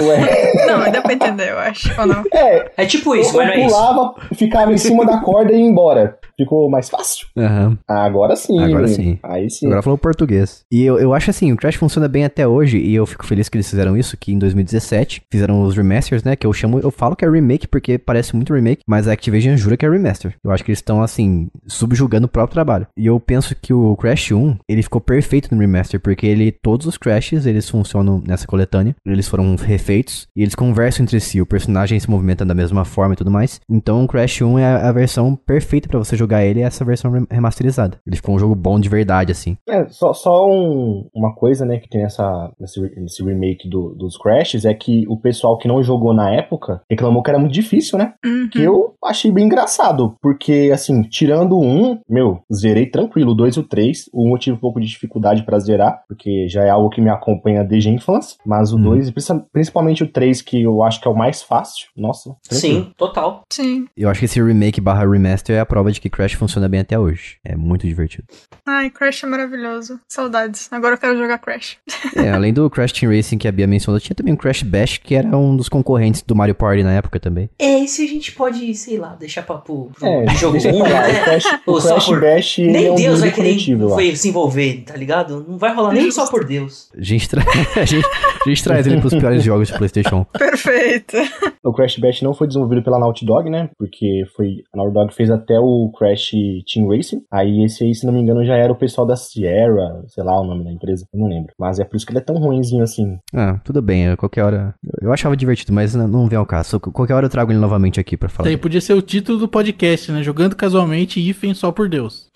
[0.00, 0.66] Ué.
[0.66, 2.00] Não, mas dá pra entender, eu acho.
[2.00, 2.24] Ou não?
[2.32, 3.74] É, É tipo eu, isso, mas não é eu isso.
[3.74, 6.18] pulava, ficava em cima da corda e ia embora.
[6.36, 7.26] Ficou mais fácil.
[7.36, 7.78] Aham.
[7.88, 8.58] Agora sim.
[8.60, 8.94] Agora menino.
[8.94, 9.18] sim.
[9.22, 9.66] Aí sim.
[9.66, 10.64] Agora falou português.
[10.70, 13.48] E eu, eu acho assim, o Crash funciona bem até hoje, e eu fico feliz
[13.48, 16.34] que eles fizeram isso, que em 2017 fizeram os remasters, né?
[16.34, 19.56] Que eu chamo, eu falo que é remake porque parece muito remake, mas a Activision
[19.56, 20.34] jura que é remaster.
[20.44, 22.86] Eu acho que eles estão, assim, subjugando o próprio trabalho.
[22.96, 26.86] E eu penso que o Crash 1, ele ficou perfeito no remaster, porque ele, todos
[26.86, 28.96] os Crashes, eles funcionam nessa coletânea coletânea.
[29.06, 31.40] Eles foram refeitos e eles conversam entre si.
[31.40, 33.60] O personagem se movimenta da mesma forma e tudo mais.
[33.70, 37.12] Então o Crash 1 é a versão perfeita para você jogar ele, é essa versão
[37.30, 37.98] remasterizada.
[38.06, 39.56] Ele ficou um jogo bom de verdade, assim.
[39.68, 44.16] É, só, só um, uma coisa, né, que tem nessa, nesse, nesse remake do, dos
[44.16, 47.98] Crashes é que o pessoal que não jogou na época reclamou que era muito difícil,
[47.98, 48.14] né?
[48.24, 48.48] Uhum.
[48.50, 53.60] Que eu achei bem engraçado, porque, assim, tirando um, meu, zerei tranquilo, o 2 e
[53.60, 54.10] o 3.
[54.12, 57.00] O 1 eu tive um pouco de dificuldade para zerar, porque já é algo que
[57.00, 58.38] me acompanha desde a infância.
[58.44, 59.12] Mas o 2,
[59.52, 62.34] principalmente o 3, que eu acho que é o mais fácil, nossa.
[62.48, 62.84] tranquilo.
[62.84, 63.42] Sim, total.
[63.50, 63.86] Sim.
[63.96, 66.80] Eu acho que esse remake barra remaster é a prova de que Crash funciona bem
[66.80, 67.36] até hoje.
[67.44, 68.24] É muito divertido.
[68.66, 70.00] Ai, Crash é maravilhoso.
[70.08, 70.68] Saudades.
[70.72, 71.76] Agora eu quero jogar Crash.
[72.16, 74.98] É, além do Crash Team Racing que a Bia mencionou, tinha também o Crash Bash,
[74.98, 77.50] que era um dos concorrentes do Mario Party na época também.
[77.58, 80.76] É, isso a gente pode, sei lá, deixar pra pro, pro É, jogo deixa eu
[80.76, 81.20] 1, falar, né?
[81.20, 83.58] o Crash, o Crash por- Bash ele Nem é um Deus vai querer
[83.88, 85.44] foi se envolver, tá ligado?
[85.48, 86.88] Não vai rolar nem só por Deus.
[86.96, 87.42] A gente, tra...
[87.76, 90.24] a gente, a gente traz ele pros piores jogos de PlayStation.
[90.38, 91.16] Perfeito.
[91.62, 93.70] O Crash Bash não foi desenvolvido pela Naughty Dog, né?
[93.78, 96.32] Porque foi a Naughty Dog fez até o Crash
[96.72, 97.22] Team Racing.
[97.32, 100.38] Aí esse aí, se não me engano, já era o pessoal da Sierra, sei lá
[100.40, 101.52] o nome da empresa, eu não lembro.
[101.58, 103.16] Mas é por isso que ele é tão ruimzinho assim.
[103.34, 104.74] Ah, tudo bem, eu- qualquer hora.
[105.00, 106.78] Eu achava divertido, mas não, vem ao caso.
[106.78, 108.48] Qualquer hora eu trago ele novamente aqui pra falar.
[108.48, 110.22] Aí podia ser o título do podcast, né?
[110.22, 112.28] Jogando casualmente e hífen só por Deus.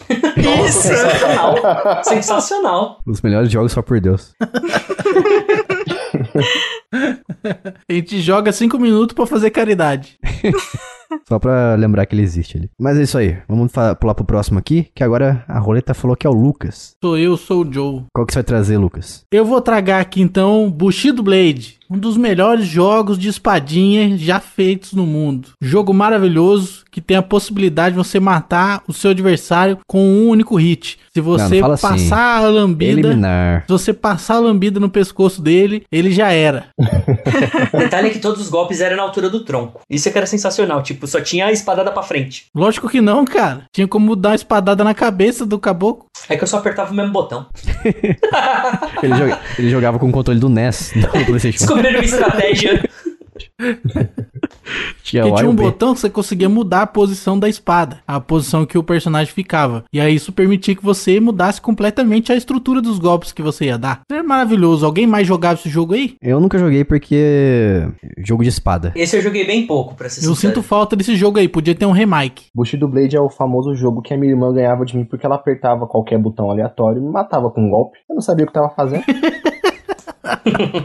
[0.43, 2.05] Nossa, sensacional.
[2.05, 2.99] sensacional.
[3.07, 4.33] Os melhores jogos só por Deus.
[7.89, 10.19] A gente joga cinco minutos pra fazer caridade.
[11.29, 12.71] Só pra lembrar que ele existe ali.
[12.81, 13.37] Mas é isso aí.
[13.47, 13.71] Vamos
[14.01, 16.93] pular pro próximo aqui, que agora a roleta falou que é o Lucas.
[17.05, 18.05] Sou eu, sou o Joe.
[18.15, 19.25] Qual que você vai trazer, Lucas?
[19.31, 24.93] Eu vou tragar aqui então Bushido Blade, um dos melhores jogos de espadinha já feitos
[24.93, 25.51] no mundo.
[25.61, 30.57] Jogo maravilhoso que tem a possibilidade de você matar o seu adversário com um único
[30.57, 30.99] hit.
[31.15, 31.87] Se você fala assim.
[31.89, 33.63] passar a lambida, Eliminar.
[33.63, 36.67] se você passar a lambida no pescoço dele, ele já era.
[37.77, 39.81] Detalhe é que todos os golpes eram na altura do tronco.
[39.89, 40.83] Isso é que era sensacional.
[40.83, 42.47] Tipo, só tinha a espadada pra frente.
[42.55, 43.65] Lógico que não, cara.
[43.73, 46.07] Tinha como dar uma espadada na cabeça do caboclo.
[46.29, 47.47] É que eu só apertava o mesmo botão.
[49.03, 51.59] Ele, joga- ele jogava com o controle do NES do PlayStation.
[51.59, 52.83] Descobriram uma estratégia.
[55.03, 58.67] Tinha Porque tinha um botão que você conseguia mudar a posição da espada, a posição
[58.67, 59.85] que o personagem ficava.
[59.93, 63.79] E aí isso permitia que você mudasse completamente a estrutura dos golpes que você ia
[63.79, 64.01] dar.
[64.09, 64.85] Isso é maravilhoso.
[64.85, 66.17] Alguém mais jogava esse jogo aí?
[66.21, 67.87] Eu nunca joguei porque.
[68.19, 68.93] Jogo de espada.
[68.95, 70.55] Esse eu joguei bem pouco, pra ser Eu sincero.
[70.55, 71.49] sinto falta desse jogo aí.
[71.49, 72.47] Podia ter um remake.
[72.55, 75.37] Bushido Blade é o famoso jogo que a minha irmã ganhava de mim porque ela
[75.37, 77.99] apertava qualquer botão aleatório e me matava com um golpe.
[78.09, 79.05] Eu não sabia o que tava fazendo.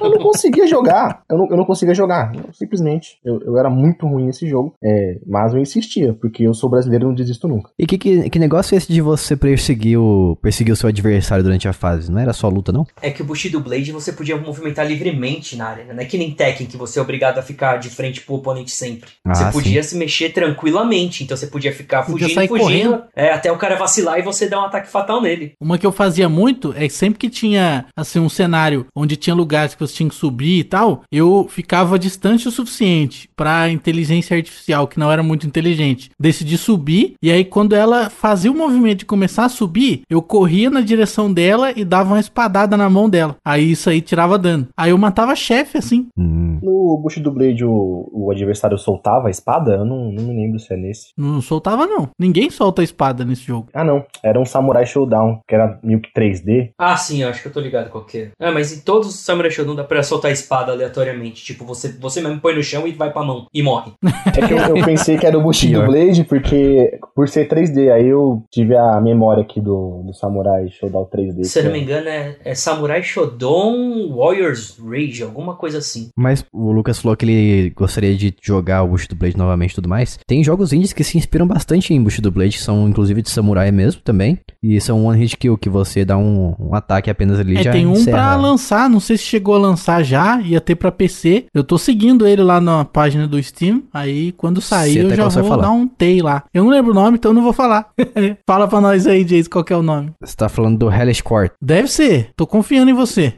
[0.02, 1.24] eu não conseguia jogar.
[1.30, 2.34] Eu não, eu não conseguia jogar.
[2.36, 3.18] Eu, simplesmente.
[3.24, 4.74] Eu, eu era muito ruim nesse jogo.
[4.84, 7.72] É, mas eu insistia, porque eu sou brasileiro e não desisto nunca.
[7.78, 11.44] E que, que, que negócio é esse de você perseguir o, perseguir o seu adversário
[11.44, 12.12] durante a fase?
[12.12, 12.86] Não era só luta, não?
[13.02, 15.94] É que o Bushido Blade você podia movimentar livremente na área, né?
[15.94, 18.72] Não é que nem Tekken, que você é obrigado a ficar de frente pro oponente
[18.72, 19.10] sempre.
[19.26, 19.52] Ah, você sim.
[19.52, 23.04] podia se mexer tranquilamente, então você podia ficar Podia fugindo, fugindo, correndo.
[23.16, 25.54] é, até o cara vacilar e você dar um ataque fatal nele.
[25.60, 29.33] Uma que eu fazia muito é que sempre que tinha assim um cenário onde tinha
[29.34, 34.36] lugares que você tinha que subir e tal, eu ficava distante o suficiente pra inteligência
[34.36, 39.00] artificial, que não era muito inteligente, decidir subir e aí quando ela fazia o movimento
[39.00, 43.10] de começar a subir, eu corria na direção dela e dava uma espadada na mão
[43.10, 43.36] dela.
[43.44, 44.68] Aí isso aí tirava dano.
[44.76, 46.08] Aí eu matava chefe assim.
[46.18, 46.60] Hum.
[46.62, 49.74] No Bushido Blade, o, o adversário soltava a espada?
[49.74, 51.12] Eu não, não me lembro se é nesse.
[51.18, 52.10] Não soltava não.
[52.18, 53.70] Ninguém solta a espada nesse jogo.
[53.74, 54.06] Ah, não.
[54.24, 56.72] Era um Samurai Showdown, que era meio que 3D.
[56.78, 58.32] Ah, sim, eu acho que eu tô ligado qual que é.
[58.40, 61.44] É, mas em todos os Samurai Shodown dá pra soltar a espada aleatoriamente.
[61.44, 63.48] Tipo, você, você mesmo põe no chão e vai pra mão.
[63.54, 63.92] E morre.
[64.26, 65.88] É que eu, eu pensei que era o Bushido Pior.
[65.88, 71.08] Blade, porque por ser 3D, aí eu tive a memória aqui do, do Samurai Showdown
[71.14, 71.44] 3D.
[71.44, 76.10] Se eu não me é- engano, é, é Samurai Shodown Warriors Rage, alguma coisa assim.
[76.18, 79.90] Mas o Lucas falou que ele gostaria de jogar o Bushido Blade novamente e tudo
[79.90, 80.18] mais.
[80.28, 83.72] Tem jogos indies que se inspiram bastante em Bushido Blade, que são inclusive de samurai
[83.72, 84.40] mesmo também.
[84.62, 87.72] E são one hit kill, que você dá um, um ataque apenas ali É, já
[87.72, 88.18] tem um encerra.
[88.18, 91.46] pra lançar, não sei se chegou a lançar já, ia ter pra PC.
[91.54, 95.44] Eu tô seguindo ele lá na página do Steam, aí quando sair eu já vou
[95.44, 95.64] falar.
[95.64, 96.44] dar um tei lá.
[96.52, 97.90] Eu não lembro o nome, então eu não vou falar.
[98.48, 100.12] Fala pra nós aí, Jace, qual que é o nome.
[100.20, 101.52] Você tá falando do Hellish Court.
[101.62, 103.34] Deve ser, tô confiando em você.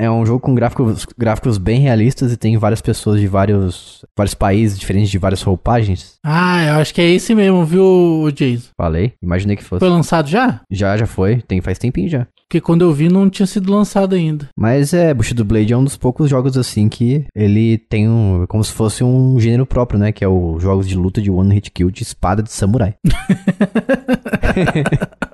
[0.00, 4.32] É um jogo com gráficos, gráficos bem realistas e tem várias pessoas de vários, vários
[4.32, 6.14] países diferentes, de várias roupagens.
[6.24, 8.70] Ah, eu acho que é esse mesmo, viu, Jason?
[8.74, 9.80] Falei, imaginei que fosse.
[9.80, 10.62] Foi lançado já?
[10.70, 12.26] Já, já foi, tem faz tempinho já.
[12.50, 14.48] Porque quando eu vi não tinha sido lançado ainda.
[14.58, 18.44] Mas é, Bushido Blade é um dos poucos jogos assim que ele tem um.
[18.48, 20.10] como se fosse um gênero próprio, né?
[20.10, 22.96] Que é o jogos de luta de one hit kill de espada de samurai.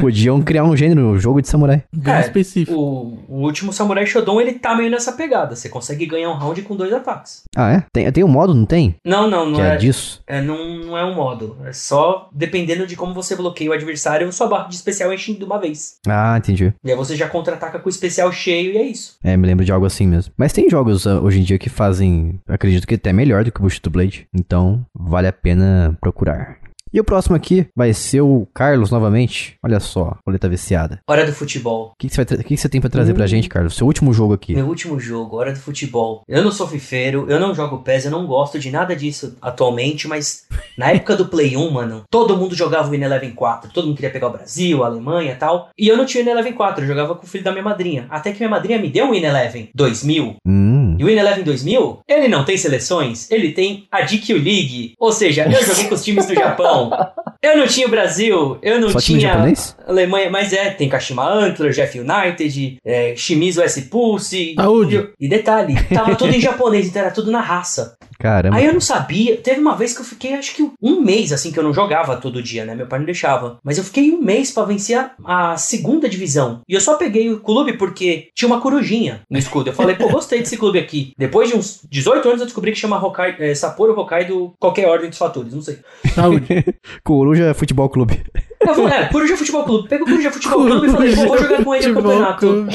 [0.00, 1.82] Podiam criar um gênero, jogo de samurai.
[1.94, 2.78] Bem É, específico.
[2.78, 5.56] O, o último Samurai Shodown, ele tá meio nessa pegada.
[5.56, 7.42] Você consegue ganhar um round com dois ataques.
[7.56, 7.84] Ah, é?
[7.92, 8.94] Tem, tem um modo, não tem?
[9.04, 9.74] Não, não, não que é.
[9.74, 10.22] é disso?
[10.26, 11.56] É, não, não é um modo.
[11.64, 15.44] É só dependendo de como você bloqueia o adversário, sua barra de especial enche de
[15.44, 15.96] uma vez.
[16.06, 16.72] Ah, entendi.
[16.84, 19.14] E aí você já contra-ataca com o especial cheio e é isso.
[19.22, 20.32] É, me lembro de algo assim mesmo.
[20.36, 23.60] Mas tem jogos ah, hoje em dia que fazem, acredito que até melhor do que
[23.60, 24.26] o Bushito Blade.
[24.34, 26.58] Então, vale a pena procurar.
[26.92, 29.54] E o próximo aqui vai ser o Carlos novamente.
[29.64, 30.98] Olha só, roleta viciada.
[31.06, 31.92] Hora do futebol.
[31.92, 33.76] O que, que, você, vai o que que você tem pra trazer pra gente, Carlos?
[33.76, 34.54] Seu último jogo aqui.
[34.54, 36.24] Meu último jogo, hora do futebol.
[36.26, 40.08] Eu não sou fifeiro, eu não jogo PES, eu não gosto de nada disso atualmente,
[40.08, 43.70] mas na época do Play 1, mano, todo mundo jogava o Eleven 4.
[43.72, 45.68] Todo mundo queria pegar o Brasil, a Alemanha e tal.
[45.78, 48.06] E eu não tinha o Eleven 4, eu jogava com o filho da minha madrinha.
[48.10, 50.36] Até que minha madrinha me deu um Eleven 2000.
[50.44, 50.96] Hum.
[50.98, 54.94] E o Eleven 2000, ele não tem seleções, ele tem a DQ League.
[54.98, 56.79] Ou seja, eu joguei com os times do Japão.
[56.82, 59.74] を Eu não tinha o Brasil, eu não Só tinha japonês?
[59.86, 64.54] Alemanha, mas é, tem Kashima Antler, Jeff United, é, Shimizu S Pulse.
[64.54, 65.08] Saúde.
[65.18, 67.96] E detalhe, tava tudo em japonês, então era tudo na raça.
[68.20, 68.58] Caramba.
[68.58, 69.38] Aí eu não sabia.
[69.38, 72.16] Teve uma vez que eu fiquei, acho que um mês, assim, que eu não jogava
[72.16, 72.74] todo dia, né?
[72.74, 73.58] Meu pai não deixava.
[73.64, 76.60] Mas eu fiquei um mês pra vencer a, a segunda divisão.
[76.68, 79.70] E eu só peguei o clube porque tinha uma corujinha no escudo.
[79.70, 81.14] Eu falei, pô, gostei desse clube aqui.
[81.16, 85.08] Depois de uns 18 anos eu descobri que chama Hokkaido, é, Sapporo Hokkaido, qualquer ordem
[85.08, 85.78] dos fatores, não sei.
[86.14, 86.46] Saúde.
[87.30, 88.20] Coruja Futebol Clube.
[88.60, 89.88] Eu falei, é, Coruja Futebol Clube.
[89.88, 92.66] Pega o Coruja Futebol Clube e falei, pô, vou jogar com ele no campeonato.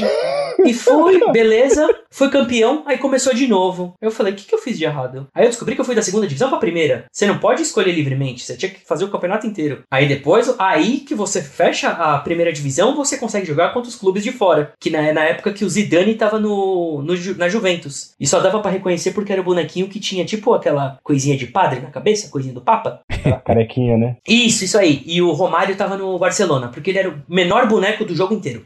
[0.64, 3.94] E fui, beleza, fui campeão, aí começou de novo.
[4.02, 5.28] Eu falei, o que, que eu fiz de errado?
[5.34, 7.06] Aí eu descobri que eu fui da segunda divisão pra primeira.
[7.12, 9.84] Você não pode escolher livremente, você tinha que fazer o campeonato inteiro.
[9.92, 14.24] Aí depois, aí que você fecha a primeira divisão, você consegue jogar contra os clubes
[14.24, 14.74] de fora.
[14.80, 18.14] Que na, na época que o Zidane tava no, no na Juventus.
[18.20, 21.48] E só dava pra reconhecer porque era o bonequinho que tinha tipo aquela coisinha de
[21.48, 23.02] padre na cabeça, coisinha do Papa.
[23.10, 24.18] Aquela carequinha, né?
[24.28, 25.04] Isso, isso aí.
[25.06, 28.64] E o Romário tava no Barcelona, porque ele era o menor boneco do jogo inteiro.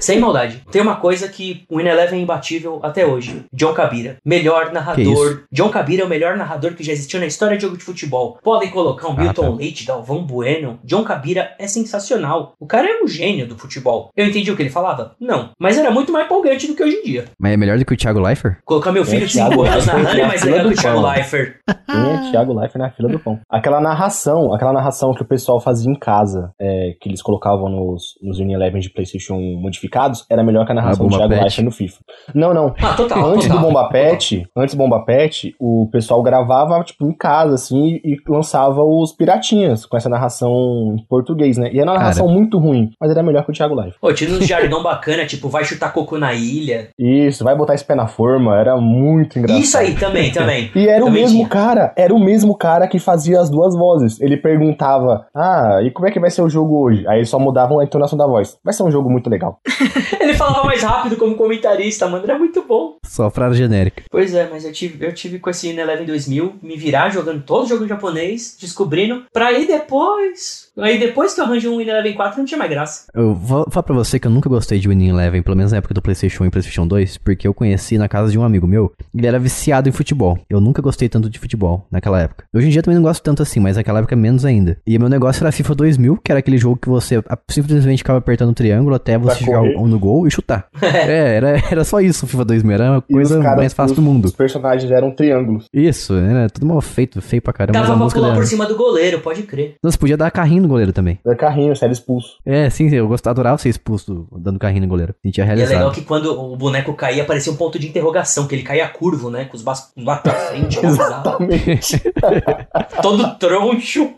[0.00, 0.62] Sem maldade.
[0.70, 3.44] Tem uma coisa que o Ineleven é imbatível até hoje.
[3.52, 4.16] John Cabira.
[4.24, 5.44] Melhor narrador.
[5.50, 8.38] John Cabira é o melhor narrador que já existiu na história de jogo de futebol.
[8.42, 9.56] Podem colocar um Ah, Milton tá.
[9.56, 10.78] Leite, Galvão Bueno.
[10.84, 12.54] John Cabira é sensacional.
[12.58, 14.10] O cara é um gênio do futebol.
[14.16, 15.14] Eu entendi o que ele falava?
[15.20, 15.50] Não.
[15.58, 17.24] Mas era muito mais empolgante do que hoje em dia.
[17.38, 18.56] Mas é melhor do que o Thiago Leifert?
[18.64, 20.74] Colocar meu filho É, de 5 Thiago anos Leifert narrando é mais legal do que
[20.78, 21.00] o Thiago.
[21.00, 21.54] Leifert.
[21.90, 23.40] Tinha Thiago Life na fila do pão.
[23.48, 28.14] Aquela narração, aquela narração que o pessoal fazia em casa, é, que eles colocavam nos,
[28.22, 31.44] nos Unilever de Playstation modificados, era melhor que a narração Ah, do Bomba Thiago Pet.
[31.44, 31.98] Life no FIFA.
[32.34, 32.74] Não, não.
[32.80, 33.24] Ah, total.
[33.26, 33.90] Antes total, do Bomba total.
[33.92, 39.12] Pet, antes do Bomba Pet, o pessoal gravava, tipo, em casa, assim, e, lançava os
[39.12, 41.70] piratinhas, com essa narração em português, né?
[41.72, 42.00] E era uma Cara.
[42.00, 43.96] narração muito ruim, mas era melhor que o Thiago Life.
[44.00, 46.88] Pô, tinha uns jargão bacana, tipo, vai chutar coco na ilha.
[46.98, 49.62] Isso, vai botar esse pé na forma, era muito engraçado.
[49.62, 50.70] Isso aí também, também.
[50.74, 51.48] E era o Também mesmo tinha.
[51.48, 54.20] cara, era o mesmo cara que fazia as duas vozes.
[54.20, 57.06] Ele perguntava: Ah, e como é que vai ser o jogo hoje?
[57.08, 58.58] Aí eles só mudavam a entonação da voz.
[58.64, 59.58] Vai ser um jogo muito legal.
[60.20, 62.96] Ele falava mais rápido como comentarista, mano, era muito bom.
[63.04, 64.04] Só frase genérica.
[64.10, 67.68] Pois é, mas eu tive, eu tive com esse Ineleven 2000 me virar jogando todo
[67.68, 70.69] jogo japonês, descobrindo, pra aí depois.
[70.78, 73.04] Aí depois que eu arranjei um Ineleven 4 não tinha mais graça.
[73.14, 75.78] Eu vou falar pra você que eu nunca gostei de Winning Eleven, pelo menos na
[75.78, 78.66] época do PlayStation 1 e PlayStation 2, porque eu conheci na casa de um amigo
[78.66, 78.92] meu.
[79.14, 80.38] Ele era viciado em futebol.
[80.48, 82.44] Eu nunca gostei tanto de futebol naquela época.
[82.54, 84.78] Hoje em dia também não gosto tanto assim, mas naquela época menos ainda.
[84.86, 88.18] E meu negócio era FIFA 2000, que era aquele jogo que você a- simplesmente ficava
[88.18, 89.74] apertando o triângulo até você Pra chegar correr.
[89.88, 90.66] no gol e chutar.
[90.80, 93.96] é, era, era só isso o FIFA 2000, era a coisa caras- mais fácil os-
[93.96, 94.26] do mundo.
[94.26, 95.66] Os personagens eram triângulos.
[95.74, 98.76] Isso, era tudo mal feito, feio pra caramba, Dava a pra pular por cima do
[98.76, 99.74] goleiro, pode crer.
[99.82, 101.18] Nossa, podia dar carrinho no goleiro também.
[101.24, 102.36] Era carrinho, você era expulso.
[102.44, 105.14] É, sim, eu gostava, adorava ser expulso dando carrinho no goleiro.
[105.22, 105.76] Sentia E é realizado.
[105.76, 109.30] legal que quando o boneco caía, parecia um ponto de interrogação, que ele caía curvo,
[109.30, 109.44] né?
[109.44, 110.78] Com os braços lá pra frente.
[110.84, 112.02] Exatamente.
[113.02, 114.10] todo troncho.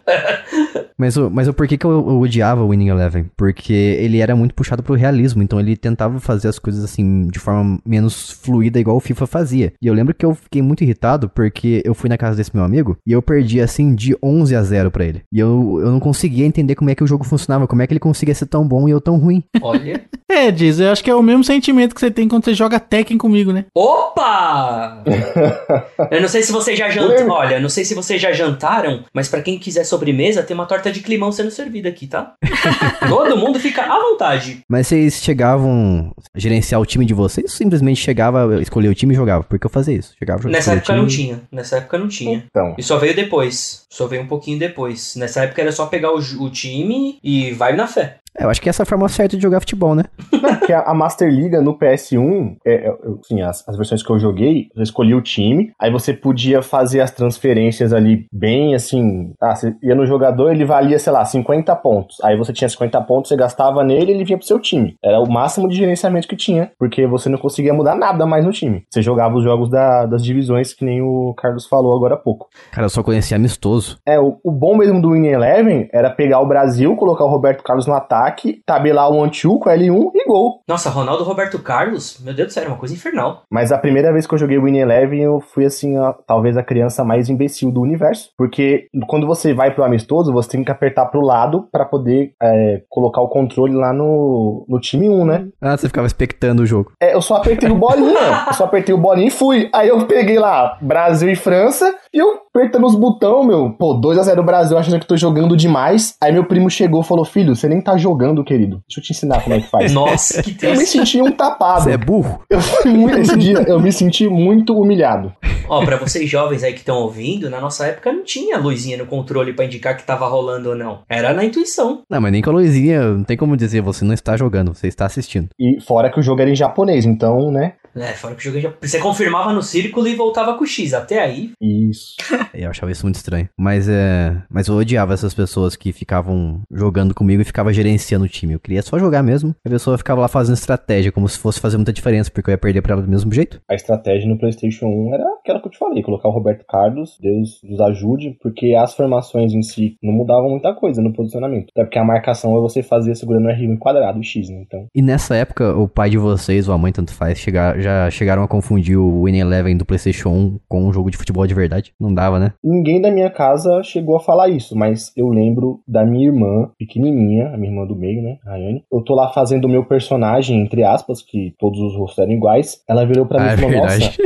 [0.96, 3.30] Mas, o, mas o porquê que eu, eu odiava o Winning Eleven?
[3.36, 7.38] Porque ele era muito puxado pro realismo, então ele tentava fazer as coisas assim de
[7.38, 9.72] forma menos fluida, igual o FIFA fazia.
[9.82, 12.64] E eu lembro que eu fiquei muito irritado porque eu fui na casa desse meu
[12.64, 15.22] amigo e eu perdi assim de 11 a 0 pra ele.
[15.32, 16.00] E eu, eu não
[16.32, 18.66] conseguia entender como é que o jogo funcionava, como é que ele conseguia ser tão
[18.66, 19.44] bom e eu tão ruim.
[19.60, 20.02] Olha.
[20.32, 22.80] É, Diz, eu acho que é o mesmo sentimento que você tem quando você joga
[22.80, 23.66] Tekken comigo, né?
[23.74, 25.04] Opa!
[26.10, 27.28] Eu não sei se vocês já jantaram.
[27.28, 30.90] Olha, não sei se vocês já jantaram, mas pra quem quiser sobremesa, tem uma torta
[30.90, 32.32] de climão sendo servida aqui, tá?
[33.06, 34.60] Todo mundo fica à vontade.
[34.66, 39.12] Mas vocês chegavam a gerenciar o time de vocês ou simplesmente chegava, escolhia o time
[39.12, 39.44] e jogava?
[39.44, 40.14] Porque eu fazia isso.
[40.18, 41.42] Chegava, Nessa escolhia o época não tinha.
[41.52, 42.44] Nessa época não tinha.
[42.50, 43.84] Então, E só veio depois.
[43.90, 45.14] Só veio um pouquinho depois.
[45.16, 48.21] Nessa época era só pegar o, o time e vai na fé.
[48.38, 50.04] É, eu acho que essa é a forma certa de jogar futebol, né?
[50.32, 54.02] Não, porque a, a Master Liga no PS1, é, é, eu, assim, as, as versões
[54.02, 58.74] que eu joguei, eu escolhi o time, aí você podia fazer as transferências ali bem
[58.74, 59.32] assim.
[59.40, 62.16] Ah, você ia no jogador, ele valia, sei lá, 50 pontos.
[62.22, 64.96] Aí você tinha 50 pontos, você gastava nele ele vinha pro seu time.
[65.02, 68.52] Era o máximo de gerenciamento que tinha, porque você não conseguia mudar nada mais no
[68.52, 68.84] time.
[68.90, 72.48] Você jogava os jogos da, das divisões, que nem o Carlos falou agora há pouco.
[72.70, 73.98] Cara, eu só conhecia amistoso.
[74.06, 77.62] É, o, o bom mesmo do Win Eleven era pegar o Brasil, colocar o Roberto
[77.62, 78.21] Carlos no ataque,
[78.66, 80.60] tabelar o 1-2 com L1 e gol.
[80.68, 83.42] Nossa, Ronaldo Roberto Carlos, meu Deus do céu, era uma coisa infernal.
[83.50, 86.62] Mas a primeira vez que eu joguei Win Eleven, eu fui assim, a- talvez a
[86.62, 88.30] criança mais imbecil do universo.
[88.36, 92.82] Porque quando você vai pro amistoso, você tem que apertar pro lado pra poder é,
[92.88, 95.46] colocar o controle lá no, no time 1, né?
[95.60, 96.92] Ah, você ficava expectando o jogo.
[97.00, 98.18] É, eu só apertei o bolinha.
[98.48, 99.68] eu só apertei o bolinha e fui.
[99.72, 103.70] Aí eu peguei lá Brasil e França e eu apertando os botão, meu.
[103.78, 106.14] Pô, 2x0 Brasil, achando que tô jogando demais.
[106.22, 108.11] Aí meu primo chegou e falou: Filho, você nem tá jogando,
[108.44, 108.82] querido.
[108.88, 109.92] Deixa eu te ensinar como é que faz.
[109.92, 111.84] Nossa, que Eu me senti um tapado.
[111.84, 112.40] Você é burro?
[112.48, 115.32] Eu fui muito, esse dia eu me senti muito humilhado.
[115.68, 119.06] Ó, pra vocês jovens aí que estão ouvindo, na nossa época não tinha luzinha no
[119.06, 121.00] controle pra indicar que tava rolando ou não.
[121.08, 122.02] Era na intuição.
[122.10, 124.88] Não, mas nem com a luzinha, não tem como dizer, você não está jogando, você
[124.88, 125.48] está assistindo.
[125.58, 127.74] E fora que o jogo era em japonês, então, né?
[127.96, 128.72] É, fora que o jogo já...
[128.80, 130.94] Você confirmava no círculo e voltava com o X.
[130.94, 132.16] Até aí, Isso.
[132.54, 133.48] Eu achava isso muito estranho.
[133.58, 134.36] Mas é.
[134.50, 138.52] Mas eu odiava essas pessoas que ficavam jogando comigo e ficava gerenciando o time.
[138.52, 139.54] Eu queria só jogar mesmo.
[139.64, 142.58] A pessoa ficava lá fazendo estratégia, como se fosse fazer muita diferença, porque eu ia
[142.58, 143.60] perder pra ela do mesmo jeito.
[143.68, 147.18] A estratégia no PlayStation 1 era aquela que eu te falei: colocar o Roberto Carlos,
[147.20, 151.68] Deus nos ajude, porque as formações em si não mudavam muita coisa no posicionamento.
[151.70, 154.62] Até porque a marcação é você fazer segurando o R1 quadrado e X, né?
[154.66, 154.86] Então.
[154.94, 158.42] E nessa época, o pai de vocês, ou a mãe, tanto faz, chegar, já chegaram
[158.42, 161.92] a confundir o Win Eleven do PlayStation 1 com um jogo de futebol de verdade.
[162.00, 162.52] Não dava, né?
[162.62, 167.48] Ninguém da minha casa chegou a falar isso, mas eu lembro da minha irmã, pequenininha,
[167.48, 168.84] a minha irmã do meio, né, a Ayane.
[168.92, 172.82] Eu tô lá fazendo o meu personagem, entre aspas, que todos os rostos eram iguais.
[172.88, 174.18] Ela virou pra mim Ah, e é falou: verdade.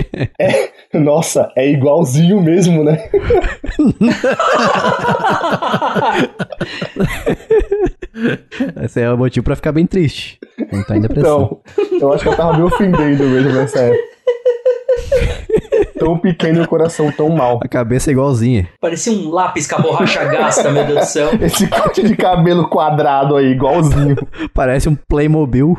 [0.93, 2.99] Nossa, nossa, é igualzinho mesmo, né?
[8.85, 10.39] Esse é o motivo pra ficar bem triste.
[10.73, 11.61] Não tá em depressão.
[11.79, 14.17] Então, eu acho que ela tava me ofendendo mesmo nessa época.
[15.99, 17.61] tão pequeno e o coração tão mal.
[17.63, 18.69] A cabeça é igualzinha.
[18.81, 21.31] parecia um lápis com a borracha gasta, meu Deus do céu.
[21.41, 24.17] Esse corte de cabelo quadrado aí, igualzinho.
[24.55, 25.77] Parece um Playmobil.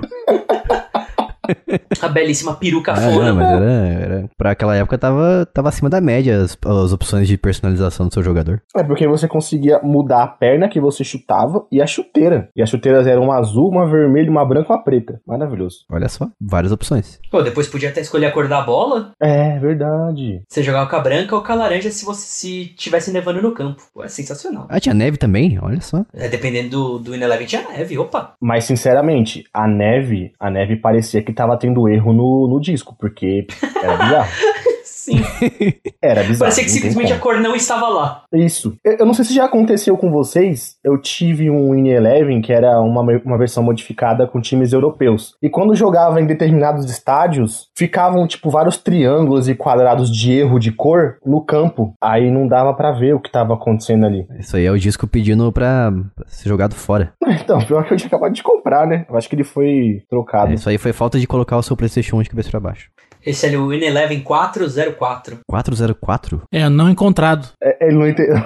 [2.01, 3.25] A belíssima peruca Ah, fora.
[3.27, 4.29] não, mas era, era.
[4.37, 8.23] Pra aquela época tava, tava acima da média as, as opções de personalização do seu
[8.23, 8.61] jogador.
[8.75, 12.49] É porque você conseguia mudar a perna que você chutava e a chuteira.
[12.55, 15.19] E as chuteiras eram uma azul, uma vermelha, uma branca e uma preta.
[15.25, 15.79] Maravilhoso.
[15.91, 17.19] Olha só, várias opções.
[17.31, 19.11] Pô, depois podia até escolher a cor da bola.
[19.21, 20.41] É, verdade.
[20.47, 23.53] Você jogava com a branca ou com a laranja se você se tivesse nevando no
[23.53, 23.81] campo.
[23.93, 24.67] Pô, é sensacional.
[24.69, 25.57] Ah, tinha neve também?
[25.61, 26.05] Olha só.
[26.13, 28.33] É, dependendo do, do Ineleven tinha neve, opa.
[28.41, 33.45] Mas, sinceramente, a neve, a neve parecia que tava tendo erro no, no disco, porque
[33.81, 34.29] era bizarro.
[35.07, 35.21] Sim.
[36.03, 36.39] Era bizarro.
[36.39, 38.23] Parecia que simplesmente a cor não estava lá.
[38.33, 38.75] Isso.
[38.83, 40.75] Eu, eu não sei se já aconteceu com vocês.
[40.83, 45.35] Eu tive um In Eleven que era uma, uma versão modificada com times europeus.
[45.41, 50.71] E quando jogava em determinados estádios, ficavam tipo vários triângulos e quadrados de erro de
[50.71, 51.93] cor no campo.
[52.03, 54.27] Aí não dava pra ver o que tava acontecendo ali.
[54.37, 57.13] Isso aí é o disco pedindo pra, pra ser jogado fora.
[57.47, 59.05] Então, pior que eu tinha acabado de comprar, né?
[59.09, 60.51] Eu acho que ele foi trocado.
[60.51, 62.89] É, isso aí foi falta de colocar o seu PlayStation 1 de cabeça pra baixo.
[63.27, 65.39] Esse é o Ineleven 404.
[65.45, 66.43] 404?
[66.49, 67.49] É, não encontrado.
[67.61, 68.37] É, ele não entendeu.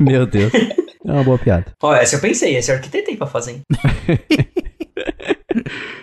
[0.00, 0.52] Meu Deus.
[0.52, 1.66] É uma boa piada.
[1.80, 3.62] Ó, essa eu pensei, essa eu arquitetei pra fazer, hein?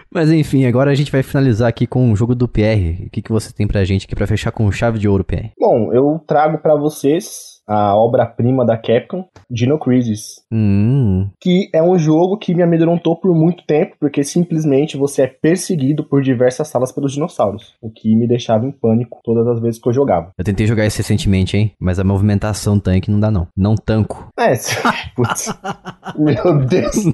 [0.10, 3.08] Mas enfim, agora a gente vai finalizar aqui com o jogo do PR.
[3.08, 5.50] O que, que você tem pra gente aqui pra fechar com chave de ouro, PR?
[5.60, 10.42] Bom, eu trago pra vocês a obra-prima da Capcom, Dino Crisis.
[10.52, 15.28] Hum, que é um jogo que me amedrontou por muito tempo, porque simplesmente você é
[15.28, 19.82] perseguido por diversas salas pelos dinossauros, o que me deixava em pânico todas as vezes
[19.82, 20.32] que eu jogava.
[20.38, 21.72] eu tentei jogar isso recentemente, hein?
[21.80, 23.48] Mas a movimentação tanque não dá, não.
[23.56, 24.30] Não tanco.
[24.40, 24.54] É,
[25.16, 25.54] putz.
[26.18, 26.96] Meu Deus.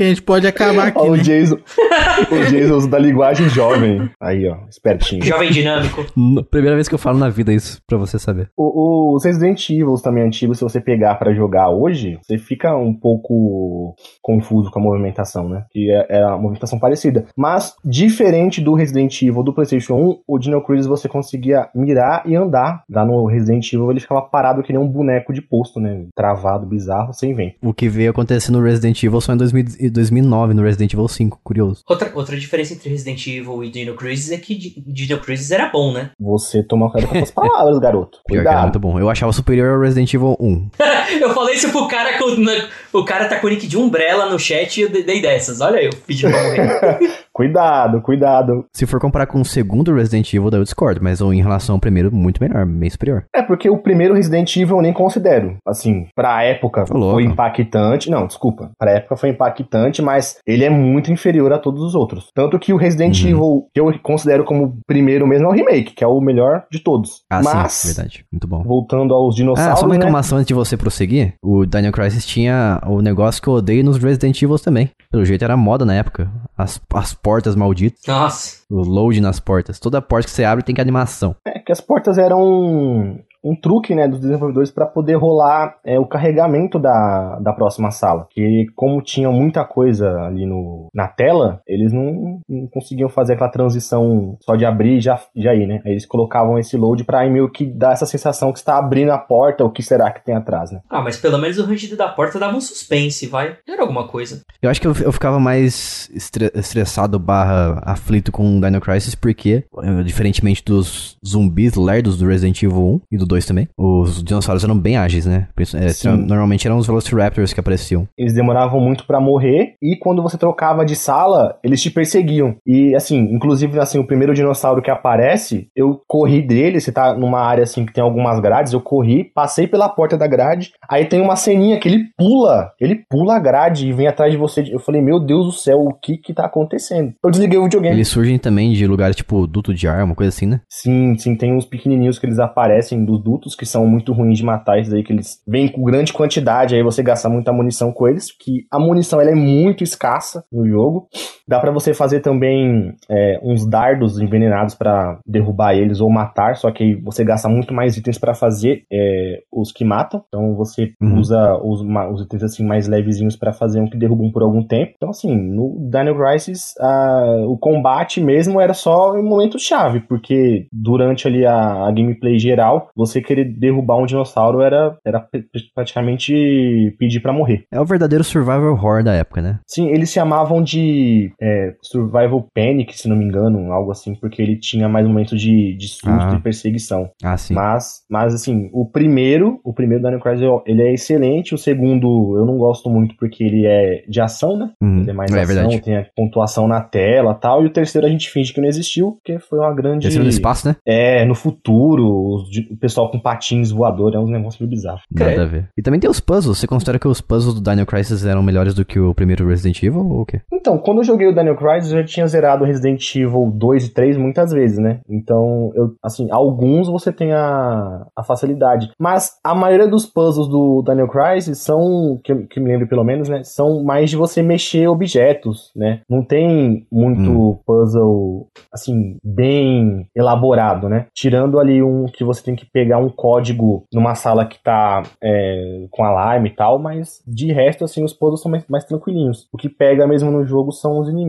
[0.00, 1.22] Que a gente pode acabar aqui, Ó, o né?
[1.22, 4.08] Jason, o Jason usa da linguagem jovem.
[4.18, 5.22] Aí, ó, espertinho.
[5.22, 6.06] Jovem dinâmico.
[6.50, 8.48] Primeira vez que eu falo na vida isso, pra você saber.
[8.56, 12.94] O- os Resident Evil também antigos, se você pegar pra jogar hoje, você fica um
[12.94, 15.64] pouco confuso com a movimentação, né?
[15.70, 17.26] Que é, é a movimentação parecida.
[17.36, 22.34] Mas, diferente do Resident Evil do PlayStation 1, o Dino Crisis você conseguia mirar e
[22.34, 22.84] andar.
[22.88, 26.06] Lá no Resident Evil ele ficava parado que nem um boneco de posto, né?
[26.16, 27.56] Travado, bizarro, sem vento.
[27.62, 31.08] O que veio acontecer no Resident Evil só em 2000 e 2009, no Resident Evil
[31.08, 31.82] 5, curioso.
[31.88, 35.68] Outra, outra diferença entre Resident Evil e Dino Crisis é que Di- Dino Crisis era
[35.68, 36.10] bom, né?
[36.20, 38.18] Você toma cuidado com essas palavras, garoto.
[38.26, 38.62] Pior que era Cuidado.
[38.62, 38.98] muito bom.
[38.98, 40.70] Eu achava superior ao Resident Evil 1.
[41.20, 44.26] Eu falei isso pro cara que o, o cara tá com o nick de Umbrella
[44.30, 45.60] no chat e eu dei dessas.
[45.60, 47.18] Olha aí, eu pedi pra morrer.
[47.32, 48.64] Cuidado, cuidado.
[48.74, 52.14] Se for comparar com o segundo Resident Evil, eu discordo, mas em relação ao primeiro,
[52.14, 53.24] muito melhor, bem superior.
[53.34, 55.56] É porque o primeiro Resident Evil eu nem considero.
[55.66, 58.10] Assim, pra época foi impactante.
[58.10, 58.70] Não, desculpa.
[58.78, 62.30] Pra época foi impactante, mas ele é muito inferior a todos os outros.
[62.34, 63.28] Tanto que o Resident Uhum.
[63.28, 66.80] Evil, que eu considero como primeiro mesmo, é o remake, que é o melhor de
[66.80, 67.22] todos.
[67.30, 68.24] Ah, mas, sim, verdade.
[68.30, 68.62] Muito bom.
[68.62, 69.98] voltando aos Ah, dinossauros, só uma né?
[69.98, 71.34] reclamação antes de você prosseguir.
[71.42, 74.90] O Daniel Crisis tinha o negócio que eu odeio nos Resident Evil também.
[75.10, 76.30] Pelo jeito era moda na época.
[76.62, 78.58] As, as portas malditas, Nossa.
[78.70, 79.78] o load nas portas.
[79.78, 81.34] Toda porta que você abre tem que animação.
[81.46, 86.06] É que as portas eram um, truque, né, dos desenvolvedores para poder rolar é, o
[86.06, 88.26] carregamento da, da próxima sala.
[88.30, 93.50] Que como tinha muita coisa ali no, na tela, eles não, não conseguiam fazer aquela
[93.50, 95.80] transição só de abrir e já, já ir, né?
[95.84, 99.18] Aí eles colocavam esse load pra meio que dar essa sensação que está abrindo a
[99.18, 100.80] porta, o que será que tem atrás, né?
[100.88, 103.56] Ah, mas pelo menos o rangido da porta dava um suspense, vai.
[103.68, 104.42] Era alguma coisa.
[104.60, 109.14] Eu acho que eu, eu ficava mais estre- estressado barra aflito com o Dino Crisis
[109.14, 114.22] porque, eh, diferentemente dos zumbis lerdos do Resident Evil 1 e do 2 também, os
[114.22, 115.48] dinossauros eram bem ágeis, né?
[115.92, 116.16] Sim.
[116.26, 118.06] Normalmente eram os Velociraptors que apareciam.
[118.18, 122.56] Eles demoravam muito pra morrer e quando você trocava de sala, eles te perseguiam.
[122.66, 127.40] E assim, inclusive assim, o primeiro dinossauro que aparece, eu corri dele, você tá numa
[127.40, 131.20] área assim que tem algumas grades, eu corri, passei pela porta da grade, aí tem
[131.20, 134.64] uma ceninha que ele pula, ele pula a grade e vem atrás de você.
[134.70, 137.12] Eu falei, meu Deus do céu, o que que tá acontecendo?
[137.22, 137.96] Eu desliguei o videogame.
[137.96, 140.60] Eles surgem também de lugares tipo duto de ar, uma coisa assim, né?
[140.68, 144.44] Sim, sim, tem uns pequenininhos que eles aparecem dos dutos que são muito ruins de
[144.44, 148.08] matar, esses aí que eles vêm com grande quantidade, aí você gasta muita munição com
[148.08, 151.08] eles, que a munição ela é muito escassa no jogo.
[151.50, 156.70] Dá pra você fazer também é, uns dardos envenenados pra derrubar eles ou matar, só
[156.70, 160.22] que aí você gasta muito mais itens pra fazer é, os que matam.
[160.28, 161.18] Então você Uhum.
[161.18, 161.80] usa os,
[162.12, 164.92] os itens assim mais levezinhos pra fazer um que derrubam por algum tempo.
[164.96, 170.66] Então assim, no Dino Crisis a- o combate mesmo era só em momento chave, porque
[170.72, 175.38] durante ali a, a gameplay geral, você querer derrubar um dinossauro era, era pr-
[175.74, 177.64] praticamente pedir pra morrer.
[177.72, 179.58] É o verdadeiro survival horror da época, né?
[179.66, 184.56] Sim, eles chamavam de é, Survival Panic, se não me engano, algo assim, porque ele
[184.56, 186.34] tinha mais momentos de, de susto Ah.
[186.38, 187.10] e perseguição.
[187.22, 187.54] Ah, sim.
[187.54, 192.44] Mas, mas assim, o primeiro, o primeiro Dino Crisis, ele é excelente, o segundo eu
[192.44, 194.70] não gosto muito porque ele é de ação, né?
[194.82, 195.04] Uhum.
[195.04, 195.82] Tem mais é ação, verdade.
[195.82, 199.12] tem a pontuação na tela tal, e o terceiro a gente finge que não existiu,
[199.12, 200.02] porque foi uma grande...
[200.02, 200.76] Terceiro no espaço, né?
[200.86, 205.00] É, no futuro, o pessoal com patins voador, é um negócio meio bizarro.
[205.10, 205.42] Nada Credo.
[205.42, 205.68] a ver.
[205.76, 206.58] E também tem os puzzles.
[206.58, 209.82] Você considera que os puzzles do Dino Crisis eram melhores do que o primeiro Resident
[209.82, 210.40] Evil ou o quê?
[210.52, 213.94] Então, quando eu joguei o Daniel Crisis, eu já tinha zerado Resident Evil 2 e
[213.94, 215.00] 3 muitas vezes, né?
[215.08, 218.90] Então, eu, assim, alguns você tem a, a facilidade.
[218.98, 223.28] Mas a maioria dos puzzles do Daniel Crisis são, que, que me lembro pelo menos,
[223.28, 223.42] né?
[223.44, 226.00] São mais de você mexer objetos, né?
[226.08, 227.58] Não tem muito Hum.
[227.66, 231.06] puzzle, assim, bem elaborado, né?
[231.14, 235.86] Tirando ali um que você tem que pegar um código numa sala que tá é,
[235.90, 239.48] com alarme e tal, mas de resto, assim, os puzzles são mais, mais tranquilinhos.
[239.52, 241.19] O que pega mesmo no jogo são os inimigos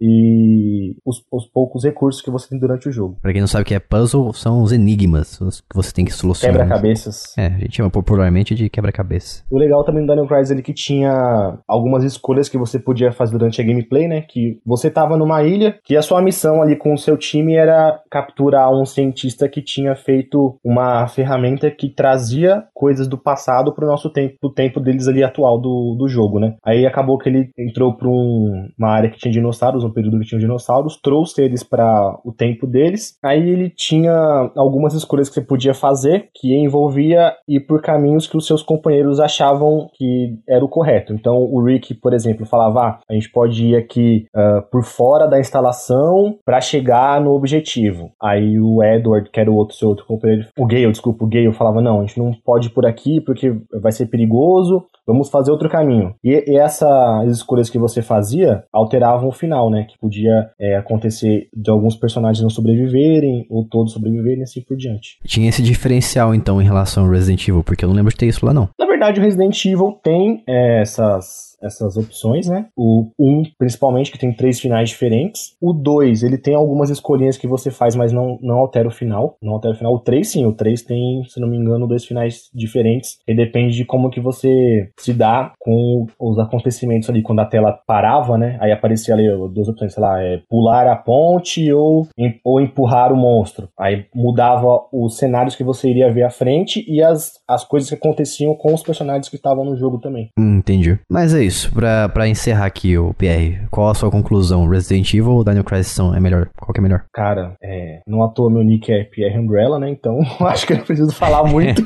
[0.00, 3.16] e os, os poucos recursos que você tem durante o jogo.
[3.20, 6.12] Pra quem não sabe o que é puzzle, são os enigmas que você tem que
[6.12, 6.56] solucionar.
[6.62, 7.36] Quebra-cabeças.
[7.36, 9.44] É, a gente chama popularmente de quebra-cabeça.
[9.50, 13.36] O legal também do Daniel Crisis ele que tinha algumas escolhas que você podia fazer
[13.36, 14.22] durante a gameplay, né?
[14.22, 18.00] Que você tava numa ilha, que a sua missão ali com o seu time era
[18.10, 24.10] capturar um cientista que tinha feito uma ferramenta que trazia coisas do passado pro nosso
[24.10, 26.54] tempo, pro tempo deles ali atual do, do jogo, né?
[26.64, 30.26] Aí acabou que ele entrou pra um- uma área que tinha dinossauros, um período que
[30.26, 33.16] tinha dinossauros, trouxe eles para o tempo deles.
[33.22, 38.36] Aí ele tinha algumas escolhas que você podia fazer que envolvia ir por caminhos que
[38.36, 41.12] os seus companheiros achavam que era o correto.
[41.12, 45.26] Então o Rick, por exemplo, falava: ah, a gente pode ir aqui ah, por fora
[45.26, 48.10] da instalação para chegar no objetivo.
[48.20, 51.52] Aí o Edward, que era o outro seu outro companheiro, o Gale, desculpa, o Gale
[51.52, 54.84] falava: não, a gente não pode ir por aqui porque vai ser perigoso.
[55.06, 56.16] Vamos fazer outro caminho.
[56.22, 59.84] E, e essas escolhas que você fazia alteravam o final, né?
[59.88, 64.76] Que podia é, acontecer de alguns personagens não sobreviverem, ou todos sobreviverem, e assim por
[64.76, 65.18] diante.
[65.24, 68.26] Tinha esse diferencial, então, em relação ao Resident Evil, porque eu não lembro de ter
[68.26, 68.68] isso lá, não.
[68.78, 72.66] Na verdade, o Resident Evil tem é, essas essas opções, né?
[72.76, 75.56] O 1, principalmente, que tem três finais diferentes.
[75.60, 79.36] O 2, ele tem algumas escolhinhas que você faz, mas não, não altera o final.
[79.42, 79.94] Não altera o final.
[79.94, 80.46] O 3, sim.
[80.46, 83.18] O 3 tem, se não me engano, dois finais diferentes.
[83.26, 87.22] E depende de como que você se dá com os acontecimentos ali.
[87.22, 88.56] Quando a tela parava, né?
[88.60, 92.08] Aí aparecia ali duas opções, sei lá, é pular a ponte ou,
[92.44, 93.68] ou empurrar o monstro.
[93.78, 97.94] Aí mudava os cenários que você iria ver à frente e as, as coisas que
[97.94, 100.30] aconteciam com os personagens que estavam no jogo também.
[100.38, 100.98] Hum, entendi.
[101.10, 101.72] Mas é isso.
[101.72, 104.68] Pra, pra encerrar aqui, o PR, qual a sua conclusão?
[104.68, 106.48] Resident Evil ou Daniel Crisis são é melhor?
[106.56, 107.04] Qual que é melhor?
[107.12, 109.90] Cara, é, não à toa meu nick é PR Umbrella, né?
[109.90, 111.82] Então acho que eu não preciso falar muito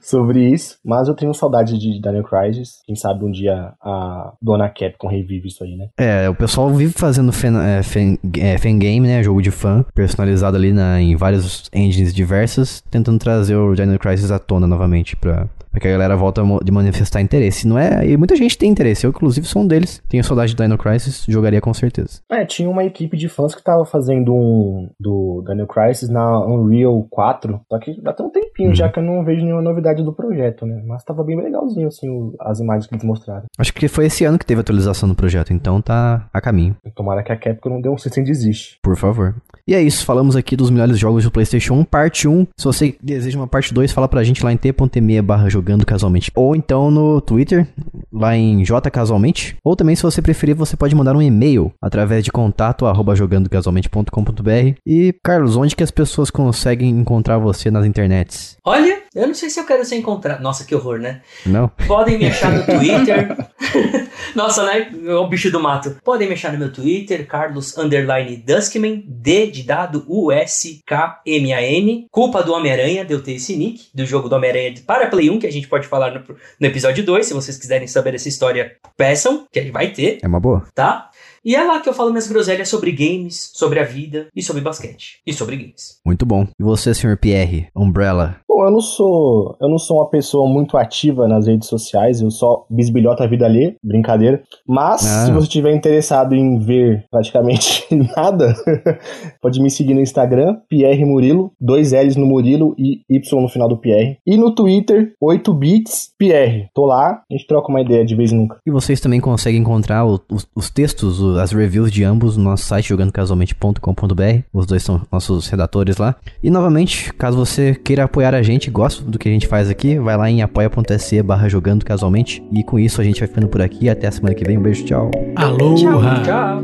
[0.00, 0.76] sobre isso.
[0.84, 2.80] Mas eu tenho saudade de Daniel Crisis.
[2.86, 5.88] Quem sabe um dia a dona Capcom revive isso aí, né?
[5.98, 9.22] É, o pessoal vive fazendo fan, é, fan, é, fangame, né?
[9.22, 14.30] Jogo de fã, personalizado ali na, em vários engines diversas, tentando trazer o Daniel Crisis
[14.30, 15.46] à tona novamente pra,
[15.78, 17.66] porque a galera volta de manifestar interesse.
[17.66, 18.04] Não é?
[18.04, 19.06] E muita gente tem interesse.
[19.06, 20.02] Eu, inclusive, sou um deles.
[20.08, 22.20] Tenho saudade de Dino Crisis, jogaria com certeza.
[22.30, 27.06] É, tinha uma equipe de fãs que tava fazendo um do Dino Crisis na Unreal
[27.08, 27.60] 4.
[27.68, 28.74] Só que já tem um tempinho uhum.
[28.74, 30.82] já que eu não vejo nenhuma novidade do projeto, né?
[30.84, 33.44] Mas tava bem legalzinho, assim, as imagens que eles mostraram.
[33.56, 36.76] Acho que foi esse ano que teve atualização do projeto, então tá a caminho.
[36.96, 38.78] Tomara que a Capcom não dê um sem desiste.
[38.82, 39.36] Por favor.
[39.68, 42.46] E é isso, falamos aqui dos melhores jogos do PlayStation 1, parte 1.
[42.56, 46.30] Se você deseja uma parte 2, fala pra gente lá em t.me barra jogando casualmente.
[46.34, 47.66] Ou então no Twitter,
[48.12, 49.56] lá em jcasualmente.
[49.64, 54.78] Ou também, se você preferir, você pode mandar um e-mail através de contato arroba jogandocasualmente.com.br.
[54.86, 58.56] E, Carlos, onde que as pessoas conseguem encontrar você nas internets?
[58.64, 60.40] Olha, eu não sei se eu quero ser encontrado.
[60.40, 61.22] Nossa, que horror, né?
[61.44, 61.68] Não.
[61.86, 63.36] Podem me achar no Twitter.
[64.34, 64.90] Nossa, né?
[65.06, 65.96] É o bicho do mato.
[66.04, 72.06] Podem me achar no meu Twitter, Carlos Underline Duskman, D de dado U-S-K-M-A-N.
[72.10, 75.38] Culpa do Homem-Aranha de eu ter esse nick, do jogo do Homem-Aranha para Play 1,
[75.38, 77.26] que a gente pode falar no, no episódio 2.
[77.26, 80.18] Se vocês quiserem saber essa história, peçam, que vai ter.
[80.22, 80.66] É uma boa.
[80.74, 81.10] Tá?
[81.48, 84.60] E é lá que eu falo minhas groselhas sobre games, sobre a vida e sobre
[84.60, 85.22] basquete.
[85.26, 85.98] E sobre games.
[86.04, 86.46] Muito bom.
[86.60, 87.16] E você, Sr.
[87.16, 88.36] Pierre, Umbrella?
[88.46, 89.56] Bom, eu não sou.
[89.60, 93.46] Eu não sou uma pessoa muito ativa nas redes sociais, eu só bisbilhota a vida
[93.46, 94.42] ali, brincadeira.
[94.66, 95.26] Mas, ah.
[95.26, 98.54] se você estiver interessado em ver praticamente nada,
[99.40, 103.68] pode me seguir no Instagram, Pierre Murilo, dois L's no Murilo e Y no final
[103.68, 104.18] do Pierre.
[104.26, 106.68] E no Twitter, 8bits Pierre.
[106.74, 108.58] Tô lá, a gente troca uma ideia de vez em nunca.
[108.66, 112.64] E vocês também conseguem encontrar o, os, os textos, as reviews de ambos no nosso
[112.64, 114.42] site jogandocasualmente.com.br.
[114.52, 116.16] Os dois são nossos redatores lá.
[116.42, 119.98] E novamente, caso você queira apoiar a gente, gosta do que a gente faz aqui,
[119.98, 122.42] vai lá em apoia.se barra jogando casualmente.
[122.52, 123.88] E com isso a gente vai ficando por aqui.
[123.88, 124.58] Até a semana que vem.
[124.58, 125.10] Um beijo, tchau.
[125.36, 126.00] Alô, tchau.
[126.24, 126.62] tchau.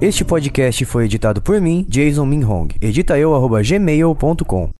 [0.00, 2.68] Este podcast foi editado por mim, Jason Minhong.
[2.78, 4.70] Edita eu, gmail.com.